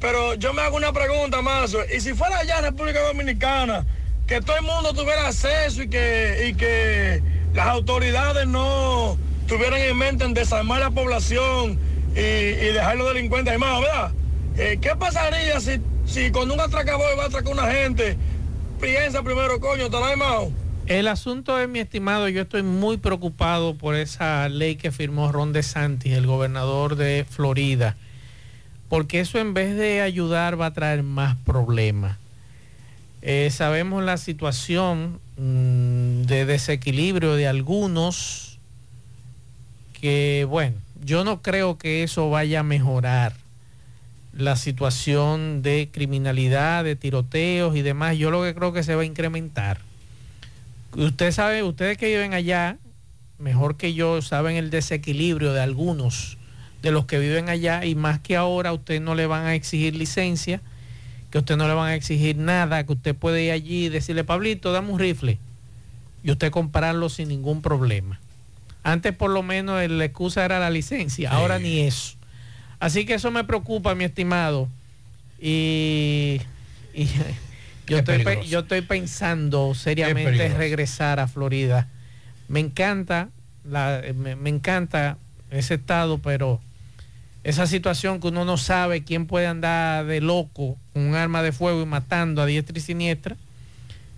[0.00, 1.78] Pero yo me hago una pregunta, Mazo.
[1.94, 3.84] ¿Y si fuera allá República Dominicana,
[4.26, 7.22] que todo el mundo tuviera acceso y que, y que
[7.54, 9.18] las autoridades no
[9.48, 11.78] tuvieran en mente en desarmar la población
[12.14, 14.12] y, y dejar los delincuentes armados, ¿verdad?
[14.56, 18.16] Eh, ¿Qué pasaría si, si cuando un atracador va a atracar una gente,
[18.80, 20.52] piensa primero, coño, ¿están armado?
[20.86, 25.52] El asunto es, mi estimado, yo estoy muy preocupado por esa ley que firmó Ron
[25.52, 27.96] DeSantis, el gobernador de Florida,
[28.88, 32.18] porque eso en vez de ayudar va a traer más problemas.
[33.22, 38.58] Eh, sabemos la situación mm, de desequilibrio de algunos
[39.98, 43.34] que, bueno, yo no creo que eso vaya a mejorar
[44.32, 48.16] la situación de criminalidad, de tiroteos y demás.
[48.16, 49.78] Yo lo que creo que se va a incrementar.
[50.96, 52.78] Usted sabe, ustedes que viven allá,
[53.38, 56.38] mejor que yo, saben el desequilibrio de algunos
[56.82, 59.54] de los que viven allá y más que ahora a usted no le van a
[59.54, 60.60] exigir licencia,
[61.30, 63.88] que a usted no le van a exigir nada, que usted puede ir allí y
[63.88, 65.38] decirle, Pablito, dame un rifle
[66.24, 68.20] y usted comprarlo sin ningún problema.
[68.82, 72.16] Antes por lo menos la excusa era la licencia, ahora ni eso.
[72.82, 74.68] Así que eso me preocupa, mi estimado.
[75.40, 76.40] Y,
[76.92, 77.06] y
[77.86, 81.86] yo, estoy, pe- yo estoy pensando seriamente regresar a Florida.
[82.48, 83.28] Me encanta,
[83.64, 85.16] la, me, me encanta
[85.52, 86.60] ese estado, pero
[87.44, 91.52] esa situación que uno no sabe quién puede andar de loco con un arma de
[91.52, 93.36] fuego y matando a diestra y siniestra,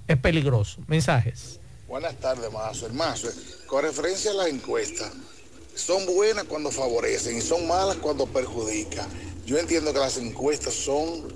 [0.08, 0.80] es peligroso.
[0.86, 1.60] Mensajes.
[1.86, 2.86] Buenas tardes, Mazo.
[2.86, 3.28] El Mazo,
[3.66, 5.12] con referencia a las encuestas,
[5.74, 9.06] son buenas cuando favorecen y son malas cuando perjudican.
[9.44, 11.32] Yo entiendo que las encuestas son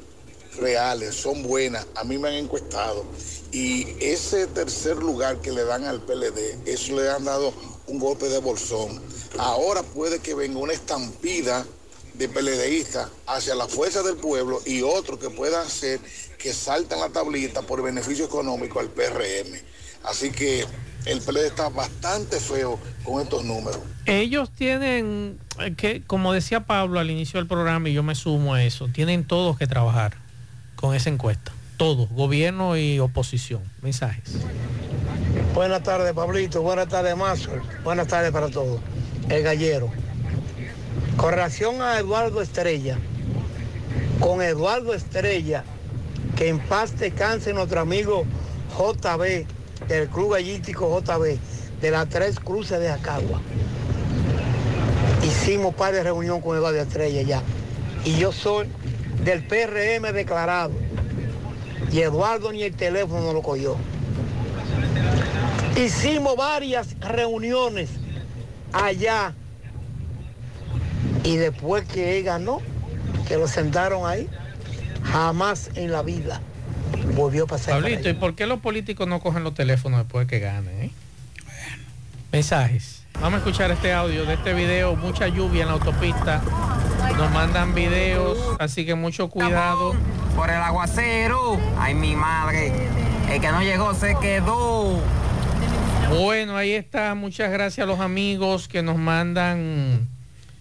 [0.58, 1.86] reales, son buenas.
[1.94, 3.04] A mí me han encuestado.
[3.52, 7.52] Y ese tercer lugar que le dan al PLD, eso le han dado
[7.86, 9.00] un golpe de bolsón.
[9.38, 11.66] Ahora puede que venga una estampida
[12.14, 16.00] de PLDistas hacia la fuerza del pueblo y otros que puedan hacer
[16.36, 19.60] que saltan la tablita por beneficio económico al PRM.
[20.02, 20.64] Así que
[21.08, 23.80] el PLD está bastante feo con estos números.
[24.04, 28.54] Ellos tienen, eh, que como decía Pablo al inicio del programa, y yo me sumo
[28.54, 30.16] a eso, tienen todos que trabajar
[30.76, 31.52] con esa encuesta.
[31.78, 33.62] Todos, gobierno y oposición.
[33.82, 34.36] Mensajes.
[35.54, 36.60] Buenas tardes, Pablito.
[36.60, 37.50] Buenas tardes, Mazo.
[37.84, 38.80] Buenas tardes para todos.
[39.28, 39.90] El gallero.
[41.16, 42.98] Con relación a Eduardo Estrella,
[44.20, 45.64] con Eduardo Estrella,
[46.36, 48.24] que en paz descanse nuestro amigo
[48.76, 49.46] JB,
[49.88, 51.38] del Club Gallístico JB,
[51.80, 53.40] de las tres cruces de Acagua.
[55.24, 57.42] Hicimos par de reunión con Eduardo Estrella ya.
[58.04, 58.68] Y yo soy
[59.24, 60.72] del PRM declarado.
[61.90, 63.76] Y Eduardo ni el teléfono lo cogió.
[65.76, 67.88] Hicimos varias reuniones
[68.72, 69.34] allá.
[71.24, 72.60] Y después que él ganó,
[73.26, 74.28] que lo sentaron ahí,
[75.02, 76.40] jamás en la vida
[77.18, 77.74] volvió a pasar.
[77.74, 80.80] Pablito, ¿y por qué los políticos no cogen los teléfonos después que ganen?
[80.80, 80.90] eh?
[82.32, 83.02] Mensajes.
[83.20, 84.94] Vamos a escuchar este audio de este video.
[84.94, 86.40] Mucha lluvia en la autopista.
[87.16, 89.94] Nos mandan videos, así que mucho cuidado.
[90.36, 91.58] Por el aguacero.
[91.78, 92.72] Ay, mi madre.
[93.28, 95.00] El que no llegó se quedó.
[96.10, 97.14] Bueno, ahí está.
[97.14, 100.08] Muchas gracias a los amigos que nos mandan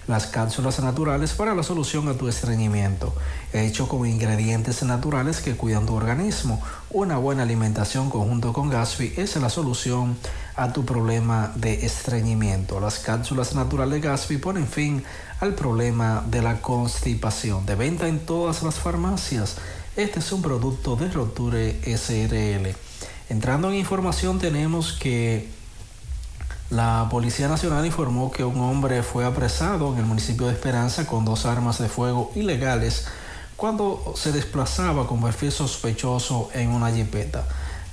[0.09, 3.13] las cápsulas naturales para la solución a tu estreñimiento,
[3.53, 6.59] hecho con ingredientes naturales que cuidan tu organismo.
[6.89, 10.17] Una buena alimentación conjunto con Gasby es la solución
[10.55, 12.79] a tu problema de estreñimiento.
[12.79, 15.03] Las cápsulas naturales Gasby ponen fin
[15.41, 17.67] al problema de la constipación.
[17.67, 19.57] De venta en todas las farmacias.
[19.95, 22.75] Este es un producto de Roture SRL.
[23.29, 25.58] Entrando en información tenemos que
[26.69, 31.25] la Policía Nacional informó que un hombre fue apresado en el municipio de Esperanza con
[31.25, 33.07] dos armas de fuego ilegales
[33.55, 37.43] cuando se desplazaba con perfil sospechoso en una jipeta.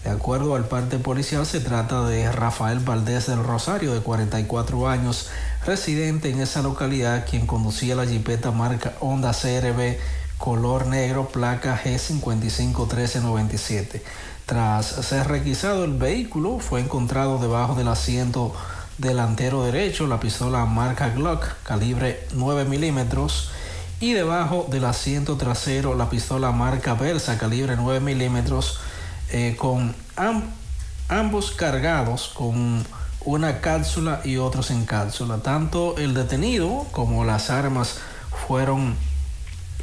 [0.04, 5.28] De acuerdo al parte policial, se trata de Rafael Valdés del Rosario, de 44 años,
[5.64, 9.96] residente en esa localidad, quien conducía la jipeta marca Honda CRB
[10.38, 14.00] color negro, placa G551397.
[14.46, 18.54] Tras ser requisado el vehículo, fue encontrado debajo del asiento
[18.98, 23.50] delantero derecho la pistola marca Glock calibre 9 milímetros
[24.00, 28.78] y debajo del asiento trasero la pistola marca Versa calibre 9 milímetros
[29.32, 30.44] eh, con am-
[31.08, 32.86] ambos cargados con
[33.24, 35.38] una cápsula y otros en cápsula.
[35.38, 37.98] Tanto el detenido como las armas
[38.46, 38.94] fueron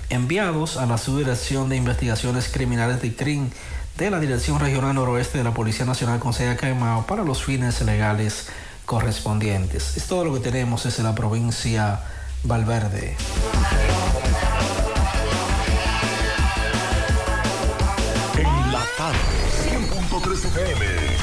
[0.09, 3.49] enviados a la Subdirección de Investigaciones Criminales de CRIM
[3.97, 7.23] de la Dirección Regional Noroeste de la Policía Nacional con sede acá en Mao para
[7.23, 8.47] los fines legales
[8.85, 9.97] correspondientes.
[9.97, 12.01] Es todo lo que tenemos desde la provincia
[12.43, 13.15] Valverde.
[18.37, 19.17] En la tarde,
[19.69, 21.22] 100.3 FM.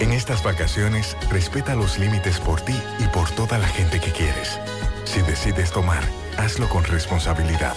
[0.00, 4.58] En estas vacaciones, respeta los límites por ti y por toda la gente que quieres.
[5.04, 6.02] Si decides tomar,
[6.38, 7.74] hazlo con responsabilidad.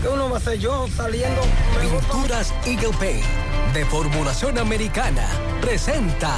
[0.01, 1.41] que uno va a ser yo saliendo...
[1.79, 3.25] Pinturas Eagle Paint
[3.73, 5.25] de formulación americana
[5.61, 6.35] presenta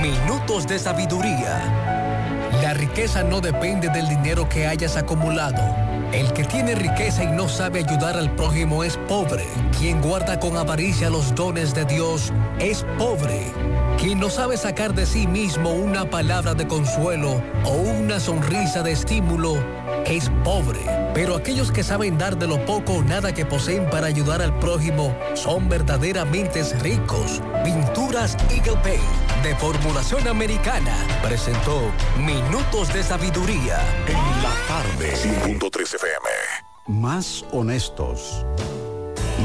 [0.00, 2.21] Minutos de Sabiduría.
[2.62, 5.60] La riqueza no depende del dinero que hayas acumulado.
[6.12, 9.44] El que tiene riqueza y no sabe ayudar al prójimo es pobre.
[9.76, 13.52] Quien guarda con avaricia los dones de Dios es pobre.
[13.98, 18.92] Quien no sabe sacar de sí mismo una palabra de consuelo o una sonrisa de
[18.92, 19.56] estímulo
[20.06, 20.78] es pobre.
[21.14, 24.56] Pero aquellos que saben dar de lo poco o nada que poseen para ayudar al
[24.60, 27.42] prójimo son verdaderamente ricos.
[27.64, 33.78] Pinturas Eagle Paint de formulación americana presentó Minutos de Sabiduría.
[34.06, 35.14] En la tarde.
[35.14, 37.00] 100.3 FM.
[37.00, 38.46] Más honestos.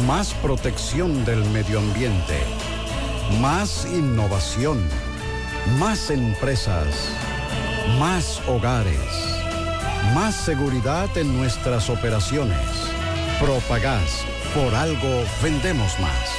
[0.06, 2.38] Más protección del medio ambiente.
[3.41, 4.88] Más innovación.
[5.80, 6.88] Más empresas.
[7.98, 9.41] Más hogares.
[10.14, 12.60] Más seguridad en nuestras operaciones.
[13.40, 14.24] Propagás.
[14.53, 16.37] Por algo vendemos más.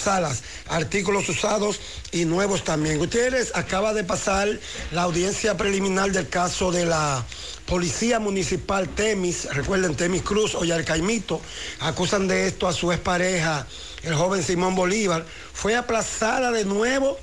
[0.67, 1.79] Artículos usados
[2.11, 2.99] y nuevos también.
[2.99, 4.47] Ustedes acaba de pasar
[4.91, 7.23] la audiencia preliminar del caso de la
[7.67, 11.39] Policía Municipal Temis, recuerden Temis Cruz o Yarcaimito,
[11.81, 13.67] acusan de esto a su expareja,
[14.01, 15.23] el joven Simón Bolívar,
[15.53, 17.19] fue aplazada de nuevo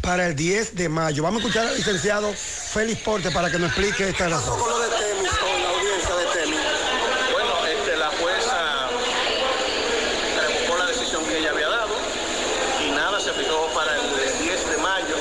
[0.00, 1.22] para el 10 de mayo.
[1.22, 4.58] Vamos a escuchar al licenciado Félix Porte para que nos explique esta razón.
[4.58, 4.74] Bueno,
[7.66, 8.88] este, la jueza
[10.36, 11.94] revocó la decisión que ella había dado
[12.84, 12.90] y
[13.68, 14.00] para el
[14.40, 15.16] 10 de mayo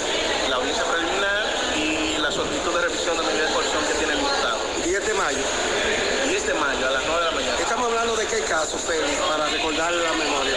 [0.49, 1.45] la audiencia preliminar
[1.75, 4.59] y la solicitud de revisión de medida de coerción que tiene el Estado.
[4.83, 5.43] 10 de mayo.
[6.27, 7.59] 10 de mayo a las 9 de la mañana.
[7.59, 10.48] Estamos hablando de qué caso, Félix, para recordar la memoria.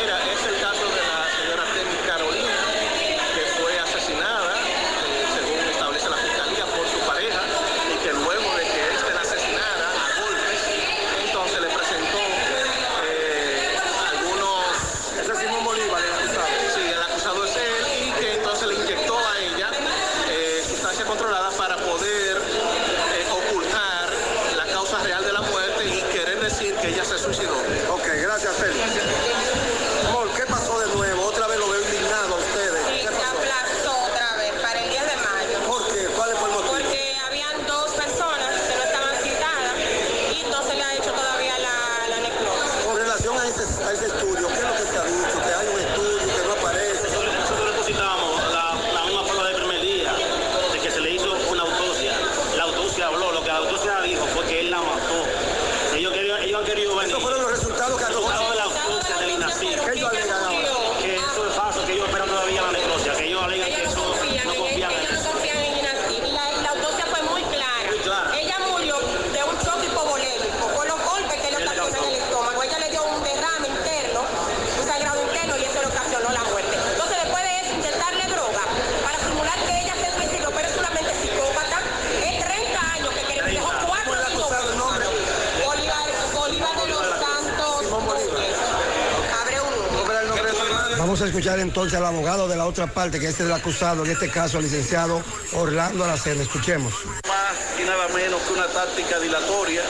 [91.63, 94.65] Entonces al abogado de la otra parte, que es el acusado, en este caso, el
[94.65, 95.23] licenciado
[95.55, 96.43] Orlando Aracena.
[96.43, 96.93] Escuchemos.
[97.27, 99.83] más y nada menos que una táctica dilatoria,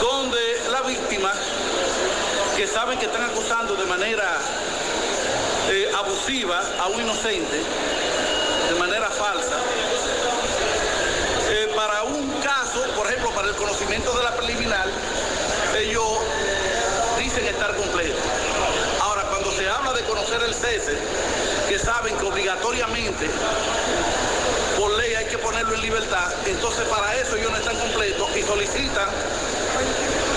[0.00, 0.38] donde
[0.70, 1.32] la víctima,
[2.56, 4.38] que saben que están acusando de manera
[5.70, 7.56] eh, abusiva a un inocente
[8.68, 9.56] de manera falsa.
[11.50, 14.86] Eh, para un caso, por ejemplo, para el conocimiento de la preliminar,
[15.78, 16.18] ellos
[17.18, 18.20] dicen estar completos.
[19.00, 20.98] Ahora, cuando se habla de conocer el cese,
[21.68, 23.28] que saben que obligatoriamente
[24.78, 28.42] por ley hay que ponerlo en libertad, entonces para eso ellos no están completos y
[28.42, 29.08] solicitan,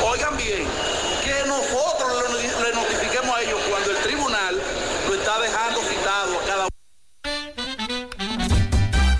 [0.03, 0.67] oigan bien,
[1.23, 4.61] que nosotros le, notifiquemos a ellos cuando el tribunal
[5.07, 6.71] lo está dejando citado a cada uno.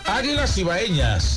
[0.06, 1.37] Águilas Ibaeñas,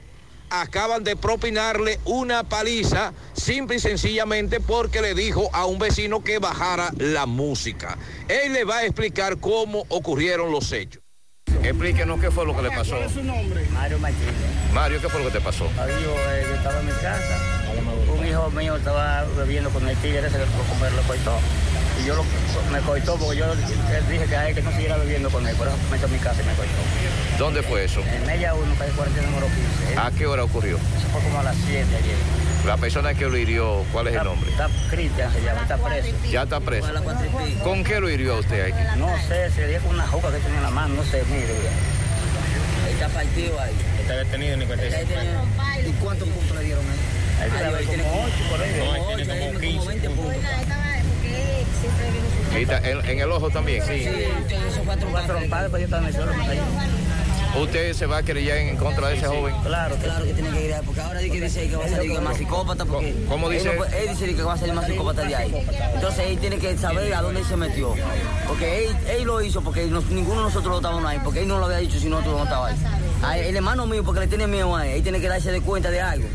[0.51, 6.39] acaban de propinarle una paliza simple y sencillamente porque le dijo a un vecino que
[6.39, 7.97] bajara la música.
[8.27, 11.00] Él le va a explicar cómo ocurrieron los hechos.
[11.63, 12.91] Explíquenos qué fue lo que le pasó.
[12.91, 13.65] ¿Cuál es su nombre?
[13.71, 14.33] Mario Martínez.
[14.73, 15.65] Mario, ¿qué fue lo que te pasó?
[15.79, 17.37] Ahí yo, eh, yo estaba en mi casa,
[18.17, 21.37] un hijo mío estaba bebiendo con el tigre ese que por comer lo coitó.
[22.01, 22.23] Y yo lo,
[22.71, 25.67] me coitó porque yo dije que a él que no siguiera bebiendo con él, por
[25.67, 26.73] eso me en mi casa y me coitó.
[27.37, 28.01] ¿Dónde fue eso?
[28.01, 29.47] En media 1, calle 40, número
[29.85, 29.99] 15.
[29.99, 30.77] ¿A qué hora ocurrió?
[30.77, 32.50] Eso fue como a las 7 ayer.
[32.65, 34.51] La persona que lo hirió, ¿cuál es el Está- nombre?
[34.51, 36.09] Está Cristian, se llama, está preso.
[36.31, 36.87] Ya está preso.
[37.63, 38.73] ¿Con qué lo hirió usted ahí?
[38.97, 41.55] No sé, se dio con una juca que tenía en la mano, no sé, mire.
[42.91, 43.73] Está partido ahí.
[44.01, 46.97] Está detenido en el ¿Y cuántos puntos le dieron ahí?
[47.41, 48.71] Ahí tiene como 8 por ahí.
[48.77, 50.35] No, él tiene como 15 puntos.
[52.53, 53.83] ¿Y en, en el ojo también?
[53.85, 56.59] Sí, esos cuatro cuatro padres, pues yo estaba en el suelo, caí.
[57.57, 59.53] ¿Usted se va a querellar en contra de ese joven?
[59.63, 61.89] Claro, claro que tiene que ir ahí, porque ahora dice que dice que va a
[61.89, 63.13] salir que más psicópata, porque...
[63.27, 63.75] ¿Cómo él dice?
[63.75, 65.67] no Él dice que va a salir más psicópata de ahí.
[65.93, 67.93] Entonces él tiene que saber a dónde él se metió.
[68.47, 71.47] Porque él, él lo hizo, porque nos- ninguno de nosotros lo estábamos ahí, porque él
[71.49, 72.77] no lo había dicho si nosotros no estábamos ahí.
[73.23, 75.59] A el hermano mío, porque le tiene miedo a él, él tiene que darse de
[75.61, 76.27] cuenta de algo,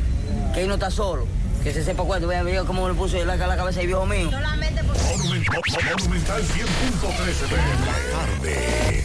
[0.54, 1.26] que él no está solo.
[1.64, 4.30] Que se sepa cuánto, vean, cómo le puso la, la cabeza al viejo mío.
[4.30, 5.62] Monumental
[6.42, 7.48] 100.13
[8.12, 9.04] tarde.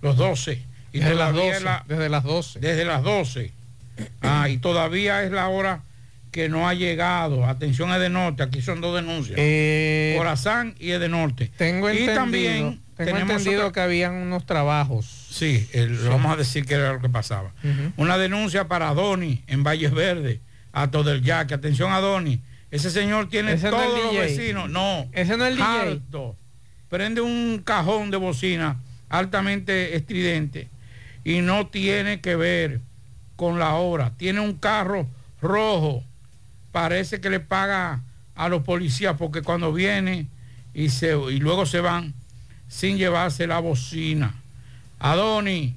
[0.01, 0.61] los 12.
[0.91, 2.59] Y Desde las todavía 12, es la- desde las 12.
[2.59, 3.53] Desde las 12.
[4.21, 5.83] Ah, y todavía es la hora
[6.31, 7.45] que no ha llegado.
[7.45, 9.37] Atención, Edenorte, aquí son dos denuncias.
[10.17, 11.51] Corazán y Edenorte.
[11.57, 15.05] Tengo y entendido, también tengo tenemos entendido otra- que habían unos trabajos.
[15.29, 16.07] Sí, el- Sí.
[16.07, 17.51] vamos a decir que era lo que pasaba.
[17.97, 20.39] Una denuncia para Doni en Valles Verdes,
[20.73, 21.53] a todo el Yaque.
[21.53, 22.41] Atención a Doni.
[22.71, 24.69] Ese señor tiene Ese no es todos el los vecinos.
[24.69, 25.07] No.
[25.11, 25.81] Ese no es el DJ.
[25.81, 26.37] harto.
[26.87, 28.77] Prende un cajón de bocina
[29.09, 30.69] altamente estridente
[31.25, 32.79] y no tiene que ver
[33.35, 34.13] con la obra.
[34.17, 35.07] Tiene un carro
[35.41, 36.03] rojo.
[36.72, 38.02] Parece que le paga
[38.35, 40.27] a los policías porque cuando viene
[40.73, 42.14] y, se, y luego se van
[42.68, 44.35] sin llevarse la bocina.
[44.99, 45.76] Adoni,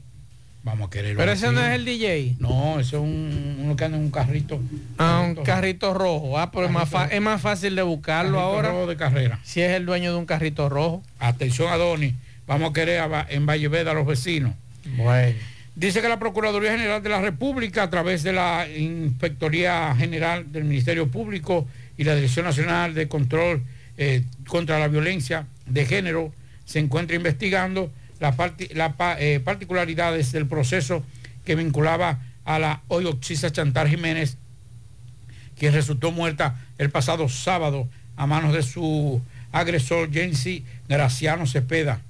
[0.63, 1.19] vamos a quererlo.
[1.19, 2.37] Pero ese no es el DJ.
[2.39, 4.61] No, ese es un, uno que anda en un carrito.
[4.99, 6.39] Ah, un carrito rojo.
[6.39, 8.71] Ah, pero es más, fa- es más fácil de buscarlo ahora.
[8.71, 9.41] rojo de carrera.
[9.43, 11.03] Si es el dueño de un carrito rojo.
[11.19, 12.15] Atención a Doni,
[12.47, 14.55] vamos a querer a en Valleveda a los vecinos.
[14.97, 15.37] Bueno.
[15.77, 20.65] Dice que la Procuraduría General de la República, a través de la Inspectoría General del
[20.65, 21.67] Ministerio Público
[21.99, 23.61] y la Dirección Nacional de Control
[23.97, 26.33] eh, contra la Violencia de Género,
[26.65, 27.91] se encuentra investigando
[28.21, 28.37] las
[29.19, 31.05] eh, particularidades del proceso
[31.45, 34.37] que vinculaba a la hoy Oxisa Chantal Jiménez,
[35.59, 39.21] quien resultó muerta el pasado sábado a manos de su
[39.51, 42.01] agresor Jensi Graciano Cepeda,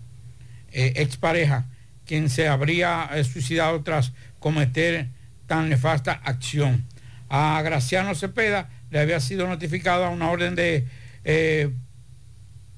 [0.72, 1.64] eh, expareja,
[2.06, 5.08] quien se habría eh, suicidado tras cometer
[5.46, 6.84] tan nefasta acción.
[7.28, 10.86] A Graciano Cepeda le había sido notificada una orden de
[11.24, 11.70] eh,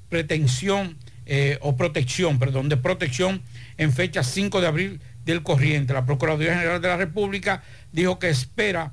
[0.09, 0.97] pretensión
[1.27, 3.43] eh, o protección, perdón, de protección
[3.77, 5.93] en fecha 5 de abril del corriente.
[5.93, 7.62] La Procuraduría General de la República
[7.93, 8.93] dijo que espera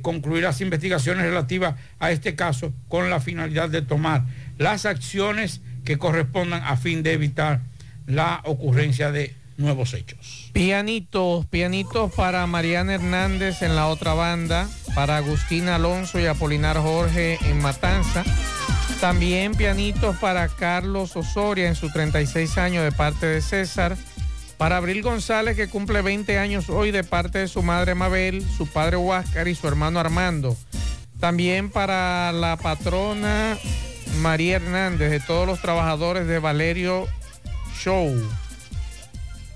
[0.00, 4.24] concluir las investigaciones relativas a este caso con la finalidad de tomar
[4.56, 7.60] las acciones que correspondan a fin de evitar
[8.06, 10.50] la ocurrencia de nuevos hechos.
[10.52, 17.38] Pianitos, pianitos para Mariana Hernández en la otra banda, para Agustina Alonso y Apolinar Jorge
[17.42, 18.24] en Matanza.
[19.00, 23.96] También pianitos para Carlos Osoria en sus 36 años de parte de César.
[24.56, 28.66] Para Abril González que cumple 20 años hoy de parte de su madre Mabel, su
[28.66, 30.56] padre Huáscar y su hermano Armando.
[31.20, 33.58] También para la patrona
[34.20, 37.06] María Hernández de todos los trabajadores de Valerio
[37.82, 38.14] Show.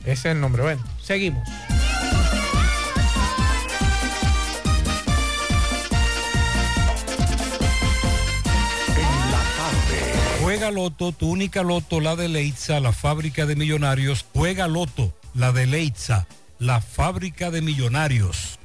[0.00, 0.62] Ese es el nombre.
[0.62, 1.46] Bueno, seguimos.
[10.40, 14.24] Juega Loto, tu única Loto, la de Leitza, la fábrica de millonarios.
[14.32, 16.26] Juega Loto, la de Leitza,
[16.58, 18.58] la fábrica de millonarios.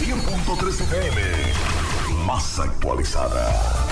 [0.01, 1.20] 100.3 FM,
[2.12, 3.91] más actualizada.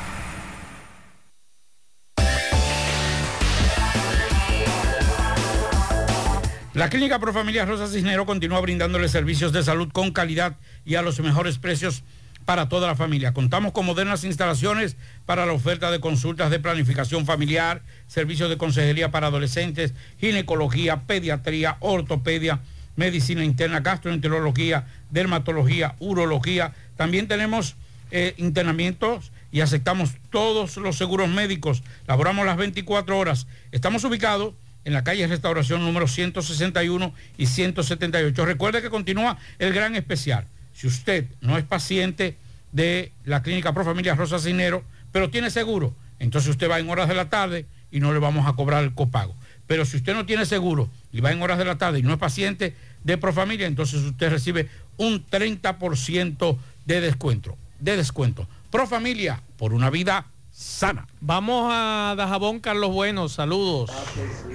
[6.73, 11.19] La Clínica Profamilia Rosa Cisnero continúa brindándole servicios de salud con calidad y a los
[11.19, 12.01] mejores precios
[12.45, 13.33] para toda la familia.
[13.33, 14.95] Contamos con modernas instalaciones
[15.25, 21.75] para la oferta de consultas de planificación familiar, servicios de consejería para adolescentes, ginecología, pediatría,
[21.81, 22.61] ortopedia,
[22.95, 26.73] medicina interna, gastroenterología, dermatología, urología.
[26.95, 27.75] También tenemos
[28.11, 31.83] eh, internamientos y aceptamos todos los seguros médicos.
[32.07, 33.47] Laboramos las 24 horas.
[33.73, 34.53] Estamos ubicados
[34.83, 38.45] en la calle Restauración número 161 y 178.
[38.45, 40.47] Recuerde que continúa el gran especial.
[40.73, 42.37] Si usted no es paciente
[42.71, 47.15] de la clínica Profamilia Rosa Cinero, pero tiene seguro, entonces usted va en horas de
[47.15, 49.35] la tarde y no le vamos a cobrar el copago.
[49.67, 52.13] Pero si usted no tiene seguro y va en horas de la tarde y no
[52.13, 57.57] es paciente de Profamilia, entonces usted recibe un 30% de descuento.
[57.79, 58.47] De descuento.
[58.69, 60.25] Profamilia, por una vida
[60.61, 61.07] sana.
[61.19, 63.89] Vamos a Dajabón, Carlos Bueno, saludos.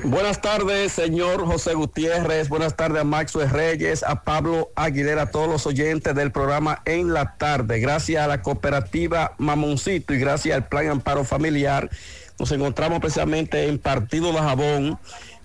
[0.04, 2.48] Buenas tardes, señor José Gutiérrez.
[2.48, 7.12] Buenas tardes a Maxwell Reyes, a Pablo Aguilera, a todos los oyentes del programa En
[7.12, 7.80] la Tarde.
[7.80, 11.90] Gracias a la cooperativa Mamoncito y gracias al Plan Amparo Familiar,
[12.38, 14.98] nos encontramos precisamente en Partido Dajabón,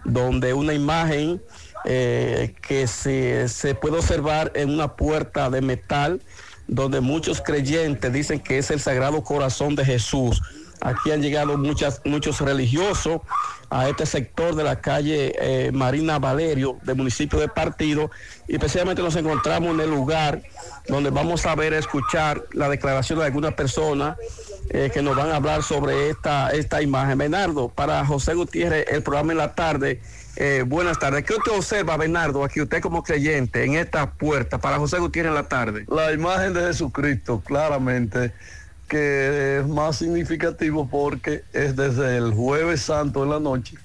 [0.05, 1.41] donde una imagen
[1.85, 6.21] eh, que se, se puede observar en una puerta de metal
[6.71, 10.41] donde muchos creyentes dicen que es el Sagrado Corazón de Jesús.
[10.79, 13.21] Aquí han llegado muchas, muchos religiosos
[13.69, 18.09] a este sector de la calle eh, Marina Valerio, del municipio de Partido,
[18.47, 20.41] y especialmente nos encontramos en el lugar
[20.87, 24.17] donde vamos a ver, escuchar la declaración de algunas personas
[24.69, 27.17] eh, que nos van a hablar sobre esta, esta imagen.
[27.17, 30.01] Bernardo, para José Gutiérrez, el programa en la tarde.
[30.43, 31.23] Eh, buenas tardes.
[31.23, 35.35] ¿Qué usted observa, Bernardo, aquí usted como creyente en esta puerta para José Gutiérrez en
[35.35, 35.85] la tarde?
[35.87, 38.33] La imagen de Jesucristo, claramente,
[38.87, 43.77] que es más significativo porque es desde el jueves santo en la noche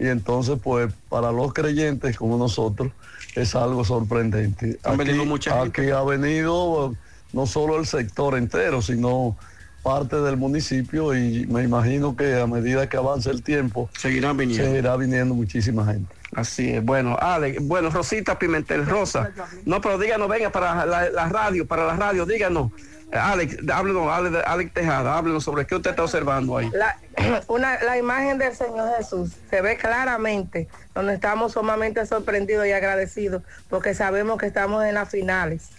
[0.00, 2.90] y entonces pues para los creyentes como nosotros
[3.36, 4.78] es algo sorprendente.
[4.82, 5.82] Han venido mucha gente.
[5.82, 6.96] Aquí ha venido
[7.32, 9.36] no solo el sector entero, sino
[9.82, 14.64] parte del municipio y me imagino que a medida que avance el tiempo seguirán viniendo.
[14.66, 16.12] seguirá viniendo muchísima gente.
[16.34, 19.30] Así es, bueno, Ale, bueno, Rosita Pimentel Rosa.
[19.64, 22.70] No, pero díganos, venga para la, la radio, para la radio, díganos.
[23.12, 26.70] Alex, háblenos, Ale- Alex Tejada, háblenos sobre qué usted está observando ahí.
[26.72, 26.96] La,
[27.48, 33.42] una, la imagen del Señor Jesús se ve claramente, donde estamos sumamente sorprendidos y agradecidos,
[33.68, 35.70] porque sabemos que estamos en las finales.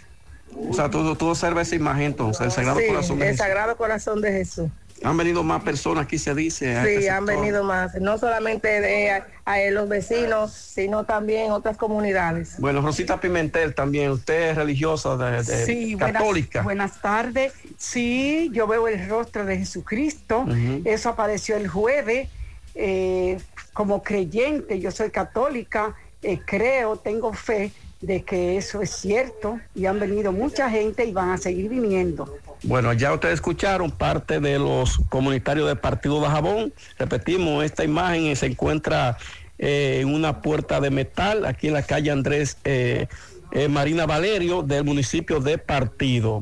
[0.69, 3.45] O sea, tú, tú observas esa imagen entonces, el Sagrado Sí, Corazón de el Jesús.
[3.45, 4.69] Sagrado Corazón de Jesús.
[5.03, 6.75] Han venido más personas, aquí se dice.
[6.77, 11.51] a Sí, este han venido más, no solamente de, a, a los vecinos, sino también
[11.51, 12.59] otras comunidades.
[12.59, 16.61] Bueno, Rosita Pimentel también, usted es religiosa, de, de- Sí, católica.
[16.61, 17.51] buenas tardes.
[17.79, 20.41] Sí, yo veo el rostro de Jesucristo.
[20.41, 20.81] Ujú.
[20.85, 22.29] Eso apareció el jueves.
[22.75, 23.39] eh,
[23.73, 27.71] como creyente, yo soy católica, eh, creo, tengo fe
[28.01, 32.37] de que eso es cierto y han venido mucha gente y van a seguir viniendo.
[32.63, 36.73] Bueno, ya ustedes escucharon parte de los comunitarios del Partido de Jabón.
[36.97, 39.17] Repetimos, esta imagen se encuentra
[39.57, 43.07] eh, en una puerta de metal aquí en la calle Andrés eh,
[43.51, 46.41] eh, Marina Valerio del municipio de Partido.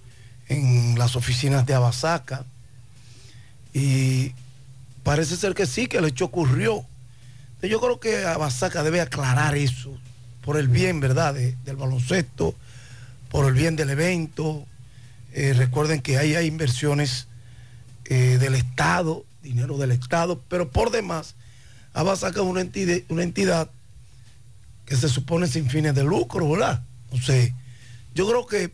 [0.48, 2.46] en las oficinas de Abasaca
[3.74, 4.32] y
[5.04, 6.86] parece ser que sí, que el hecho ocurrió.
[7.62, 9.96] Yo creo que Abasaca debe aclarar eso
[10.42, 12.56] por el bien, ¿verdad?, de- del baloncesto,
[13.30, 14.66] por el bien del evento.
[15.34, 17.28] Eh, recuerden que ahí hay inversiones
[18.06, 21.36] eh, del Estado, dinero del Estado, pero por demás,
[21.94, 23.70] Abasaca es una entidad, una entidad
[24.86, 26.82] que se supone sin fines de lucro, ¿verdad?
[27.12, 27.48] O sea,
[28.14, 28.72] yo creo que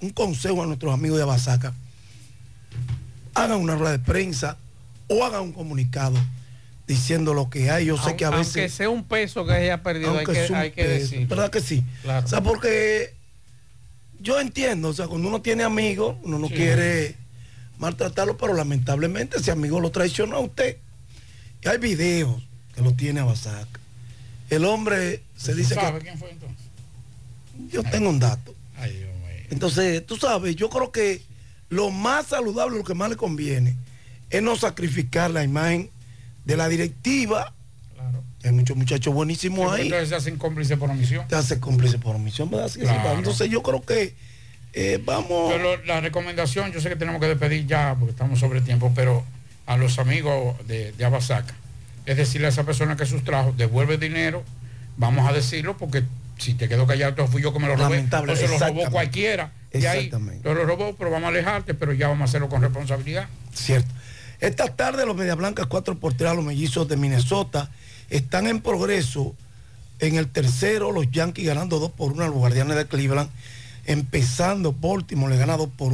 [0.00, 1.72] un consejo a nuestros amigos de Abasaca,
[3.34, 4.56] hagan una rueda de prensa
[5.08, 6.16] o hagan un comunicado
[6.86, 7.86] diciendo lo que hay.
[7.86, 8.74] Yo sé que a Aunque veces...
[8.74, 11.28] sea un peso que haya perdido, hay Aunque que, hay que peso, decir.
[11.28, 11.82] ¿Verdad que sí?
[12.02, 12.26] Claro.
[12.26, 13.14] O sea, porque
[14.20, 16.54] yo entiendo, o sea, cuando uno tiene amigos, uno no Sí.
[16.54, 17.14] quiere
[17.78, 20.76] maltratarlo, pero lamentablemente ese amigo lo traicionó a usted.
[21.62, 22.42] Y hay videos
[22.74, 23.80] que lo tiene a Basaca.
[24.50, 26.04] El hombre se dice ¿Sabe que...
[26.04, 26.66] quién fue entonces?
[27.70, 28.53] Yo tengo un dato.
[29.50, 31.22] Entonces, tú sabes, yo creo que
[31.68, 33.76] lo más saludable, lo que más le conviene,
[34.30, 35.90] es no sacrificar la imagen
[36.44, 37.52] de la directiva.
[38.44, 39.82] Hay muchos muchachos buenísimos ahí.
[39.82, 41.26] Entonces se hacen cómplices por omisión.
[41.28, 42.70] Te hace cómplice por omisión, ¿verdad?
[42.78, 43.18] Claro.
[43.18, 44.14] Entonces yo creo que
[44.74, 45.50] eh, vamos...
[45.52, 49.24] Pero la recomendación, yo sé que tenemos que despedir ya porque estamos sobre tiempo, pero
[49.66, 51.54] a los amigos de, de Abasaca,
[52.04, 54.42] es decirle a esa persona que sustrajo, devuelve dinero,
[54.98, 56.04] vamos a decirlo porque
[56.44, 57.96] si te quedo callado, entonces fui yo que me lo robé.
[57.96, 59.52] Lamentable, se lo robó cualquiera.
[59.72, 60.10] Y ahí
[60.42, 63.28] lo robó, pero vamos a alejarte, pero ya vamos a hacerlo con responsabilidad.
[63.52, 63.92] Cierto.
[64.40, 67.70] Esta tarde los Media Blancas 4 por 3 los mellizos de Minnesota
[68.10, 69.34] están en progreso.
[70.00, 73.30] En el tercero, los Yankees ganando 2 por 1 a los Guardianes de Cleveland.
[73.86, 75.92] Empezando, Baltimore le gana 2 por 1.